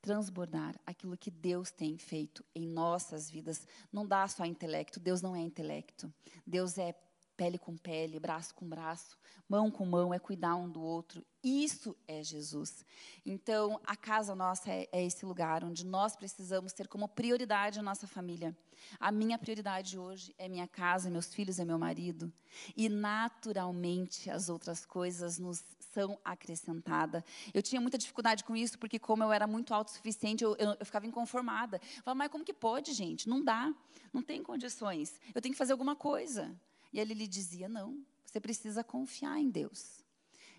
transbordar 0.06 0.78
aquilo 0.86 1.16
que 1.16 1.32
Deus 1.32 1.72
tem 1.72 1.98
feito 1.98 2.44
em 2.54 2.64
nossas 2.64 3.28
vidas. 3.28 3.66
Não 3.92 4.06
dá 4.06 4.28
só 4.28 4.44
intelecto, 4.44 5.00
Deus 5.00 5.20
não 5.20 5.34
é 5.34 5.40
intelecto. 5.40 6.14
Deus 6.46 6.78
é 6.78 6.94
pele 7.36 7.58
com 7.58 7.76
pele, 7.76 8.18
braço 8.18 8.54
com 8.54 8.66
braço, 8.66 9.18
mão 9.48 9.70
com 9.70 9.84
mão, 9.84 10.12
é 10.12 10.18
cuidar 10.18 10.56
um 10.56 10.68
do 10.68 10.82
outro. 10.82 11.24
Isso 11.42 11.96
é 12.08 12.22
Jesus. 12.22 12.84
Então, 13.24 13.80
a 13.86 13.94
casa 13.94 14.34
nossa 14.34 14.70
é, 14.70 14.88
é, 14.90 15.04
esse 15.04 15.24
lugar 15.24 15.62
onde 15.62 15.84
nós 15.84 16.16
precisamos 16.16 16.72
ter 16.72 16.88
como 16.88 17.08
prioridade 17.08 17.78
a 17.78 17.82
nossa 17.82 18.06
família. 18.06 18.56
A 18.98 19.12
minha 19.12 19.38
prioridade 19.38 19.98
hoje 19.98 20.34
é 20.38 20.48
minha 20.48 20.66
casa, 20.66 21.10
meus 21.10 21.32
filhos, 21.32 21.58
é 21.58 21.64
meu 21.64 21.78
marido. 21.78 22.32
E, 22.76 22.88
naturalmente, 22.88 24.30
as 24.30 24.48
outras 24.48 24.84
coisas 24.84 25.38
nos 25.38 25.62
são 25.92 26.18
acrescentadas. 26.24 27.22
Eu 27.54 27.62
tinha 27.62 27.80
muita 27.80 27.96
dificuldade 27.96 28.44
com 28.44 28.54
isso, 28.54 28.78
porque, 28.78 28.98
como 28.98 29.22
eu 29.22 29.32
era 29.32 29.46
muito 29.46 29.72
autossuficiente, 29.72 30.44
eu, 30.44 30.54
eu, 30.58 30.76
eu 30.78 30.84
ficava 30.84 31.06
inconformada. 31.06 31.80
Eu 31.96 32.02
falava, 32.02 32.18
mas 32.18 32.30
como 32.30 32.44
que 32.44 32.52
pode, 32.52 32.92
gente? 32.92 33.28
Não 33.28 33.42
dá, 33.42 33.72
não 34.12 34.22
tem 34.22 34.42
condições. 34.42 35.18
Eu 35.34 35.40
tenho 35.40 35.54
que 35.54 35.58
fazer 35.58 35.72
alguma 35.72 35.96
coisa. 35.96 36.54
E 36.92 37.00
ele 37.00 37.14
lhe 37.14 37.26
dizia: 37.26 37.68
Não, 37.68 38.04
você 38.24 38.40
precisa 38.40 38.84
confiar 38.84 39.38
em 39.38 39.50
Deus. 39.50 40.04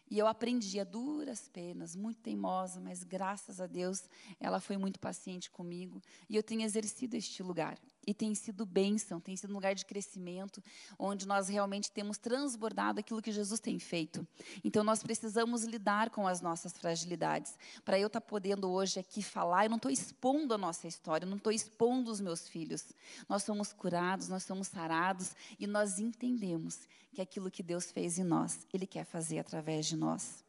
E 0.10 0.18
eu 0.18 0.26
aprendi 0.26 0.80
a 0.80 0.86
duras 0.86 1.50
penas, 1.50 1.96
muito 1.96 2.22
teimosa, 2.22 2.80
mas 2.80 3.04
graças 3.04 3.60
a 3.60 3.68
Deus 3.68 4.04
ela 4.40 4.60
foi 4.60 4.78
muito 4.78 5.00
paciente 5.00 5.52
comigo. 5.52 6.02
E 6.30 6.36
eu 6.36 6.44
tenho 6.44 6.62
exercido 6.62 7.18
este 7.18 7.44
lugar 7.44 7.78
e 8.08 8.14
tem 8.14 8.34
sido 8.34 8.66
bênção, 8.66 9.20
tem 9.20 9.36
sido 9.36 9.52
um 9.52 9.56
lugar 9.56 9.76
de 9.76 9.86
crescimento, 9.86 10.64
onde 10.98 11.28
nós 11.28 11.50
realmente 11.50 11.92
temos 11.92 12.18
transbordado 12.18 13.02
aquilo 13.02 13.22
que 13.22 13.34
Jesus 13.34 13.60
tem 13.60 13.78
feito. 13.78 14.26
Então, 14.64 14.82
nós 14.82 15.04
precisamos 15.04 15.66
lidar 15.66 16.10
com 16.10 16.26
as 16.26 16.40
nossas 16.40 16.72
fragilidades. 16.72 17.58
Para 17.84 18.00
eu 18.00 18.08
estar 18.08 18.22
tá 18.22 18.26
podendo 18.26 18.72
hoje 18.72 18.98
aqui 18.98 19.22
falar, 19.22 19.66
eu 19.66 19.70
não 19.70 19.76
estou 19.76 19.92
expondo 19.92 20.54
a 20.54 20.58
nossa 20.58 20.88
história, 20.88 21.26
eu 21.26 21.30
não 21.30 21.36
estou 21.36 21.52
expondo 21.52 22.10
os 22.10 22.22
meus 22.22 22.48
filhos. 22.48 22.86
Nós 23.28 23.44
somos 23.44 23.74
curados, 23.74 24.30
nós 24.30 24.44
somos 24.44 24.70
sarados 24.70 25.36
e 25.60 25.68
nós 25.68 26.00
entendemos 26.00 26.88
que 27.12 27.22
aquilo 27.22 27.52
que 27.52 27.62
Deus 27.62 27.92
fez 27.92 28.18
em 28.18 28.24
nós, 28.24 28.66
Ele 28.74 28.88
quer 28.88 29.04
fazer 29.04 29.40
através 29.40 29.86
de 29.86 29.98
nós. 29.98 30.46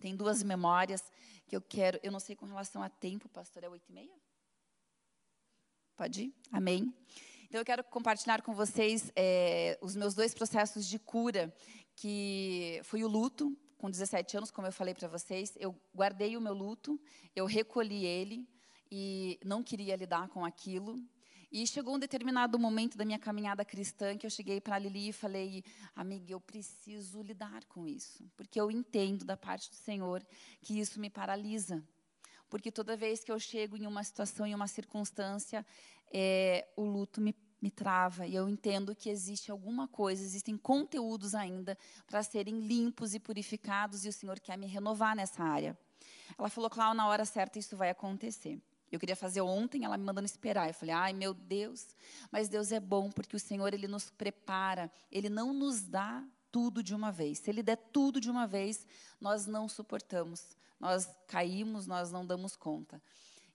Tem 0.00 0.16
duas 0.16 0.42
memórias 0.42 1.04
que 1.46 1.54
eu 1.54 1.60
quero, 1.60 2.00
eu 2.02 2.10
não 2.10 2.18
sei 2.18 2.34
com 2.34 2.46
relação 2.46 2.82
a 2.82 2.88
tempo, 2.88 3.28
pastor, 3.28 3.62
é 3.62 3.68
oito 3.68 3.88
e 3.88 3.92
meia? 3.92 4.29
Pode 6.00 6.22
ir? 6.22 6.34
Amém. 6.50 6.94
Então, 7.46 7.60
eu 7.60 7.64
quero 7.64 7.84
compartilhar 7.84 8.40
com 8.40 8.54
vocês 8.54 9.12
é, 9.14 9.78
os 9.82 9.94
meus 9.94 10.14
dois 10.14 10.32
processos 10.32 10.88
de 10.88 10.98
cura, 10.98 11.54
que 11.94 12.80
foi 12.84 13.04
o 13.04 13.06
luto, 13.06 13.54
com 13.76 13.90
17 13.90 14.38
anos, 14.38 14.50
como 14.50 14.66
eu 14.66 14.72
falei 14.72 14.94
para 14.94 15.08
vocês. 15.08 15.52
Eu 15.60 15.78
guardei 15.94 16.38
o 16.38 16.40
meu 16.40 16.54
luto, 16.54 16.98
eu 17.36 17.44
recolhi 17.44 18.06
ele 18.06 18.48
e 18.90 19.38
não 19.44 19.62
queria 19.62 19.94
lidar 19.94 20.26
com 20.28 20.42
aquilo. 20.42 20.98
E 21.52 21.66
chegou 21.66 21.96
um 21.96 21.98
determinado 21.98 22.58
momento 22.58 22.96
da 22.96 23.04
minha 23.04 23.18
caminhada 23.18 23.62
cristã 23.62 24.16
que 24.16 24.24
eu 24.24 24.30
cheguei 24.30 24.58
para 24.58 24.76
a 24.76 24.78
Lili 24.78 25.10
e 25.10 25.12
falei, 25.12 25.62
amiga, 25.94 26.32
eu 26.32 26.40
preciso 26.40 27.20
lidar 27.20 27.62
com 27.66 27.86
isso, 27.86 28.26
porque 28.38 28.58
eu 28.58 28.70
entendo 28.70 29.22
da 29.22 29.36
parte 29.36 29.68
do 29.68 29.76
Senhor 29.76 30.26
que 30.62 30.80
isso 30.80 30.98
me 30.98 31.10
paralisa 31.10 31.86
porque 32.50 32.72
toda 32.72 32.96
vez 32.96 33.22
que 33.22 33.30
eu 33.30 33.38
chego 33.38 33.76
em 33.76 33.86
uma 33.86 34.02
situação, 34.02 34.44
em 34.44 34.54
uma 34.54 34.66
circunstância, 34.66 35.64
é, 36.12 36.66
o 36.76 36.82
luto 36.82 37.20
me, 37.20 37.34
me 37.62 37.70
trava 37.70 38.26
e 38.26 38.34
eu 38.34 38.48
entendo 38.48 38.94
que 38.94 39.08
existe 39.08 39.52
alguma 39.52 39.86
coisa, 39.86 40.22
existem 40.22 40.56
conteúdos 40.58 41.34
ainda 41.34 41.78
para 42.08 42.22
serem 42.24 42.60
limpos 42.60 43.14
e 43.14 43.20
purificados 43.20 44.04
e 44.04 44.08
o 44.08 44.12
Senhor 44.12 44.40
quer 44.40 44.58
me 44.58 44.66
renovar 44.66 45.14
nessa 45.14 45.44
área. 45.44 45.78
Ela 46.36 46.50
falou, 46.50 46.68
Cláudia, 46.68 46.94
na 46.94 47.06
hora 47.06 47.24
certa 47.24 47.58
isso 47.58 47.76
vai 47.76 47.90
acontecer. 47.90 48.60
Eu 48.90 48.98
queria 48.98 49.14
fazer 49.14 49.40
ontem, 49.40 49.84
ela 49.84 49.96
me 49.96 50.04
mandando 50.04 50.26
esperar. 50.26 50.66
Eu 50.66 50.74
falei, 50.74 50.92
ai 50.92 51.12
meu 51.12 51.32
Deus, 51.32 51.94
mas 52.32 52.48
Deus 52.48 52.72
é 52.72 52.80
bom 52.80 53.12
porque 53.12 53.36
o 53.36 53.40
Senhor 53.40 53.72
ele 53.72 53.86
nos 53.86 54.10
prepara, 54.10 54.90
ele 55.12 55.28
não 55.28 55.52
nos 55.52 55.82
dá 55.82 56.26
tudo 56.50 56.82
de 56.82 56.92
uma 56.92 57.12
vez. 57.12 57.38
Se 57.38 57.48
ele 57.48 57.62
der 57.62 57.76
tudo 57.76 58.20
de 58.20 58.28
uma 58.28 58.48
vez, 58.48 58.84
nós 59.20 59.46
não 59.46 59.68
suportamos 59.68 60.58
nós 60.80 61.08
caímos, 61.28 61.86
nós 61.86 62.10
não 62.10 62.26
damos 62.26 62.56
conta. 62.56 63.00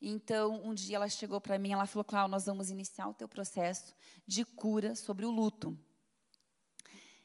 Então, 0.01 0.63
um 0.63 0.73
dia 0.73 0.97
ela 0.97 1.09
chegou 1.09 1.41
para 1.41 1.57
mim, 1.57 1.71
ela 1.71 1.88
falou: 1.88 2.05
"Cláudia, 2.05 2.30
nós 2.30 2.45
vamos 2.45 2.69
iniciar 2.69 3.07
o 3.07 3.13
teu 3.13 3.28
processo 3.28 3.95
de 4.28 4.45
cura 4.45 4.95
sobre 4.95 5.26
o 5.26 5.32
luto". 5.32 5.78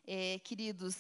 É, 0.07 0.39
queridos, 0.39 0.97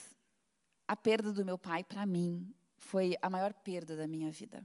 a 0.86 0.94
perda 0.94 1.32
do 1.32 1.44
meu 1.44 1.56
pai 1.56 1.82
para 1.82 2.04
mim 2.04 2.54
foi 2.76 3.16
a 3.22 3.30
maior 3.30 3.54
perda 3.54 3.96
da 3.96 4.06
minha 4.06 4.30
vida. 4.30 4.64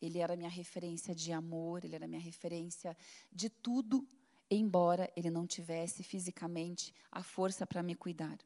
Ele 0.00 0.18
era 0.18 0.36
minha 0.36 0.50
referência 0.50 1.14
de 1.14 1.32
amor, 1.32 1.84
ele 1.84 1.94
era 1.94 2.06
minha 2.06 2.20
referência 2.20 2.96
de 3.32 3.48
tudo, 3.48 4.06
embora 4.50 5.10
ele 5.14 5.30
não 5.30 5.46
tivesse 5.46 6.02
fisicamente 6.02 6.94
a 7.10 7.22
força 7.22 7.66
para 7.66 7.82
me 7.82 7.94
cuidar. 7.94 8.38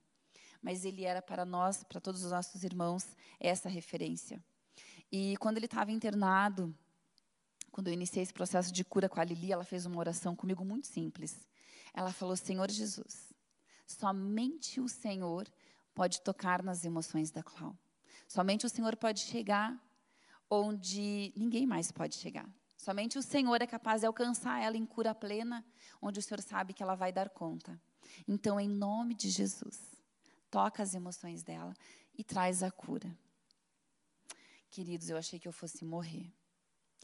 Mas 0.60 0.84
ele 0.84 1.04
era 1.04 1.22
para 1.22 1.44
nós, 1.44 1.84
para 1.84 2.00
todos 2.00 2.24
os 2.24 2.30
nossos 2.30 2.64
irmãos, 2.64 3.06
essa 3.38 3.68
referência. 3.68 4.42
E 5.16 5.36
quando 5.36 5.58
ele 5.58 5.66
estava 5.66 5.92
internado, 5.92 6.76
quando 7.70 7.86
eu 7.86 7.92
iniciei 7.92 8.20
esse 8.20 8.34
processo 8.34 8.72
de 8.72 8.82
cura 8.82 9.08
com 9.08 9.20
a 9.20 9.24
Lili, 9.24 9.52
ela 9.52 9.62
fez 9.62 9.86
uma 9.86 9.96
oração 9.96 10.34
comigo 10.34 10.64
muito 10.64 10.88
simples. 10.88 11.46
Ela 11.94 12.12
falou: 12.12 12.34
Senhor 12.34 12.68
Jesus, 12.68 13.32
somente 13.86 14.80
o 14.80 14.88
Senhor 14.88 15.46
pode 15.94 16.20
tocar 16.20 16.64
nas 16.64 16.84
emoções 16.84 17.30
da 17.30 17.44
Clau. 17.44 17.78
Somente 18.26 18.66
o 18.66 18.68
Senhor 18.68 18.96
pode 18.96 19.20
chegar 19.20 19.80
onde 20.50 21.32
ninguém 21.36 21.64
mais 21.64 21.92
pode 21.92 22.16
chegar. 22.16 22.52
Somente 22.76 23.16
o 23.16 23.22
Senhor 23.22 23.62
é 23.62 23.68
capaz 23.68 24.00
de 24.00 24.08
alcançar 24.08 24.60
ela 24.64 24.76
em 24.76 24.84
cura 24.84 25.14
plena, 25.14 25.64
onde 26.02 26.18
o 26.18 26.22
Senhor 26.22 26.40
sabe 26.40 26.72
que 26.72 26.82
ela 26.82 26.96
vai 26.96 27.12
dar 27.12 27.30
conta. 27.30 27.80
Então, 28.26 28.58
em 28.58 28.68
nome 28.68 29.14
de 29.14 29.30
Jesus, 29.30 29.78
toca 30.50 30.82
as 30.82 30.92
emoções 30.92 31.44
dela 31.44 31.72
e 32.18 32.24
traz 32.24 32.64
a 32.64 32.70
cura. 32.72 33.16
Queridos, 34.74 35.08
eu 35.08 35.16
achei 35.16 35.38
que 35.38 35.46
eu 35.46 35.52
fosse 35.52 35.84
morrer. 35.84 36.32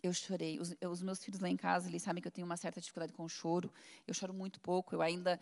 Eu 0.02 0.12
chorei. 0.12 0.58
Os, 0.58 0.74
eu, 0.80 0.90
os, 0.90 1.00
meus 1.00 1.22
filhos 1.22 1.38
lá 1.38 1.48
em 1.48 1.56
casa, 1.56 1.88
eles 1.88 2.02
sabem 2.02 2.20
que 2.20 2.26
eu 2.26 2.32
tenho 2.32 2.44
uma 2.44 2.56
certa 2.56 2.80
dificuldade 2.80 3.12
com 3.12 3.22
o 3.22 3.28
choro. 3.28 3.72
Eu 4.08 4.12
choro 4.12 4.34
muito 4.34 4.60
pouco. 4.60 4.92
Eu 4.92 5.00
ainda 5.00 5.38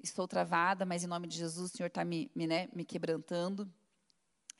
estou 0.00 0.28
travada, 0.28 0.86
mas 0.86 1.02
em 1.02 1.08
nome 1.08 1.26
de 1.26 1.36
Jesus, 1.36 1.72
o 1.72 1.76
Senhor 1.76 1.88
está 1.88 2.04
me, 2.04 2.30
me, 2.32 2.46
né, 2.46 2.68
me 2.72 2.84
quebrantando. 2.84 3.68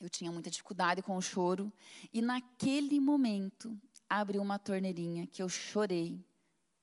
Eu 0.00 0.10
tinha 0.10 0.32
muita 0.32 0.50
dificuldade 0.50 1.02
com 1.02 1.16
o 1.16 1.22
choro. 1.22 1.72
E 2.12 2.20
naquele 2.20 2.98
momento, 2.98 3.80
abriu 4.08 4.42
uma 4.42 4.58
torneirinha 4.58 5.24
que 5.24 5.40
eu 5.40 5.48
chorei 5.48 6.20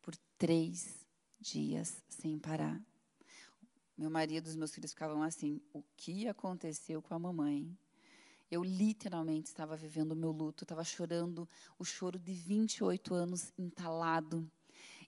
por 0.02 0.16
três 0.38 1.06
dias 1.42 2.02
sem 2.08 2.40
parar. 2.40 2.82
Meu 3.98 4.10
marido 4.10 4.48
e 4.48 4.50
os 4.50 4.56
meus 4.56 4.74
filhos 4.74 4.92
ficavam 4.92 5.24
assim: 5.24 5.62
o 5.74 5.84
que 5.98 6.26
aconteceu 6.26 7.02
com 7.02 7.14
a 7.14 7.20
mamãe? 7.20 7.78
Eu 8.52 8.66
literalmente 8.66 9.48
estava 9.48 9.78
vivendo 9.78 10.12
o 10.12 10.16
meu 10.16 10.30
luto, 10.30 10.66
estava 10.66 10.84
chorando 10.84 11.48
o 11.80 11.86
choro 11.86 12.20
de 12.20 12.34
28 12.34 13.14
anos 13.14 13.54
entalado. 13.58 14.46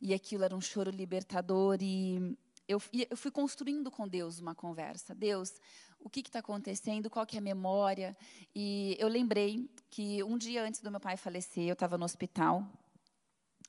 E 0.02 0.14
aquilo 0.14 0.46
era 0.46 0.56
um 0.56 0.62
choro 0.62 0.90
libertador 0.90 1.78
e 1.82 2.38
eu, 2.66 2.82
eu 3.10 3.18
fui 3.18 3.32
construindo 3.32 3.92
com 3.92 4.08
Deus 4.08 4.40
uma 4.40 4.56
conversa. 4.56 5.14
Deus, 5.14 5.60
o 6.00 6.10
que 6.10 6.22
está 6.22 6.40
acontecendo? 6.40 7.10
Qual 7.10 7.26
que 7.26 7.36
é 7.36 7.40
a 7.40 7.42
memória? 7.42 8.16
E 8.56 8.96
eu 8.98 9.10
lembrei 9.10 9.70
que 9.90 10.24
um 10.24 10.38
dia 10.38 10.64
antes 10.64 10.80
do 10.80 10.90
meu 10.90 11.00
pai 11.00 11.18
falecer, 11.18 11.68
eu 11.68 11.74
estava 11.74 11.98
no 11.98 12.06
hospital. 12.06 12.66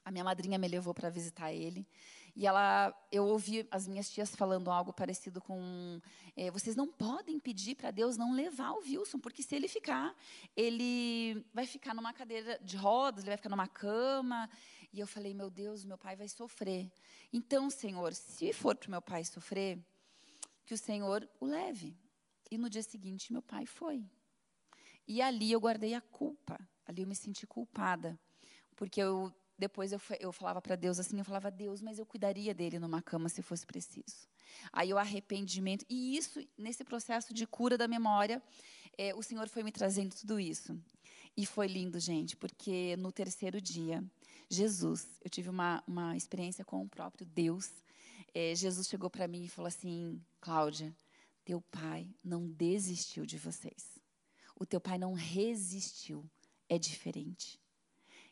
A 0.05 0.11
minha 0.13 0.23
madrinha 0.23 0.59
me 0.59 0.69
levou 0.69 0.95
para 0.95 1.11
visitar 1.11 1.53
ele. 1.53 1.85
E 2.37 2.47
ela, 2.47 2.93
eu 3.13 3.25
ouvi 3.27 3.67
as 3.71 3.87
minhas 3.87 4.11
tias 4.11 4.35
falando 4.35 4.69
algo 4.71 4.93
parecido 4.93 5.41
com: 5.41 6.01
é, 6.37 6.51
vocês 6.51 6.75
não 6.75 6.91
podem 6.91 7.39
pedir 7.39 7.77
para 7.77 7.93
Deus 7.93 8.17
não 8.17 8.33
levar 8.33 8.73
o 8.73 8.81
Wilson, 8.81 9.21
porque 9.21 9.43
se 9.43 9.55
ele 9.55 9.69
ficar, 9.69 10.13
ele 10.57 11.47
vai 11.55 11.65
ficar 11.65 11.95
numa 11.95 12.13
cadeira 12.13 12.59
de 12.61 12.77
rodas, 12.77 13.23
ele 13.23 13.31
vai 13.31 13.37
ficar 13.37 13.51
numa 13.51 13.69
cama. 13.69 14.51
E 14.93 14.99
eu 14.99 15.07
falei: 15.07 15.33
meu 15.33 15.49
Deus, 15.49 15.85
meu 15.85 15.97
pai 15.97 16.17
vai 16.17 16.27
sofrer. 16.27 16.91
Então, 17.33 17.71
Senhor, 17.71 18.13
se 18.13 18.53
for 18.53 18.75
para 18.77 18.91
meu 18.91 19.03
pai 19.03 19.25
sofrer, 19.25 19.79
que 20.67 20.75
o 20.75 20.79
Senhor 20.79 21.29
o 21.39 21.47
leve. 21.47 21.97
E 22.51 22.59
no 22.59 22.69
dia 22.69 22.83
seguinte, 22.83 23.33
meu 23.33 23.43
pai 23.43 23.65
foi. 23.65 24.05
E 25.07 25.23
ali 25.23 25.53
eu 25.53 25.61
guardei 25.61 25.95
a 25.95 26.01
culpa. 26.01 26.59
Ali 26.87 27.03
eu 27.03 27.09
me 27.09 27.15
senti 27.15 27.47
culpada, 27.47 28.19
porque 28.77 29.01
eu 29.01 29.33
depois 29.59 29.93
eu, 29.93 30.01
eu 30.19 30.33
falava 30.33 30.61
para 30.61 30.77
Deus 30.77 30.99
assim, 30.99 31.19
eu 31.19 31.25
falava, 31.25 31.51
Deus, 31.51 31.81
mas 31.81 31.99
eu 31.99 32.07
cuidaria 32.07 32.53
dele 32.55 32.79
numa 32.79 33.01
cama 33.01 33.29
se 33.29 33.43
fosse 33.43 33.65
preciso. 33.65 34.29
Aí 34.73 34.93
o 34.93 34.99
arrependimento, 34.99 35.85
e 35.89 36.17
isso, 36.17 36.41
nesse 36.59 36.85
processo 36.85 37.33
de 37.33 37.47
cura 37.47 37.79
da 37.79 37.87
memória, 37.87 38.43
é, 38.99 39.15
o 39.15 39.23
Senhor 39.23 39.49
foi 39.49 39.63
me 39.63 39.73
trazendo 39.73 40.15
tudo 40.15 40.41
isso. 40.41 40.79
E 41.37 41.45
foi 41.45 41.67
lindo, 41.67 41.99
gente, 41.99 42.37
porque 42.37 42.97
no 42.97 43.11
terceiro 43.11 43.61
dia, 43.61 44.05
Jesus, 44.49 45.09
eu 45.23 45.31
tive 45.31 45.49
uma, 45.49 45.83
uma 45.87 46.17
experiência 46.17 46.65
com 46.65 46.83
o 46.83 46.89
próprio 46.89 47.27
Deus. 47.27 47.71
É, 48.33 48.55
Jesus 48.55 48.87
chegou 48.87 49.11
para 49.11 49.27
mim 49.27 49.45
e 49.45 49.49
falou 49.49 49.67
assim: 49.67 50.21
Cláudia, 50.41 50.95
teu 51.45 51.61
pai 51.61 52.09
não 52.23 52.49
desistiu 52.49 53.27
de 53.27 53.37
vocês. 53.39 53.99
o 54.59 54.65
teu 54.65 54.81
pai 54.81 54.99
não 54.99 55.13
resistiu. 55.13 56.25
É 56.69 56.79
diferente. 56.79 57.61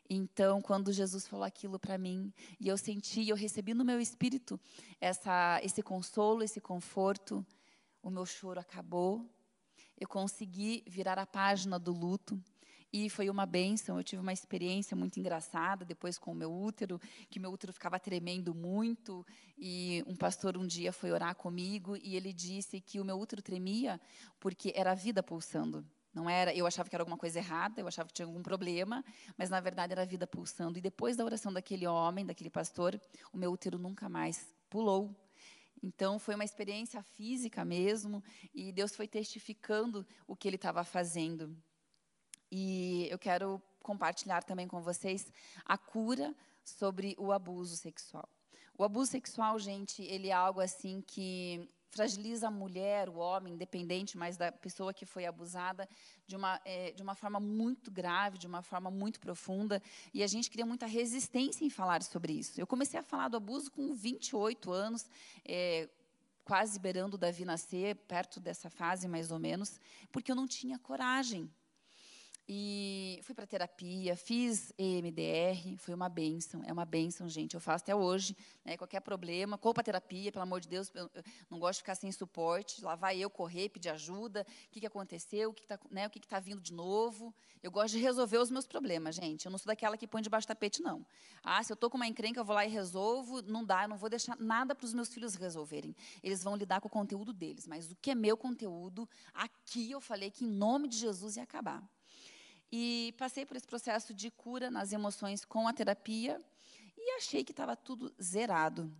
Então, 0.09 0.61
quando 0.61 0.91
Jesus 0.91 1.25
falou 1.25 1.45
aquilo 1.45 1.79
para 1.79 1.97
mim, 1.97 2.33
e 2.59 2.67
eu 2.67 2.77
senti, 2.77 3.27
eu 3.27 3.35
recebi 3.35 3.73
no 3.73 3.85
meu 3.85 3.99
espírito 3.99 4.59
essa, 4.99 5.59
esse 5.63 5.81
consolo, 5.81 6.43
esse 6.43 6.59
conforto, 6.59 7.45
o 8.01 8.09
meu 8.09 8.25
choro 8.25 8.59
acabou, 8.59 9.25
eu 9.97 10.07
consegui 10.07 10.83
virar 10.85 11.17
a 11.17 11.25
página 11.25 11.79
do 11.79 11.91
luto. 11.91 12.39
E 12.91 13.09
foi 13.09 13.27
uma 13.27 13.45
benção. 13.47 13.97
Eu 13.97 14.03
tive 14.03 14.21
uma 14.21 14.33
experiência 14.33 14.95
muito 14.95 15.19
engraçada 15.19 15.83
depois 15.83 16.19
com 16.19 16.31
o 16.31 16.35
meu 16.35 16.53
útero, 16.53 17.01
que 17.27 17.39
meu 17.39 17.51
útero 17.51 17.73
ficava 17.73 17.99
tremendo 17.99 18.53
muito. 18.53 19.25
E 19.57 20.03
um 20.05 20.15
pastor 20.15 20.55
um 20.55 20.67
dia 20.67 20.93
foi 20.93 21.11
orar 21.11 21.35
comigo 21.35 21.97
e 21.97 22.15
ele 22.15 22.31
disse 22.31 22.79
que 22.79 22.99
o 22.99 23.05
meu 23.05 23.17
útero 23.17 23.41
tremia 23.41 23.99
porque 24.39 24.71
era 24.75 24.91
a 24.91 24.95
vida 24.95 25.23
pulsando. 25.23 25.83
Não 26.13 26.29
era, 26.29 26.53
eu 26.53 26.67
achava 26.67 26.87
que 26.87 26.95
era 26.95 27.01
alguma 27.01 27.17
coisa 27.17 27.39
errada, 27.39 27.81
eu 27.81 27.87
achava 27.87 28.07
que 28.07 28.13
tinha 28.13 28.25
algum 28.25 28.43
problema, 28.43 29.03
mas 29.35 29.49
na 29.49 29.59
verdade 29.59 29.93
era 29.93 30.03
a 30.03 30.05
vida 30.05 30.27
pulsando. 30.27 30.77
E 30.77 30.81
depois 30.81 31.17
da 31.17 31.25
oração 31.25 31.51
daquele 31.51 31.87
homem, 31.87 32.25
daquele 32.25 32.51
pastor, 32.51 32.99
o 33.31 33.37
meu 33.37 33.51
útero 33.51 33.79
nunca 33.79 34.07
mais 34.07 34.53
pulou. 34.69 35.15
Então 35.81 36.19
foi 36.19 36.35
uma 36.35 36.45
experiência 36.45 37.01
física 37.01 37.65
mesmo, 37.65 38.23
e 38.53 38.71
Deus 38.71 38.95
foi 38.95 39.07
testificando 39.07 40.05
o 40.27 40.35
que 40.35 40.47
ele 40.47 40.55
estava 40.55 40.83
fazendo. 40.83 41.57
E 42.51 43.07
eu 43.09 43.17
quero 43.17 43.61
compartilhar 43.81 44.43
também 44.43 44.67
com 44.67 44.81
vocês 44.81 45.33
a 45.65 45.77
cura 45.77 46.33
sobre 46.63 47.15
o 47.17 47.31
abuso 47.31 47.75
sexual. 47.75 48.29
O 48.77 48.83
abuso 48.83 49.11
sexual, 49.11 49.59
gente, 49.59 50.03
ele 50.03 50.29
é 50.29 50.33
algo 50.33 50.61
assim 50.61 51.01
que 51.01 51.67
fragiliza 51.93 52.47
a 52.47 52.51
mulher, 52.51 53.07
o 53.07 53.17
homem, 53.17 53.53
independente, 53.53 54.17
mas 54.17 54.35
da 54.35 54.51
pessoa 54.51 54.91
que 54.93 55.05
foi 55.05 55.25
abusada, 55.25 55.87
de 56.25 56.35
uma, 56.35 56.59
é, 56.65 56.91
de 56.91 57.03
uma 57.03 57.13
forma 57.13 57.39
muito 57.39 57.91
grave, 57.91 58.39
de 58.39 58.47
uma 58.47 58.63
forma 58.63 58.89
muito 58.89 59.19
profunda. 59.19 59.81
E 60.11 60.23
a 60.23 60.27
gente 60.27 60.49
cria 60.49 60.65
muita 60.65 60.87
resistência 60.87 61.63
em 61.63 61.69
falar 61.69 62.01
sobre 62.01 62.33
isso. 62.33 62.59
Eu 62.59 62.65
comecei 62.65 62.99
a 62.99 63.03
falar 63.03 63.27
do 63.27 63.37
abuso 63.37 63.71
com 63.71 63.93
28 63.93 64.71
anos, 64.71 65.05
é, 65.45 65.87
quase 66.43 66.79
beirando 66.79 67.15
Davi 67.17 67.45
nascer, 67.45 67.95
perto 67.95 68.39
dessa 68.39 68.69
fase 68.69 69.07
mais 69.07 69.31
ou 69.31 69.37
menos, 69.37 69.79
porque 70.11 70.31
eu 70.31 70.35
não 70.35 70.47
tinha 70.47 70.79
coragem 70.79 71.49
e 72.47 73.21
fui 73.23 73.33
para 73.33 73.47
terapia, 73.47 74.17
fiz 74.17 74.73
EMDR, 74.77 75.77
foi 75.77 75.93
uma 75.93 76.09
benção, 76.09 76.61
é 76.65 76.73
uma 76.73 76.83
benção, 76.83 77.29
gente. 77.29 77.53
Eu 77.53 77.61
faço 77.61 77.83
até 77.83 77.95
hoje, 77.95 78.35
né, 78.65 78.75
qualquer 78.75 78.99
problema, 78.99 79.57
corro 79.57 79.73
para 79.73 79.83
terapia, 79.83 80.29
pelo 80.29 80.43
amor 80.43 80.59
de 80.59 80.67
Deus, 80.67 80.91
eu 80.93 81.09
não 81.49 81.57
gosto 81.57 81.75
de 81.75 81.83
ficar 81.83 81.95
sem 81.95 82.11
suporte. 82.11 82.83
Lá 82.83 82.95
vai 82.95 83.17
eu 83.17 83.29
correr, 83.29 83.69
pedir 83.69 83.89
ajuda, 83.89 84.45
o 84.67 84.71
que, 84.71 84.81
que 84.81 84.85
aconteceu, 84.85 85.51
o 85.51 85.53
que 85.53 85.63
está 85.63 85.79
né, 85.89 86.09
tá 86.27 86.39
vindo 86.39 86.61
de 86.61 86.73
novo. 86.73 87.33
Eu 87.61 87.71
gosto 87.71 87.93
de 87.93 87.99
resolver 87.99 88.37
os 88.37 88.51
meus 88.51 88.67
problemas, 88.67 89.15
gente. 89.15 89.45
Eu 89.45 89.51
não 89.51 89.57
sou 89.57 89.67
daquela 89.67 89.97
que 89.97 90.05
põe 90.05 90.21
debaixo 90.21 90.45
do 90.45 90.49
tapete, 90.49 90.81
não. 90.81 91.05
Ah, 91.41 91.63
se 91.63 91.71
eu 91.71 91.75
estou 91.75 91.89
com 91.89 91.95
uma 91.95 92.07
encrenca, 92.07 92.41
eu 92.41 92.43
vou 92.43 92.55
lá 92.55 92.65
e 92.65 92.69
resolvo. 92.69 93.41
Não 93.41 93.63
dá, 93.63 93.83
eu 93.83 93.89
não 93.89 93.97
vou 93.97 94.09
deixar 94.09 94.37
nada 94.37 94.75
para 94.75 94.85
os 94.85 94.93
meus 94.93 95.07
filhos 95.07 95.35
resolverem. 95.35 95.95
Eles 96.21 96.43
vão 96.43 96.57
lidar 96.57 96.81
com 96.81 96.89
o 96.89 96.91
conteúdo 96.91 97.31
deles, 97.31 97.65
mas 97.65 97.89
o 97.89 97.95
que 97.95 98.11
é 98.11 98.15
meu 98.15 98.35
conteúdo, 98.35 99.07
aqui 99.33 99.89
eu 99.89 100.01
falei 100.01 100.29
que 100.29 100.43
em 100.43 100.49
nome 100.49 100.89
de 100.89 100.97
Jesus 100.97 101.37
ia 101.37 101.43
acabar. 101.43 101.81
E 102.75 103.13
passei 103.19 103.45
por 103.45 103.55
esse 103.55 103.67
processo 103.67 104.15
de 104.15 104.31
cura 104.31 104.71
nas 104.71 104.91
emoções 104.91 105.45
com 105.45 105.67
a 105.67 105.73
terapia 105.73 106.41
e 106.97 107.17
achei 107.17 107.43
que 107.43 107.51
estava 107.51 107.75
tudo 107.75 108.11
zerado. 108.19 108.91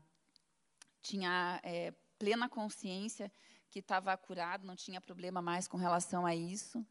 Tinha 1.01 1.59
é, 1.63 1.91
plena 2.19 2.47
consciência 2.47 3.31
que 3.71 3.79
estava 3.79 4.15
curado, 4.15 4.67
não 4.67 4.75
tinha 4.75 5.01
problema 5.01 5.41
mais 5.41 5.67
com 5.67 5.75
relação 5.75 6.23
a 6.23 6.35
isso. 6.35 6.85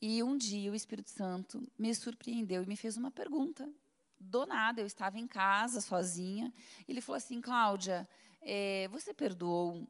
E 0.00 0.22
um 0.22 0.38
dia 0.38 0.72
o 0.72 0.74
Espírito 0.74 1.10
Santo 1.10 1.70
me 1.78 1.94
surpreendeu 1.94 2.62
e 2.62 2.66
me 2.66 2.76
fez 2.76 2.96
uma 2.96 3.10
pergunta. 3.10 3.70
Do 4.18 4.46
nada, 4.46 4.80
eu 4.80 4.86
estava 4.86 5.18
em 5.18 5.26
casa, 5.26 5.82
sozinha. 5.82 6.50
Ele 6.88 7.02
falou 7.02 7.18
assim: 7.18 7.42
Cláudia, 7.42 8.08
é, 8.40 8.88
você 8.88 9.12
perdoou. 9.12 9.86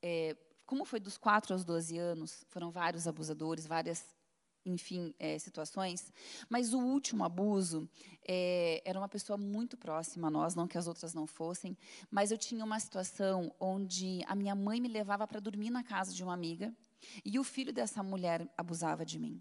É, 0.00 0.36
como 0.64 0.84
foi 0.84 1.00
dos 1.00 1.18
4 1.18 1.54
aos 1.54 1.64
12 1.64 1.98
anos? 1.98 2.44
Foram 2.50 2.70
vários 2.70 3.08
abusadores, 3.08 3.66
várias 3.66 4.15
enfim, 4.66 5.14
é, 5.18 5.38
situações. 5.38 6.12
Mas 6.48 6.74
o 6.74 6.78
último 6.78 7.24
abuso 7.24 7.88
é, 8.26 8.82
era 8.84 8.98
uma 8.98 9.08
pessoa 9.08 9.36
muito 9.36 9.76
próxima 9.76 10.28
a 10.28 10.30
nós, 10.30 10.54
não 10.54 10.66
que 10.66 10.76
as 10.76 10.86
outras 10.86 11.14
não 11.14 11.26
fossem, 11.26 11.76
mas 12.10 12.30
eu 12.30 12.36
tinha 12.38 12.64
uma 12.64 12.78
situação 12.80 13.54
onde 13.60 14.20
a 14.26 14.34
minha 14.34 14.54
mãe 14.54 14.80
me 14.80 14.88
levava 14.88 15.26
para 15.26 15.40
dormir 15.40 15.70
na 15.70 15.82
casa 15.82 16.12
de 16.12 16.22
uma 16.22 16.34
amiga 16.34 16.74
e 17.24 17.38
o 17.38 17.44
filho 17.44 17.72
dessa 17.72 18.02
mulher 18.02 18.52
abusava 18.56 19.04
de 19.04 19.18
mim. 19.18 19.40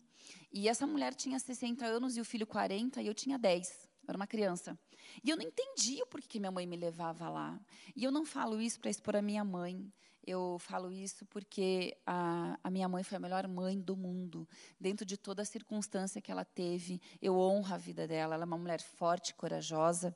E 0.51 0.67
essa 0.67 0.85
mulher 0.85 1.13
tinha 1.13 1.39
60 1.39 1.85
anos 1.85 2.15
e 2.15 2.21
o 2.21 2.25
filho 2.25 2.47
40 2.47 3.01
e 3.01 3.07
eu 3.07 3.13
tinha 3.13 3.37
10. 3.37 3.89
era 4.07 4.17
uma 4.17 4.27
criança. 4.27 4.77
E 5.23 5.29
eu 5.29 5.37
não 5.37 5.43
entendia 5.43 6.05
porquê 6.05 6.27
que 6.27 6.39
minha 6.39 6.51
mãe 6.51 6.65
me 6.65 6.77
levava 6.77 7.29
lá. 7.29 7.59
E 7.95 8.03
eu 8.03 8.11
não 8.11 8.25
falo 8.25 8.61
isso 8.61 8.79
para 8.79 8.89
expor 8.89 9.15
a 9.15 9.21
minha 9.21 9.43
mãe. 9.43 9.91
Eu 10.27 10.57
falo 10.59 10.91
isso 10.91 11.23
porque 11.27 11.95
a, 12.03 12.57
a, 12.63 12.71
minha 12.71 12.89
mãe 12.89 13.03
foi 13.03 13.17
a 13.17 13.19
melhor 13.19 13.47
mãe 13.47 13.79
do 13.79 13.95
mundo. 13.95 14.47
Dentro 14.79 15.05
de 15.05 15.17
toda 15.17 15.43
a 15.43 15.45
circunstância 15.45 16.19
que 16.19 16.31
ela 16.31 16.43
teve, 16.43 16.99
eu 17.21 17.37
honro 17.37 17.71
a 17.71 17.77
vida 17.77 18.07
dela. 18.07 18.33
Ela 18.33 18.43
é 18.43 18.47
uma 18.47 18.57
mulher 18.57 18.81
forte, 18.81 19.35
corajosa. 19.35 20.15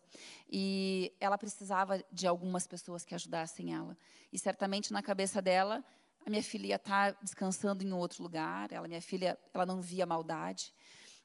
E 0.49 1.13
ela 1.19 1.37
precisava 1.37 2.03
de 2.11 2.25
algumas 2.25 2.65
pessoas 2.65 3.05
que 3.05 3.13
ajudassem 3.13 3.71
ela. 3.71 3.95
E 4.33 4.39
certamente 4.39 4.91
na 4.91 5.03
cabeça 5.03 5.43
dela, 5.43 5.85
a 6.25 6.29
minha 6.29 6.41
filha 6.41 6.67
ia 6.67 6.75
estar 6.77 7.15
descansando 7.21 7.83
em 7.83 7.93
outro 7.93 8.23
lugar. 8.23 8.71
Ela, 8.71 8.87
minha 8.87 9.01
filha, 9.01 9.37
ela 9.53 9.65
não 9.65 9.79
via 9.79 10.07
maldade. 10.07 10.73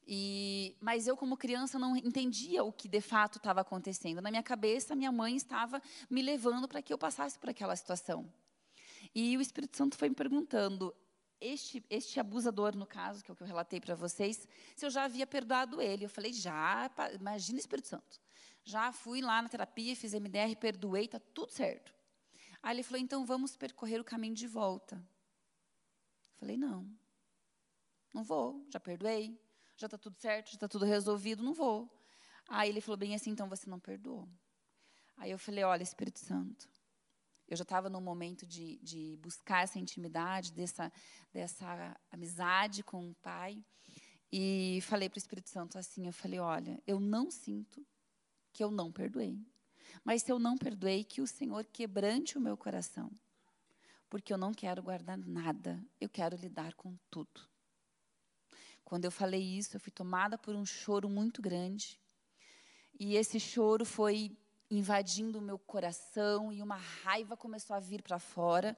E, 0.07 0.76
mas 0.78 1.07
eu, 1.07 1.16
como 1.16 1.39
criança, 1.39 1.78
não 1.78 1.97
entendia 1.97 2.62
o 2.62 2.70
que 2.70 2.87
de 2.87 3.01
fato 3.01 3.39
estava 3.39 3.62
acontecendo. 3.62 4.20
Na 4.20 4.30
minha 4.30 4.43
cabeça, 4.43 4.95
minha 4.95 5.11
mãe 5.11 5.37
estava 5.37 5.80
me 6.11 6.20
levando 6.20 6.68
para 6.68 6.82
que 6.82 6.93
eu 6.93 6.99
passasse 6.99 7.39
por 7.39 7.49
aquela 7.49 7.74
situação. 7.74 8.30
E 9.14 9.36
o 9.36 9.40
Espírito 9.40 9.76
Santo 9.76 9.96
foi 9.96 10.08
me 10.08 10.14
perguntando, 10.14 10.94
este, 11.40 11.84
este 11.90 12.18
abusador, 12.18 12.74
no 12.76 12.86
caso, 12.86 13.22
que 13.22 13.30
é 13.30 13.32
o 13.32 13.36
que 13.36 13.42
eu 13.42 13.46
relatei 13.46 13.80
para 13.80 13.94
vocês, 13.94 14.48
se 14.74 14.84
eu 14.84 14.90
já 14.90 15.04
havia 15.04 15.26
perdoado 15.26 15.80
ele. 15.80 16.04
Eu 16.04 16.08
falei, 16.08 16.32
já, 16.32 16.90
imagina 17.18 17.58
o 17.58 17.60
Espírito 17.60 17.88
Santo. 17.88 18.20
Já 18.64 18.90
fui 18.92 19.20
lá 19.20 19.42
na 19.42 19.48
terapia, 19.48 19.94
fiz 19.94 20.14
MDR, 20.14 20.56
perdoei, 20.58 21.04
está 21.04 21.20
tudo 21.20 21.52
certo. 21.52 21.94
Aí 22.62 22.74
ele 22.74 22.82
falou, 22.82 23.00
então 23.00 23.26
vamos 23.26 23.56
percorrer 23.56 24.00
o 24.00 24.04
caminho 24.04 24.34
de 24.34 24.46
volta. 24.46 24.96
Eu 24.96 26.38
falei, 26.38 26.56
não, 26.56 26.90
não 28.12 28.24
vou, 28.24 28.66
já 28.70 28.80
perdoei, 28.80 29.38
já 29.76 29.86
está 29.86 29.98
tudo 29.98 30.16
certo, 30.18 30.46
já 30.48 30.54
está 30.54 30.68
tudo 30.68 30.84
resolvido, 30.84 31.42
não 31.42 31.52
vou. 31.52 31.90
Aí 32.48 32.70
ele 32.70 32.80
falou 32.80 32.96
bem 32.96 33.14
assim, 33.14 33.30
então 33.30 33.48
você 33.48 33.68
não 33.68 33.78
perdoou. 33.78 34.28
Aí 35.16 35.30
eu 35.30 35.38
falei, 35.38 35.62
olha, 35.62 35.82
Espírito 35.82 36.20
Santo, 36.20 36.68
eu 37.47 37.57
já 37.57 37.62
estava 37.62 37.88
num 37.88 38.01
momento 38.01 38.47
de, 38.47 38.78
de 38.82 39.18
buscar 39.20 39.64
essa 39.64 39.78
intimidade, 39.78 40.53
dessa, 40.53 40.92
dessa 41.32 41.97
amizade 42.11 42.82
com 42.82 43.11
o 43.11 43.14
Pai. 43.16 43.62
E 44.32 44.80
falei 44.82 45.09
para 45.09 45.16
o 45.16 45.18
Espírito 45.18 45.51
Santo 45.51 45.78
assim: 45.78 46.07
eu 46.07 46.12
falei, 46.12 46.40
olha, 46.40 46.82
eu 46.86 46.99
não 46.99 47.30
sinto 47.30 47.86
que 48.53 48.64
eu 48.64 48.70
não 48.70 48.90
perdoei. 48.90 49.38
Mas 50.03 50.22
se 50.22 50.32
eu 50.32 50.38
não 50.38 50.57
perdoei, 50.57 51.05
que 51.05 51.20
o 51.20 51.26
Senhor 51.26 51.64
quebrante 51.66 52.36
o 52.36 52.40
meu 52.40 52.57
coração. 52.57 53.11
Porque 54.09 54.32
eu 54.32 54.38
não 54.38 54.53
quero 54.53 54.82
guardar 54.82 55.18
nada, 55.18 55.84
eu 56.01 56.09
quero 56.09 56.36
lidar 56.36 56.74
com 56.74 56.97
tudo. 57.11 57.49
Quando 58.84 59.05
eu 59.05 59.11
falei 59.11 59.42
isso, 59.42 59.76
eu 59.76 59.80
fui 59.80 59.90
tomada 59.90 60.36
por 60.38 60.55
um 60.55 60.64
choro 60.64 61.09
muito 61.09 61.40
grande. 61.40 62.01
E 62.99 63.16
esse 63.16 63.40
choro 63.40 63.84
foi 63.84 64.36
invadindo 64.70 65.38
o 65.38 65.42
meu 65.42 65.58
coração 65.58 66.52
e 66.52 66.62
uma 66.62 66.76
raiva 66.76 67.36
começou 67.36 67.76
a 67.76 67.80
vir 67.80 68.02
para 68.02 68.18
fora, 68.18 68.76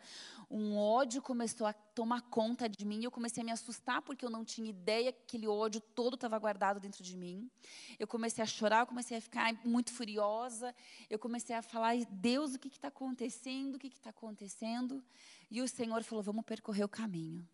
um 0.50 0.76
ódio 0.76 1.22
começou 1.22 1.66
a 1.66 1.72
tomar 1.72 2.22
conta 2.22 2.68
de 2.68 2.84
mim. 2.84 3.02
Eu 3.02 3.10
comecei 3.10 3.42
a 3.42 3.44
me 3.44 3.52
assustar 3.52 4.02
porque 4.02 4.24
eu 4.24 4.30
não 4.30 4.44
tinha 4.44 4.68
ideia 4.68 5.12
que 5.12 5.22
aquele 5.22 5.46
ódio 5.46 5.80
todo 5.80 6.14
estava 6.14 6.38
guardado 6.38 6.80
dentro 6.80 7.02
de 7.02 7.16
mim. 7.16 7.50
Eu 7.98 8.06
comecei 8.06 8.42
a 8.42 8.46
chorar, 8.46 8.80
eu 8.80 8.86
comecei 8.86 9.16
a 9.16 9.20
ficar 9.20 9.52
muito 9.64 9.92
furiosa. 9.92 10.74
Eu 11.08 11.18
comecei 11.18 11.54
a 11.54 11.62
falar: 11.62 11.94
Deus, 12.10 12.54
o 12.54 12.58
que 12.58 12.68
está 12.68 12.88
acontecendo? 12.88 13.76
O 13.76 13.78
que 13.78 13.88
está 13.88 14.10
acontecendo? 14.10 15.02
E 15.50 15.62
o 15.62 15.68
Senhor 15.68 16.02
falou: 16.02 16.22
Vamos 16.22 16.44
percorrer 16.44 16.84
o 16.84 16.88
caminho. 16.88 17.46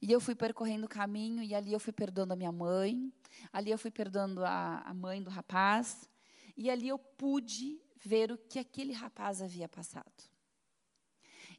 E 0.00 0.10
eu 0.10 0.20
fui 0.20 0.34
percorrendo 0.34 0.86
o 0.86 0.88
caminho 0.88 1.42
e 1.42 1.54
ali 1.54 1.72
eu 1.72 1.80
fui 1.80 1.92
perdoando 1.92 2.32
a 2.32 2.36
minha 2.36 2.52
mãe, 2.52 3.12
ali 3.52 3.70
eu 3.70 3.78
fui 3.78 3.90
perdoando 3.90 4.44
a, 4.44 4.78
a 4.78 4.94
mãe 4.94 5.22
do 5.22 5.30
rapaz. 5.30 6.08
E 6.56 6.70
ali 6.70 6.88
eu 6.88 6.98
pude 6.98 7.80
ver 8.04 8.30
o 8.30 8.38
que 8.38 8.58
aquele 8.58 8.92
rapaz 8.92 9.42
havia 9.42 9.68
passado. 9.68 10.34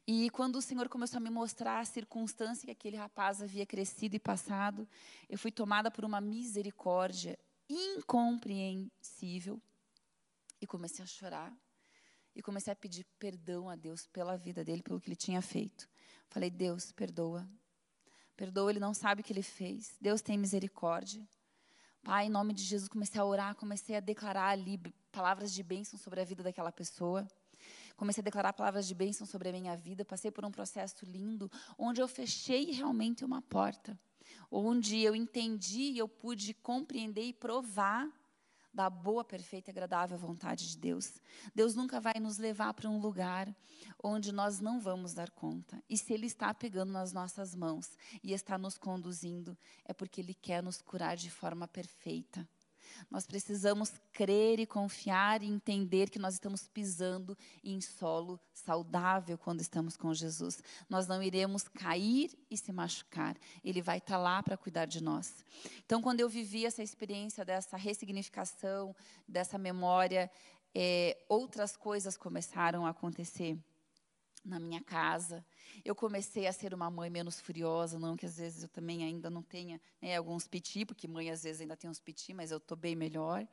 E 0.06 0.30
quando 0.30 0.56
o 0.56 0.62
Senhor 0.62 0.88
começou 0.88 1.18
a 1.18 1.20
me 1.20 1.30
mostrar 1.30 1.80
a 1.80 1.84
circunstância 1.84 2.64
que 2.64 2.70
aquele 2.70 2.96
rapaz 2.96 3.42
havia 3.42 3.66
crescido 3.66 4.14
e 4.14 4.20
passado, 4.20 4.88
eu 5.28 5.36
fui 5.36 5.50
tomada 5.50 5.90
por 5.90 6.04
uma 6.04 6.20
misericórdia 6.20 7.36
incompreensível 7.68 9.60
e 10.60 10.66
comecei 10.66 11.02
a 11.02 11.08
chorar 11.08 11.52
e 12.36 12.42
comecei 12.42 12.72
a 12.72 12.76
pedir 12.76 13.04
perdão 13.18 13.68
a 13.68 13.74
Deus 13.74 14.06
pela 14.06 14.36
vida 14.36 14.62
dele, 14.62 14.82
pelo 14.82 15.00
que 15.00 15.08
ele 15.08 15.16
tinha 15.16 15.42
feito. 15.42 15.88
Falei: 16.28 16.50
"Deus, 16.50 16.92
perdoa. 16.92 17.48
Perdoa, 18.36 18.70
ele 18.70 18.78
não 18.78 18.94
sabe 18.94 19.22
o 19.22 19.24
que 19.24 19.32
ele 19.32 19.42
fez. 19.42 19.96
Deus 20.00 20.20
tem 20.20 20.38
misericórdia. 20.38 21.26
Pai, 22.06 22.26
em 22.26 22.30
nome 22.30 22.54
de 22.54 22.62
Jesus, 22.62 22.88
comecei 22.88 23.20
a 23.20 23.24
orar, 23.24 23.56
comecei 23.56 23.96
a 23.96 23.98
declarar 23.98 24.50
ali 24.50 24.78
palavras 25.10 25.52
de 25.52 25.60
bênção 25.60 25.98
sobre 25.98 26.20
a 26.20 26.24
vida 26.24 26.40
daquela 26.40 26.70
pessoa. 26.70 27.26
Comecei 27.96 28.20
a 28.20 28.24
declarar 28.24 28.52
palavras 28.52 28.86
de 28.86 28.94
bênção 28.94 29.26
sobre 29.26 29.48
a 29.48 29.52
minha 29.52 29.76
vida. 29.76 30.04
Passei 30.04 30.30
por 30.30 30.44
um 30.44 30.52
processo 30.52 31.04
lindo, 31.04 31.50
onde 31.76 32.00
eu 32.00 32.06
fechei 32.06 32.70
realmente 32.70 33.24
uma 33.24 33.42
porta. 33.42 33.98
Onde 34.48 35.00
eu 35.00 35.16
entendi, 35.16 35.98
eu 35.98 36.06
pude 36.06 36.54
compreender 36.54 37.24
e 37.24 37.32
provar 37.32 38.08
da 38.76 38.90
boa, 38.90 39.24
perfeita 39.24 39.70
e 39.70 39.72
agradável 39.72 40.18
vontade 40.18 40.68
de 40.68 40.76
Deus. 40.76 41.14
Deus 41.54 41.74
nunca 41.74 41.98
vai 41.98 42.20
nos 42.20 42.36
levar 42.36 42.74
para 42.74 42.90
um 42.90 43.00
lugar 43.00 43.52
onde 44.04 44.30
nós 44.30 44.60
não 44.60 44.78
vamos 44.78 45.14
dar 45.14 45.30
conta. 45.30 45.82
E 45.88 45.96
se 45.96 46.12
Ele 46.12 46.26
está 46.26 46.52
pegando 46.52 46.92
nas 46.92 47.10
nossas 47.10 47.54
mãos 47.54 47.96
e 48.22 48.34
está 48.34 48.58
nos 48.58 48.76
conduzindo, 48.76 49.56
é 49.82 49.94
porque 49.94 50.20
Ele 50.20 50.34
quer 50.34 50.62
nos 50.62 50.82
curar 50.82 51.16
de 51.16 51.30
forma 51.30 51.66
perfeita. 51.66 52.46
Nós 53.10 53.26
precisamos 53.26 53.92
crer 54.12 54.58
e 54.58 54.66
confiar 54.66 55.42
e 55.42 55.46
entender 55.46 56.10
que 56.10 56.18
nós 56.18 56.34
estamos 56.34 56.66
pisando 56.68 57.36
em 57.62 57.80
solo 57.80 58.40
saudável 58.52 59.38
quando 59.38 59.60
estamos 59.60 59.96
com 59.96 60.12
Jesus. 60.12 60.62
Nós 60.88 61.06
não 61.06 61.22
iremos 61.22 61.68
cair 61.68 62.30
e 62.50 62.56
se 62.56 62.72
machucar. 62.72 63.36
Ele 63.64 63.80
vai 63.82 63.98
estar 63.98 64.18
lá 64.18 64.42
para 64.42 64.56
cuidar 64.56 64.86
de 64.86 65.02
nós. 65.02 65.44
Então, 65.84 66.02
quando 66.02 66.20
eu 66.20 66.28
vivi 66.28 66.66
essa 66.66 66.82
experiência 66.82 67.44
dessa 67.44 67.76
ressignificação, 67.76 68.94
dessa 69.26 69.58
memória, 69.58 70.30
é, 70.74 71.16
outras 71.28 71.76
coisas 71.76 72.16
começaram 72.16 72.84
a 72.84 72.90
acontecer 72.90 73.58
na 74.46 74.58
minha 74.58 74.80
casa. 74.80 75.44
Eu 75.84 75.94
comecei 75.94 76.46
a 76.46 76.52
ser 76.52 76.72
uma 76.72 76.90
mãe 76.90 77.10
menos 77.10 77.40
furiosa, 77.40 77.98
não 77.98 78.16
que 78.16 78.24
às 78.24 78.38
vezes 78.38 78.62
eu 78.62 78.68
também 78.68 79.04
ainda 79.04 79.28
não 79.28 79.42
tenha 79.42 79.80
né, 80.00 80.16
alguns 80.16 80.46
piti, 80.46 80.84
porque 80.84 81.08
mãe 81.08 81.30
às 81.30 81.42
vezes 81.42 81.60
ainda 81.60 81.76
tem 81.76 81.90
uns 81.90 82.00
piti, 82.00 82.32
mas 82.32 82.50
eu 82.50 82.58
estou 82.58 82.76
bem 82.76 82.94
melhor. 82.94 83.46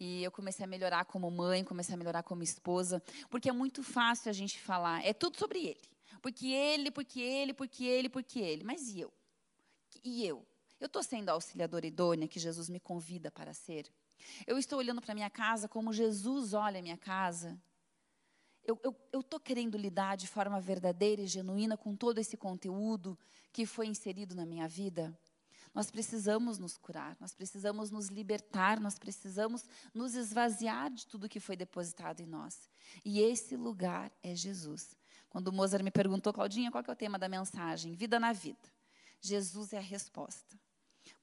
E 0.00 0.22
eu 0.22 0.30
comecei 0.30 0.64
a 0.64 0.68
melhorar 0.68 1.04
como 1.04 1.28
mãe, 1.30 1.64
comecei 1.64 1.94
a 1.94 1.98
melhorar 1.98 2.22
como 2.22 2.42
esposa, 2.42 3.02
porque 3.28 3.48
é 3.48 3.52
muito 3.52 3.82
fácil 3.82 4.30
a 4.30 4.32
gente 4.32 4.58
falar, 4.60 5.04
é 5.04 5.12
tudo 5.12 5.36
sobre 5.36 5.58
ele. 5.58 5.80
Porque 6.22 6.46
ele, 6.46 6.90
porque 6.90 7.20
ele, 7.20 7.52
porque 7.52 7.84
ele, 7.84 8.08
porque 8.08 8.38
ele. 8.38 8.64
Mas 8.64 8.88
e 8.88 9.00
eu? 9.00 9.12
E 10.04 10.24
eu? 10.24 10.46
Eu 10.80 10.86
estou 10.86 11.02
sendo 11.02 11.28
a 11.28 11.32
auxiliadora 11.32 11.86
idônea 11.86 12.28
que 12.28 12.38
Jesus 12.38 12.68
me 12.68 12.78
convida 12.78 13.30
para 13.30 13.52
ser? 13.52 13.90
Eu 14.46 14.58
estou 14.58 14.78
olhando 14.78 15.00
para 15.00 15.14
minha 15.14 15.30
casa 15.30 15.68
como 15.68 15.92
Jesus 15.92 16.54
olha 16.54 16.78
a 16.78 16.82
minha 16.82 16.96
casa? 16.96 17.60
Eu 19.12 19.20
estou 19.20 19.40
querendo 19.40 19.78
lidar 19.78 20.16
de 20.16 20.26
forma 20.26 20.60
verdadeira 20.60 21.22
e 21.22 21.26
genuína 21.26 21.76
com 21.76 21.96
todo 21.96 22.18
esse 22.18 22.36
conteúdo 22.36 23.18
que 23.52 23.64
foi 23.64 23.86
inserido 23.86 24.34
na 24.34 24.44
minha 24.44 24.68
vida? 24.68 25.16
Nós 25.74 25.90
precisamos 25.90 26.58
nos 26.58 26.76
curar, 26.76 27.16
nós 27.20 27.34
precisamos 27.34 27.90
nos 27.90 28.08
libertar, 28.08 28.80
nós 28.80 28.98
precisamos 28.98 29.64
nos 29.94 30.14
esvaziar 30.14 30.90
de 30.90 31.06
tudo 31.06 31.28
que 31.28 31.40
foi 31.40 31.56
depositado 31.56 32.20
em 32.20 32.26
nós. 32.26 32.68
E 33.04 33.20
esse 33.20 33.56
lugar 33.56 34.10
é 34.22 34.34
Jesus. 34.34 34.96
Quando 35.30 35.48
o 35.48 35.52
Mozart 35.52 35.84
me 35.84 35.90
perguntou, 35.90 36.32
Claudinha, 36.32 36.70
qual 36.70 36.82
é 36.86 36.90
o 36.90 36.96
tema 36.96 37.18
da 37.18 37.28
mensagem? 37.28 37.94
Vida 37.94 38.18
na 38.18 38.32
vida. 38.32 38.68
Jesus 39.20 39.72
é 39.72 39.78
a 39.78 39.82
resposta. 39.82 40.58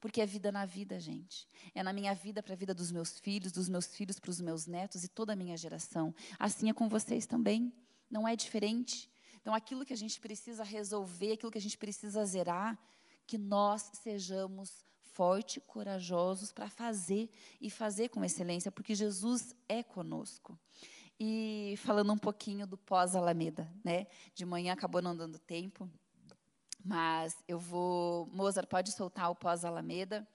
Porque 0.00 0.20
é 0.20 0.26
vida 0.26 0.52
na 0.52 0.66
vida, 0.66 1.00
gente. 1.00 1.48
É 1.74 1.82
na 1.82 1.92
minha 1.92 2.14
vida 2.14 2.42
para 2.42 2.52
a 2.52 2.56
vida 2.56 2.74
dos 2.74 2.92
meus 2.92 3.18
filhos, 3.18 3.52
dos 3.52 3.68
meus 3.68 3.86
filhos 3.86 4.18
para 4.18 4.30
os 4.30 4.40
meus 4.40 4.66
netos 4.66 5.04
e 5.04 5.08
toda 5.08 5.32
a 5.32 5.36
minha 5.36 5.56
geração. 5.56 6.14
Assim 6.38 6.68
é 6.68 6.74
com 6.74 6.88
vocês 6.88 7.26
também. 7.26 7.72
Não 8.10 8.26
é 8.28 8.36
diferente. 8.36 9.10
Então, 9.40 9.54
aquilo 9.54 9.84
que 9.84 9.92
a 9.92 9.96
gente 9.96 10.20
precisa 10.20 10.64
resolver, 10.64 11.32
aquilo 11.32 11.52
que 11.52 11.58
a 11.58 11.60
gente 11.60 11.78
precisa 11.78 12.24
zerar, 12.24 12.78
que 13.26 13.38
nós 13.38 13.90
sejamos 13.94 14.84
fortes, 15.16 15.62
corajosos 15.66 16.52
para 16.52 16.68
fazer 16.68 17.30
e 17.60 17.70
fazer 17.70 18.10
com 18.10 18.24
excelência, 18.24 18.70
porque 18.70 18.94
Jesus 18.94 19.54
é 19.68 19.82
conosco. 19.82 20.58
E 21.18 21.74
falando 21.78 22.12
um 22.12 22.18
pouquinho 22.18 22.66
do 22.66 22.76
pós-Alameda, 22.76 23.72
né? 23.82 24.06
De 24.34 24.44
manhã 24.44 24.74
acabou 24.74 25.00
não 25.00 25.16
dando 25.16 25.38
tempo. 25.38 25.90
Mas 26.86 27.36
eu 27.48 27.58
vou. 27.58 28.26
Mozart, 28.32 28.68
pode 28.68 28.92
soltar 28.92 29.28
o 29.28 29.34
pós-Alameda. 29.34 30.26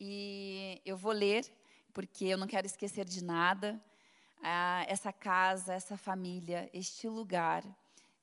E 0.00 0.80
eu 0.82 0.96
vou 0.96 1.12
ler, 1.12 1.44
porque 1.92 2.24
eu 2.24 2.38
não 2.38 2.46
quero 2.46 2.66
esquecer 2.66 3.04
de 3.04 3.22
nada. 3.22 3.78
Ah, 4.42 4.82
essa 4.88 5.12
casa, 5.12 5.74
essa 5.74 5.98
família, 5.98 6.70
este 6.72 7.06
lugar, 7.06 7.62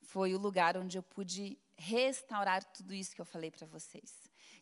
foi 0.02 0.34
o 0.34 0.38
lugar 0.38 0.76
onde 0.76 0.98
eu 0.98 1.02
pude 1.04 1.56
restaurar 1.76 2.64
tudo 2.64 2.92
isso 2.92 3.14
que 3.14 3.20
eu 3.20 3.24
falei 3.24 3.52
para 3.52 3.64
vocês. 3.68 4.12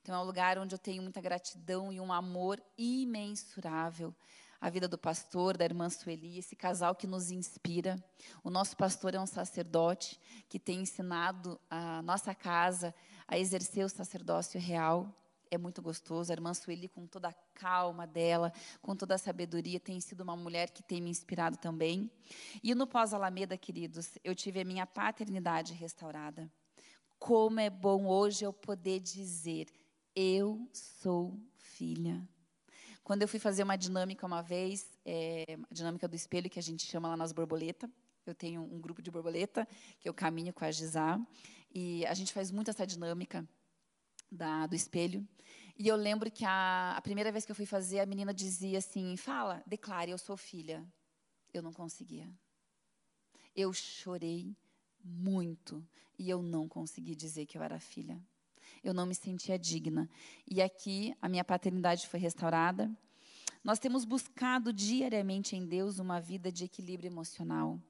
Então, 0.03 0.15
é 0.15 0.19
um 0.19 0.25
lugar 0.25 0.59
onde 0.59 0.75
eu 0.75 0.79
tenho 0.79 1.03
muita 1.03 1.23
gratidão 1.23 1.91
e 1.91 1.99
um 1.99 2.13
amor 2.13 2.63
imensurável 2.77 4.15
a 4.61 4.71
vida 4.71 4.89
do 4.89 4.99
pastor, 4.99 5.57
da 5.57 5.65
irmã 5.65 5.89
Sueli, 5.89 6.39
esse 6.39 6.57
casal 6.57 6.95
que 6.95 7.07
nos 7.07 7.31
inspira. 7.31 8.03
O 8.43 8.51
nosso 8.51 8.77
pastor 8.77 9.15
é 9.15 9.21
um 9.21 9.27
sacerdote 9.27 10.21
que 10.49 10.59
tem 10.59 10.81
ensinado 10.81 11.61
a 11.71 12.03
nossa 12.03 12.35
casa 12.35 12.95
a 13.29 13.39
exercer 13.39 13.85
o 13.85 13.89
sacerdócio 13.89 14.61
real. 14.61 15.15
É 15.51 15.59
muito 15.59 15.81
gostoso. 15.81 16.33
A 16.33 16.35
irmã 16.35 16.53
Sueli, 16.55 16.89
com 16.89 17.07
toda 17.07 17.29
a 17.29 17.35
calma 17.55 18.07
dela, 18.07 18.53
com 18.83 18.97
toda 18.97 19.15
a 19.15 19.19
sabedoria, 19.19 19.79
tem 19.79 20.01
sido 20.01 20.23
uma 20.23 20.37
mulher 20.37 20.71
que 20.71 20.83
tem 20.83 21.01
me 21.01 21.11
inspirado 21.11 21.57
também. 21.57 22.11
E 22.63 22.75
no 22.75 22.87
pós-Alameda, 22.87 23.57
queridos, 23.57 24.19
eu 24.25 24.35
tive 24.35 24.61
a 24.61 24.65
minha 24.65 24.87
paternidade 24.87 25.73
restaurada. 25.73 26.51
Como 27.19 27.61
é 27.61 27.71
bom 27.71 28.07
hoje 28.07 28.45
eu 28.45 28.53
poder 28.53 29.01
dizer: 29.01 29.69
eu 30.15 30.69
sou 30.73 31.39
filha 31.57 32.27
quando 33.07 33.23
eu 33.23 33.29
fui 33.29 33.39
fazer 33.39 33.63
uma 33.63 33.77
dinâmica 33.77 34.27
uma 34.27 34.43
vez, 34.43 34.99
é, 35.05 35.57
a 35.71 35.73
dinâmica 35.73 36.09
do 36.09 36.17
espelho, 36.17 36.51
que 36.51 36.59
a 36.59 36.63
gente 36.63 36.85
chama 36.85 37.07
lá 37.07 37.17
nas 37.17 37.31
borboletas, 37.31 37.89
eu 38.27 38.35
tenho 38.35 38.61
um 38.63 38.81
grupo 38.81 39.01
de 39.01 39.13
borboleta, 39.13 39.65
que 40.01 40.09
eu 40.09 40.13
caminho 40.13 40.53
com 40.53 40.65
a 40.65 40.73
Gisá, 40.73 41.17
e 41.73 42.05
a 42.07 42.15
gente 42.15 42.33
faz 42.33 42.51
muito 42.51 42.69
essa 42.69 42.85
dinâmica 42.85 43.49
da, 44.29 44.67
do 44.67 44.75
espelho. 44.75 45.25
E 45.79 45.87
eu 45.87 45.95
lembro 45.95 46.29
que 46.33 46.45
a, 46.45 46.97
a 46.97 47.01
primeira 47.01 47.31
vez 47.31 47.47
que 47.47 47.53
eu 47.53 47.55
fui 47.55 47.65
fazer, 47.65 48.01
a 48.01 48.07
menina 48.07 48.35
dizia 48.35 48.79
assim: 48.79 49.17
fala, 49.17 49.63
declare, 49.65 50.11
eu 50.11 50.19
sou 50.19 50.37
filha. 50.37 50.85
Eu 51.55 51.63
não 51.63 51.73
conseguia. 51.73 52.29
Eu 53.55 53.73
chorei 53.73 54.53
muito 55.05 55.87
e 56.19 56.29
eu 56.29 56.43
não 56.43 56.67
consegui 56.69 57.15
dizer 57.15 57.47
que 57.47 57.57
eu 57.57 57.63
era 57.63 57.79
filha 57.79 58.21
eu 58.83 58.95
não 58.95 59.07
me 59.07 59.15
sentia 59.15 59.59
digna. 59.59 60.09
E 60.51 60.63
aqui 60.63 61.15
a 61.21 61.29
minha 61.29 61.45
paternidade 61.45 62.09
foi 62.09 62.21
restaurada. 62.21 62.91
Nós 63.63 63.79
temos 63.79 64.05
buscado 64.05 64.73
diariamente 64.73 65.57
em 65.57 65.67
Deus 65.67 65.99
uma 65.99 66.21
vida 66.21 66.53
de 66.53 66.65
equilíbrio 66.65 67.09
emocional. 67.09 67.81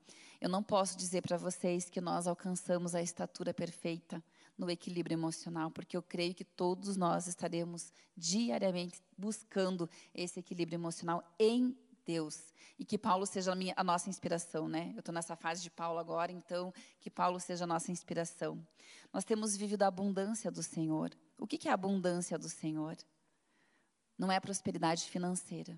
Eu 0.41 0.49
não 0.49 0.62
posso 0.62 0.97
dizer 0.97 1.22
para 1.22 1.37
vocês 1.37 1.89
que 1.89 2.01
nós 2.01 2.26
alcançamos 2.26 2.95
a 2.95 3.03
estatura 3.03 3.53
perfeita 3.55 4.22
no 4.57 4.70
equilíbrio 4.70 5.14
emocional, 5.14 5.70
porque 5.70 5.97
eu 5.97 6.03
creio 6.03 6.34
que 6.34 6.45
todos 6.45 6.97
nós 6.97 7.26
estaremos 7.26 7.93
diariamente 8.16 9.03
buscando 9.16 9.89
esse 10.14 10.41
equilíbrio 10.41 10.76
emocional 10.76 11.22
em 11.39 11.76
Deus. 12.07 12.54
E 12.78 12.84
que 12.84 12.96
Paulo 12.96 13.26
seja 13.26 13.52
a, 13.52 13.54
minha, 13.54 13.74
a 13.76 13.82
nossa 13.82 14.09
inspiração, 14.09 14.68
né? 14.68 14.92
Eu 14.94 15.00
estou 15.00 15.12
nessa 15.12 15.34
fase 15.34 15.62
de 15.62 15.70
Paulo 15.70 15.98
agora, 15.98 16.30
então 16.30 16.72
que 17.00 17.11
Paulo 17.11 17.40
seja 17.40 17.64
a 17.64 17.66
nossa 17.66 17.90
inspiração. 17.90 18.64
Nós 19.12 19.24
temos 19.24 19.57
vivido 19.57 19.82
a 19.82 19.88
abundância 19.88 20.50
do 20.50 20.62
Senhor. 20.62 21.11
O 21.38 21.46
que, 21.46 21.59
que 21.59 21.68
é 21.68 21.70
a 21.70 21.74
abundância 21.74 22.38
do 22.38 22.48
Senhor? 22.48 22.96
Não 24.16 24.30
é 24.30 24.36
a 24.36 24.40
prosperidade 24.40 25.04
financeira. 25.04 25.76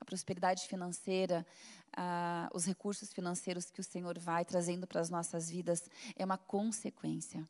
A 0.00 0.04
prosperidade 0.04 0.66
financeira, 0.66 1.46
ah, 1.96 2.50
os 2.52 2.64
recursos 2.64 3.12
financeiros 3.12 3.70
que 3.70 3.80
o 3.80 3.84
Senhor 3.84 4.18
vai 4.18 4.44
trazendo 4.44 4.86
para 4.86 5.00
as 5.00 5.08
nossas 5.08 5.48
vidas 5.48 5.88
é 6.16 6.24
uma 6.24 6.36
consequência. 6.36 7.48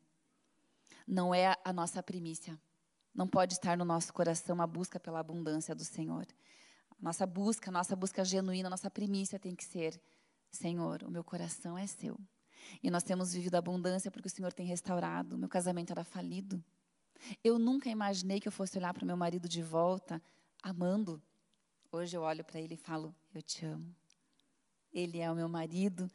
Não 1.07 1.33
é 1.33 1.55
a 1.63 1.73
nossa 1.73 2.03
primícia. 2.03 2.57
Não 3.13 3.27
pode 3.27 3.53
estar 3.53 3.77
no 3.77 3.85
nosso 3.85 4.13
coração 4.13 4.61
a 4.61 4.67
busca 4.67 4.99
pela 4.99 5.19
abundância 5.19 5.73
do 5.73 5.83
Senhor. 5.83 6.25
Nossa 7.05 7.27
busca, 7.27 7.69
nossa 7.69 7.95
busca 7.95 8.25
genuína, 8.25 8.67
nossa 8.67 8.89
primícia 8.89 9.37
tem 9.37 9.55
que 9.55 9.63
ser: 9.63 10.01
Senhor, 10.49 11.03
o 11.03 11.11
meu 11.11 11.23
coração 11.23 11.77
é 11.77 11.85
seu. 11.85 12.17
E 12.81 12.89
nós 12.89 13.03
temos 13.03 13.31
vivido 13.31 13.53
abundância 13.53 14.09
porque 14.09 14.27
o 14.27 14.31
Senhor 14.31 14.51
tem 14.51 14.65
restaurado. 14.65 15.37
Meu 15.37 15.47
casamento 15.47 15.91
era 15.91 16.03
falido. 16.03 16.63
Eu 17.43 17.59
nunca 17.59 17.91
imaginei 17.91 18.39
que 18.39 18.47
eu 18.47 18.51
fosse 18.51 18.75
olhar 18.79 18.91
para 18.91 19.03
o 19.03 19.05
meu 19.05 19.15
marido 19.15 19.47
de 19.47 19.61
volta, 19.61 20.19
amando. 20.63 21.21
Hoje 21.91 22.17
eu 22.17 22.23
olho 22.23 22.43
para 22.43 22.59
ele 22.59 22.73
e 22.73 22.77
falo: 22.77 23.13
Eu 23.35 23.43
te 23.43 23.63
amo. 23.63 23.95
Ele 24.91 25.19
é 25.19 25.31
o 25.31 25.35
meu 25.35 25.47
marido, 25.47 26.09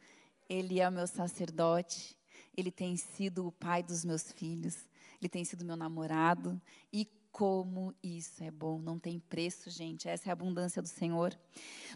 ele 0.49 0.81
é 0.81 0.89
o 0.89 0.91
meu 0.91 1.07
sacerdote, 1.07 2.17
ele 2.53 2.69
tem 2.69 2.97
sido 2.97 3.47
o 3.47 3.51
pai 3.53 3.81
dos 3.81 4.03
meus 4.03 4.29
filhos, 4.33 4.75
ele 5.21 5.29
tem 5.29 5.45
sido 5.45 5.63
meu 5.63 5.77
namorado. 5.77 6.61
E 6.91 7.07
como 7.31 7.95
isso 8.03 8.43
é 8.43 8.51
bom, 8.51 8.79
não 8.79 8.99
tem 8.99 9.19
preço, 9.19 9.69
gente. 9.69 10.07
Essa 10.07 10.29
é 10.29 10.31
a 10.31 10.33
abundância 10.33 10.81
do 10.81 10.87
Senhor. 10.87 11.37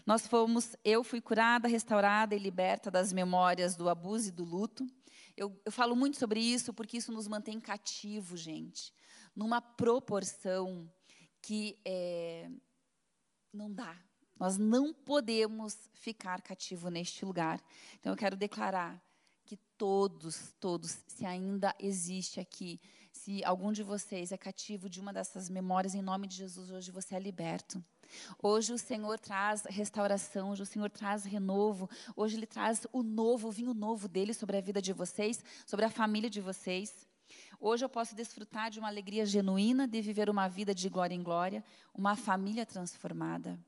Nós 0.04 0.26
fomos, 0.26 0.74
eu 0.84 1.04
fui 1.04 1.20
curada, 1.20 1.68
restaurada 1.68 2.34
e 2.34 2.38
liberta 2.38 2.90
das 2.90 3.12
memórias 3.12 3.76
do 3.76 3.88
abuso 3.88 4.28
e 4.28 4.32
do 4.32 4.44
luto. 4.44 4.86
Eu, 5.36 5.60
eu 5.64 5.70
falo 5.70 5.94
muito 5.94 6.16
sobre 6.16 6.40
isso 6.40 6.72
porque 6.72 6.96
isso 6.96 7.12
nos 7.12 7.28
mantém 7.28 7.60
cativos, 7.60 8.40
gente. 8.40 8.92
numa 9.34 9.60
proporção 9.60 10.90
que 11.42 11.78
é, 11.84 12.50
não 13.52 13.70
dá. 13.72 13.96
Nós 14.38 14.56
não 14.56 14.92
podemos 14.92 15.90
ficar 15.92 16.40
cativo 16.40 16.88
neste 16.88 17.24
lugar. 17.24 17.62
Então 18.00 18.12
eu 18.12 18.16
quero 18.16 18.36
declarar 18.36 19.02
todos, 19.76 20.54
todos, 20.60 20.98
se 21.06 21.24
ainda 21.24 21.74
existe 21.78 22.40
aqui, 22.40 22.80
se 23.12 23.44
algum 23.44 23.72
de 23.72 23.82
vocês 23.82 24.32
é 24.32 24.36
cativo 24.36 24.88
de 24.88 25.00
uma 25.00 25.12
dessas 25.12 25.48
memórias, 25.48 25.94
em 25.94 26.02
nome 26.02 26.26
de 26.26 26.36
Jesus, 26.36 26.70
hoje 26.70 26.90
você 26.90 27.14
é 27.14 27.18
liberto. 27.18 27.82
Hoje 28.42 28.72
o 28.72 28.78
Senhor 28.78 29.18
traz 29.18 29.64
restauração, 29.64 30.50
hoje 30.50 30.62
o 30.62 30.66
Senhor 30.66 30.90
traz 30.90 31.24
renovo, 31.24 31.90
hoje 32.14 32.36
Ele 32.36 32.46
traz 32.46 32.86
o 32.92 33.02
novo, 33.02 33.48
o 33.48 33.50
vinho 33.50 33.74
novo 33.74 34.06
dele 34.06 34.32
sobre 34.32 34.56
a 34.56 34.60
vida 34.60 34.80
de 34.80 34.92
vocês, 34.92 35.42
sobre 35.66 35.84
a 35.84 35.90
família 35.90 36.30
de 36.30 36.40
vocês. 36.40 37.06
Hoje 37.58 37.84
eu 37.84 37.88
posso 37.88 38.14
desfrutar 38.14 38.70
de 38.70 38.78
uma 38.78 38.88
alegria 38.88 39.26
genuína 39.26 39.88
de 39.88 40.00
viver 40.00 40.30
uma 40.30 40.46
vida 40.46 40.74
de 40.74 40.88
glória 40.88 41.14
em 41.14 41.22
glória, 41.22 41.64
uma 41.94 42.14
família 42.14 42.64
transformada. 42.64 43.58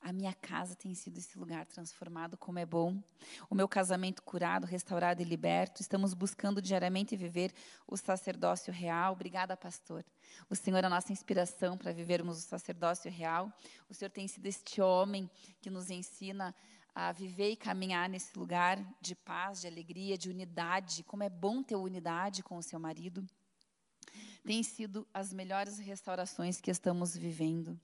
A 0.00 0.14
minha 0.14 0.32
casa 0.32 0.74
tem 0.74 0.94
sido 0.94 1.18
esse 1.18 1.38
lugar 1.38 1.66
transformado, 1.66 2.36
como 2.38 2.58
é 2.58 2.64
bom. 2.64 3.02
O 3.50 3.54
meu 3.54 3.68
casamento 3.68 4.22
curado, 4.22 4.66
restaurado 4.66 5.20
e 5.20 5.24
liberto. 5.24 5.82
Estamos 5.82 6.14
buscando 6.14 6.62
diariamente 6.62 7.14
viver 7.16 7.52
o 7.86 7.96
sacerdócio 7.98 8.72
real. 8.72 9.12
Obrigada, 9.12 9.56
pastor. 9.58 10.02
O 10.48 10.56
Senhor 10.56 10.82
é 10.82 10.86
a 10.86 10.90
nossa 10.90 11.12
inspiração 11.12 11.76
para 11.76 11.92
vivermos 11.92 12.38
o 12.38 12.40
sacerdócio 12.40 13.10
real. 13.10 13.52
O 13.90 13.94
Senhor 13.94 14.10
tem 14.10 14.26
sido 14.26 14.46
este 14.46 14.80
homem 14.80 15.30
que 15.60 15.68
nos 15.68 15.90
ensina 15.90 16.54
a 16.94 17.12
viver 17.12 17.50
e 17.50 17.56
caminhar 17.56 18.08
nesse 18.08 18.36
lugar 18.38 18.82
de 19.02 19.14
paz, 19.14 19.60
de 19.60 19.66
alegria, 19.66 20.16
de 20.16 20.30
unidade. 20.30 21.04
Como 21.04 21.22
é 21.22 21.28
bom 21.28 21.62
ter 21.62 21.76
unidade 21.76 22.42
com 22.42 22.56
o 22.56 22.62
seu 22.62 22.80
marido. 22.80 23.22
Tem 24.44 24.62
sido 24.62 25.06
as 25.12 25.30
melhores 25.30 25.78
restaurações 25.78 26.58
que 26.58 26.70
estamos 26.70 27.14
vivendo. 27.14 27.78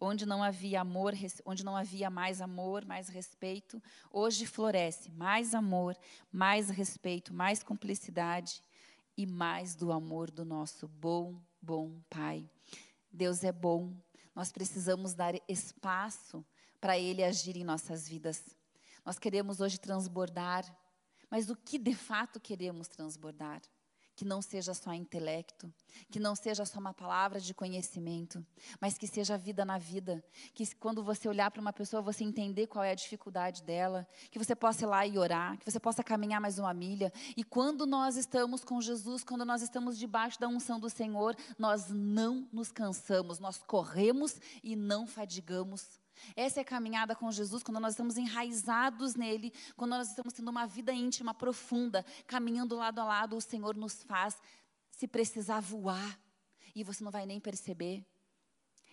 Onde 0.00 0.24
não 0.24 0.42
havia 0.42 0.80
amor, 0.80 1.12
onde 1.44 1.64
não 1.64 1.76
havia 1.76 2.08
mais 2.08 2.40
amor, 2.40 2.84
mais 2.84 3.08
respeito, 3.08 3.82
hoje 4.12 4.46
floresce 4.46 5.10
mais 5.10 5.54
amor, 5.54 5.96
mais 6.30 6.70
respeito, 6.70 7.34
mais 7.34 7.62
cumplicidade 7.62 8.62
e 9.16 9.26
mais 9.26 9.74
do 9.74 9.90
amor 9.90 10.30
do 10.30 10.44
nosso 10.44 10.86
bom, 10.86 11.40
bom 11.60 12.00
Pai. 12.08 12.48
Deus 13.12 13.42
é 13.42 13.50
bom. 13.50 13.92
Nós 14.34 14.52
precisamos 14.52 15.14
dar 15.14 15.34
espaço 15.48 16.46
para 16.80 16.96
ele 16.96 17.24
agir 17.24 17.56
em 17.56 17.64
nossas 17.64 18.08
vidas. 18.08 18.56
Nós 19.04 19.18
queremos 19.18 19.60
hoje 19.60 19.78
transbordar, 19.78 20.64
mas 21.28 21.50
o 21.50 21.56
que 21.56 21.78
de 21.78 21.94
fato 21.94 22.38
queremos 22.38 22.86
transbordar? 22.86 23.60
Que 24.18 24.24
não 24.24 24.42
seja 24.42 24.74
só 24.74 24.92
intelecto, 24.92 25.72
que 26.10 26.18
não 26.18 26.34
seja 26.34 26.64
só 26.64 26.80
uma 26.80 26.92
palavra 26.92 27.38
de 27.38 27.54
conhecimento, 27.54 28.44
mas 28.80 28.98
que 28.98 29.06
seja 29.06 29.38
vida 29.38 29.64
na 29.64 29.78
vida. 29.78 30.24
Que 30.52 30.74
quando 30.74 31.04
você 31.04 31.28
olhar 31.28 31.52
para 31.52 31.60
uma 31.60 31.72
pessoa, 31.72 32.02
você 32.02 32.24
entender 32.24 32.66
qual 32.66 32.82
é 32.82 32.90
a 32.90 32.96
dificuldade 32.96 33.62
dela, 33.62 34.04
que 34.32 34.36
você 34.36 34.56
possa 34.56 34.84
ir 34.84 34.88
lá 34.88 35.06
e 35.06 35.16
orar, 35.16 35.56
que 35.56 35.70
você 35.70 35.78
possa 35.78 36.02
caminhar 36.02 36.40
mais 36.40 36.58
uma 36.58 36.74
milha. 36.74 37.12
E 37.36 37.44
quando 37.44 37.86
nós 37.86 38.16
estamos 38.16 38.64
com 38.64 38.80
Jesus, 38.80 39.22
quando 39.22 39.44
nós 39.44 39.62
estamos 39.62 39.96
debaixo 39.96 40.40
da 40.40 40.48
unção 40.48 40.80
do 40.80 40.90
Senhor, 40.90 41.36
nós 41.56 41.88
não 41.88 42.48
nos 42.52 42.72
cansamos, 42.72 43.38
nós 43.38 43.58
corremos 43.58 44.40
e 44.64 44.74
não 44.74 45.06
fadigamos. 45.06 46.00
Essa 46.36 46.60
é 46.60 46.62
a 46.62 46.64
caminhada 46.64 47.14
com 47.14 47.30
Jesus, 47.30 47.62
quando 47.62 47.80
nós 47.80 47.92
estamos 47.92 48.16
enraizados 48.16 49.14
nele, 49.14 49.52
quando 49.76 49.90
nós 49.90 50.08
estamos 50.08 50.32
tendo 50.32 50.50
uma 50.50 50.66
vida 50.66 50.92
íntima 50.92 51.34
profunda, 51.34 52.04
caminhando 52.26 52.76
lado 52.76 53.00
a 53.00 53.04
lado, 53.04 53.36
o 53.36 53.40
Senhor 53.40 53.76
nos 53.76 54.02
faz, 54.02 54.36
se 54.90 55.06
precisar, 55.06 55.60
voar, 55.60 56.18
e 56.74 56.84
você 56.84 57.02
não 57.02 57.10
vai 57.10 57.26
nem 57.26 57.40
perceber. 57.40 58.04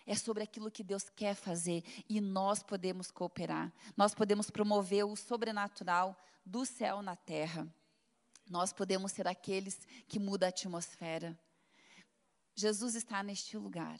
É 0.07 0.15
sobre 0.15 0.43
aquilo 0.43 0.69
que 0.69 0.83
Deus 0.83 1.09
quer 1.09 1.33
fazer 1.33 1.83
e 2.07 2.21
nós 2.21 2.61
podemos 2.61 3.09
cooperar. 3.09 3.73
Nós 3.97 4.13
podemos 4.13 4.51
promover 4.51 5.03
o 5.03 5.15
sobrenatural 5.15 6.15
do 6.45 6.63
céu 6.63 7.01
na 7.01 7.15
terra. 7.15 7.67
Nós 8.47 8.71
podemos 8.71 9.11
ser 9.11 9.27
aqueles 9.27 9.79
que 10.07 10.19
mudam 10.19 10.47
a 10.47 10.49
atmosfera. 10.49 11.37
Jesus 12.53 12.93
está 12.95 13.23
neste 13.23 13.57
lugar. 13.57 13.99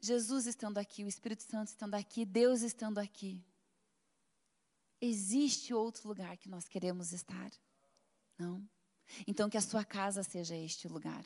Jesus 0.00 0.46
estando 0.46 0.78
aqui, 0.78 1.04
o 1.04 1.08
Espírito 1.08 1.42
Santo 1.42 1.68
estando 1.68 1.94
aqui, 1.94 2.24
Deus 2.24 2.62
estando 2.62 2.98
aqui. 2.98 3.44
Existe 5.00 5.74
outro 5.74 6.08
lugar 6.08 6.36
que 6.36 6.48
nós 6.48 6.68
queremos 6.68 7.12
estar? 7.12 7.50
Não? 8.38 8.62
Então, 9.26 9.48
que 9.48 9.56
a 9.56 9.62
sua 9.62 9.84
casa 9.84 10.22
seja 10.22 10.56
este 10.56 10.88
lugar. 10.88 11.24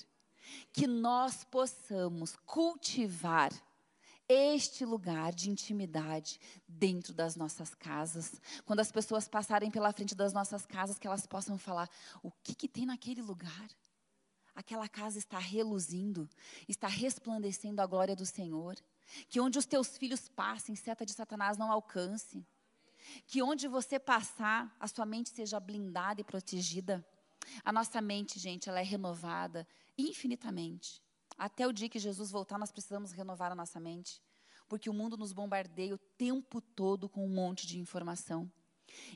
Que 0.72 0.86
nós 0.86 1.44
possamos 1.44 2.36
cultivar 2.44 3.52
este 4.28 4.84
lugar 4.84 5.32
de 5.32 5.50
intimidade 5.50 6.40
dentro 6.66 7.12
das 7.12 7.36
nossas 7.36 7.74
casas. 7.74 8.40
Quando 8.64 8.80
as 8.80 8.92
pessoas 8.92 9.28
passarem 9.28 9.70
pela 9.70 9.92
frente 9.92 10.14
das 10.14 10.32
nossas 10.32 10.64
casas, 10.64 10.98
que 10.98 11.06
elas 11.06 11.26
possam 11.26 11.58
falar: 11.58 11.88
o 12.22 12.30
que, 12.30 12.54
que 12.54 12.68
tem 12.68 12.86
naquele 12.86 13.22
lugar? 13.22 13.68
Aquela 14.54 14.88
casa 14.88 15.18
está 15.18 15.38
reluzindo, 15.38 16.28
está 16.68 16.86
resplandecendo 16.86 17.80
a 17.80 17.86
glória 17.86 18.16
do 18.16 18.26
Senhor. 18.26 18.76
Que 19.28 19.40
onde 19.40 19.58
os 19.58 19.66
teus 19.66 19.96
filhos 19.96 20.28
passem, 20.28 20.74
seta 20.74 21.04
de 21.04 21.12
Satanás 21.12 21.56
não 21.56 21.70
alcance. 21.70 22.46
Que 23.26 23.42
onde 23.42 23.68
você 23.68 23.98
passar, 23.98 24.74
a 24.78 24.86
sua 24.86 25.04
mente 25.04 25.30
seja 25.30 25.58
blindada 25.58 26.20
e 26.20 26.24
protegida. 26.24 27.04
A 27.64 27.72
nossa 27.72 28.00
mente, 28.00 28.38
gente, 28.38 28.68
ela 28.68 28.80
é 28.80 28.84
renovada 28.84 29.66
infinitamente. 29.98 31.02
Até 31.36 31.66
o 31.66 31.72
dia 31.72 31.88
que 31.88 31.98
Jesus 31.98 32.30
voltar, 32.30 32.58
nós 32.58 32.70
precisamos 32.70 33.12
renovar 33.12 33.50
a 33.52 33.54
nossa 33.54 33.80
mente. 33.80 34.22
Porque 34.68 34.88
o 34.88 34.94
mundo 34.94 35.16
nos 35.16 35.32
bombardeia 35.32 35.94
o 35.94 35.98
tempo 35.98 36.60
todo 36.60 37.08
com 37.08 37.26
um 37.26 37.34
monte 37.34 37.66
de 37.66 37.78
informação. 37.78 38.50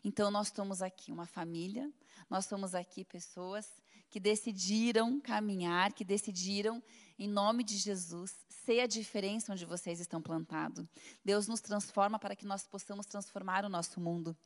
Então, 0.02 0.30
nós 0.30 0.48
estamos 0.48 0.82
aqui, 0.82 1.12
uma 1.12 1.26
família, 1.26 1.92
nós 2.28 2.46
somos 2.46 2.74
aqui 2.74 3.04
pessoas 3.04 3.70
que 4.08 4.20
decidiram 4.20 5.20
caminhar, 5.20 5.92
que 5.92 6.04
decidiram, 6.04 6.82
em 7.18 7.28
nome 7.28 7.64
de 7.64 7.76
Jesus, 7.76 8.34
ser 8.48 8.80
a 8.80 8.86
diferença 8.86 9.52
onde 9.52 9.64
vocês 9.64 10.00
estão 10.00 10.20
plantados. 10.20 10.86
Deus 11.24 11.46
nos 11.46 11.60
transforma 11.60 12.18
para 12.18 12.36
que 12.36 12.46
nós 12.46 12.66
possamos 12.66 13.06
transformar 13.06 13.64
o 13.64 13.68
nosso 13.68 14.00
mundo. 14.00 14.36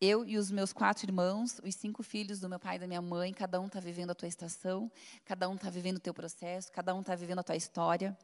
Eu 0.00 0.26
e 0.26 0.36
os 0.36 0.50
meus 0.50 0.72
quatro 0.72 1.06
irmãos, 1.06 1.58
os 1.64 1.74
cinco 1.74 2.02
filhos 2.02 2.40
do 2.40 2.48
meu 2.48 2.60
pai 2.60 2.76
e 2.76 2.78
da 2.78 2.86
minha 2.86 3.00
mãe, 3.00 3.32
cada 3.32 3.60
um 3.60 3.66
está 3.66 3.80
vivendo 3.80 4.10
a 4.10 4.14
tua 4.14 4.28
estação, 4.28 4.92
cada 5.24 5.48
um 5.48 5.54
está 5.54 5.70
vivendo 5.70 5.96
o 5.96 6.00
teu 6.00 6.12
processo, 6.12 6.70
cada 6.70 6.94
um 6.94 7.00
está 7.00 7.14
vivendo 7.14 7.38
a 7.38 7.42
tua 7.42 7.56
história. 7.56 8.16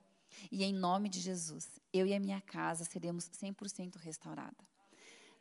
E 0.51 0.65
em 0.65 0.73
nome 0.73 1.09
de 1.09 1.21
Jesus, 1.21 1.81
eu 1.93 2.07
e 2.07 2.15
a 2.15 2.21
minha 2.21 2.41
casa 2.41 2.85
seremos 2.85 3.29
100% 3.31 3.97
restaurada 3.97 4.72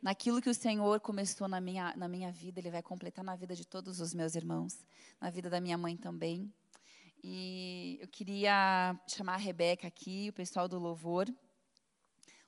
naquilo 0.02 0.42
que 0.42 0.50
o 0.50 0.54
Senhor 0.54 0.98
começou 0.98 1.46
na 1.46 1.60
minha, 1.60 1.94
na 1.96 2.08
minha 2.08 2.32
vida, 2.32 2.58
Ele 2.58 2.70
vai 2.70 2.82
completar 2.82 3.24
na 3.24 3.36
vida 3.36 3.54
de 3.54 3.64
todos 3.64 4.00
os 4.00 4.12
meus 4.12 4.34
irmãos, 4.34 4.84
na 5.20 5.30
vida 5.30 5.48
da 5.48 5.60
minha 5.60 5.78
mãe 5.78 5.96
também. 5.96 6.52
E 7.22 7.98
eu 8.00 8.08
queria 8.08 8.98
chamar 9.06 9.34
a 9.34 9.38
Rebeca 9.38 9.86
aqui, 9.86 10.28
o 10.28 10.32
pessoal 10.32 10.66
do 10.66 10.76
louvor, 10.76 11.32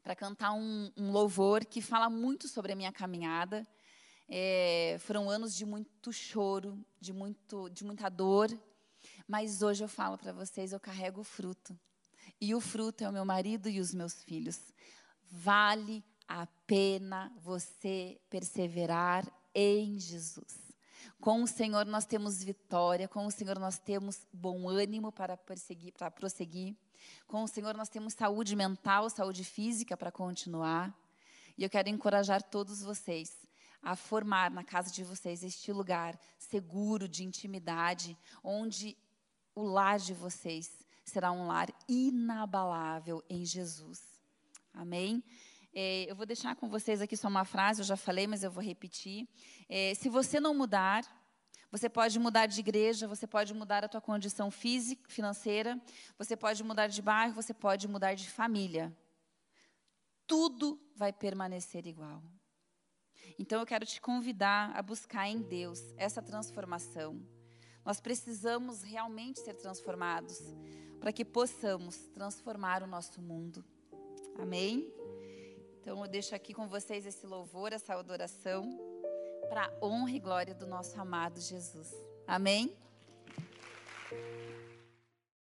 para 0.03 0.17
cantar 0.17 0.53
um, 0.53 0.91
um, 0.97 1.13
louvor 1.13 1.65
que 1.65 1.81
fala 1.81 2.11
muito 2.11 2.49
sobre 2.49 2.73
a 2.73 2.77
minha 2.77 2.93
caminhada. 2.93 3.65
É, 4.29 4.97
foram 5.01 5.31
anos 5.31 5.55
de 5.55 5.65
muito 5.65 6.13
choro, 6.13 6.85
de, 7.01 7.13
muito, 7.13 7.69
de 7.71 7.85
muita 7.85 8.09
dor, 8.09 8.49
mas 9.29 9.63
hoje 9.63 9.85
eu 9.85 9.89
falo 9.89 10.19
para 10.19 10.33
vocês, 10.33 10.73
eu 10.73 10.81
carrego 10.81 11.21
o 11.21 11.25
fruto. 11.25 11.79
E 12.41 12.53
o 12.53 12.61
fruto 12.61 13.05
é 13.05 13.09
o 13.09 13.13
meu 13.13 13.25
marido 13.25 13.69
e 13.69 13.79
os 13.79 13.95
meus 13.95 14.25
filhos. 14.25 14.61
Vale 15.31 16.03
a 16.29 16.47
pena 16.66 17.33
você 17.43 18.20
perseverar 18.29 19.27
em 19.55 19.99
Jesus. 19.99 20.64
Com 21.20 21.43
o 21.43 21.47
Senhor 21.47 21.87
nós 21.87 22.05
temos 22.05 22.43
vitória, 22.43 23.09
com 23.09 23.27
o 23.27 23.31
Senhor 23.31 23.59
nós 23.59 23.79
temos 23.79 24.27
bom 24.33 24.68
ânimo 24.68 25.12
para 25.12 25.37
perseguir, 25.37 25.93
para 25.93 26.11
prosseguir. 26.11 26.77
Com 27.27 27.43
o 27.43 27.49
Senhor 27.49 27.77
nós 27.77 27.89
temos 27.89 28.14
saúde 28.14 28.57
mental, 28.57 29.09
saúde 29.11 29.45
física 29.45 29.97
para 29.97 30.11
continuar. 30.11 30.95
E 31.57 31.62
eu 31.62 31.70
quero 31.70 31.89
encorajar 31.89 32.43
todos 32.43 32.83
vocês 32.83 33.45
a 33.83 33.95
formar 33.95 34.51
na 34.51 34.64
casa 34.64 34.91
de 34.91 35.05
vocês 35.05 35.45
este 35.45 35.72
lugar 35.72 36.18
seguro 36.39 37.07
de 37.07 37.22
intimidade, 37.22 38.16
onde 38.43 38.97
o 39.55 39.62
lar 39.62 39.99
de 39.99 40.14
vocês 40.14 40.85
será 41.05 41.31
um 41.31 41.47
lar 41.47 41.68
inabalável 41.89 43.22
em 43.29 43.45
Jesus. 43.45 44.03
Amém? 44.72 45.22
É, 45.75 46.09
eu 46.09 46.14
vou 46.14 46.25
deixar 46.25 46.55
com 46.55 46.68
vocês 46.68 47.01
aqui 47.01 47.16
só 47.16 47.27
uma 47.27 47.45
frase, 47.45 47.81
eu 47.81 47.85
já 47.85 47.97
falei, 47.97 48.29
mas 48.29 48.45
eu 48.45 48.51
vou 48.51 48.62
repetir. 48.62 49.29
É, 49.68 49.93
se 49.95 50.09
você 50.09 50.39
não 50.39 50.55
mudar, 50.55 51.05
você 51.70 51.89
pode 51.89 52.16
mudar 52.20 52.47
de 52.47 52.61
igreja, 52.61 53.09
você 53.09 53.27
pode 53.27 53.53
mudar 53.53 53.85
a 53.85 53.89
tua 53.89 54.01
condição 54.01 54.49
física, 54.49 55.03
financeira, 55.09 55.81
você 56.16 56.37
pode 56.37 56.62
mudar 56.62 56.87
de 56.87 57.03
bairro, 57.03 57.35
você 57.35 57.53
pode 57.53 57.89
mudar 57.89 58.14
de 58.14 58.31
família. 58.31 58.97
Tudo 60.29 60.81
vai 60.95 61.12
permanecer 61.12 61.87
igual. 61.89 62.22
Então 63.37 63.59
eu 63.59 63.66
quero 63.66 63.85
te 63.85 64.01
convidar 64.01 64.70
a 64.77 64.81
buscar 64.81 65.27
em 65.27 65.43
Deus 65.43 65.81
essa 65.97 66.22
transformação. 66.22 67.20
Nós 67.85 68.01
precisamos 68.01 68.83
realmente 68.85 69.41
ser 69.41 69.55
transformados 69.55 70.39
para 71.01 71.12
que 71.12 71.25
possamos 71.25 71.97
transformar 72.14 72.85
o 72.85 72.87
nosso 72.87 73.20
mundo. 73.20 73.64
Amém? 74.39 74.89
Então 75.85 76.03
eu 76.03 76.09
deixo 76.09 76.35
aqui 76.35 76.55
com 76.55 76.66
vocês 76.66 77.05
esse 77.05 77.26
louvor, 77.26 77.70
essa 77.70 77.93
adoração, 77.93 78.64
para 79.51 79.70
honra 79.82 80.12
e 80.12 80.18
glória 80.18 80.55
do 80.55 80.66
nosso 80.66 80.99
amado 80.99 81.39
Jesus. 81.39 81.95
Amém? 82.26 82.74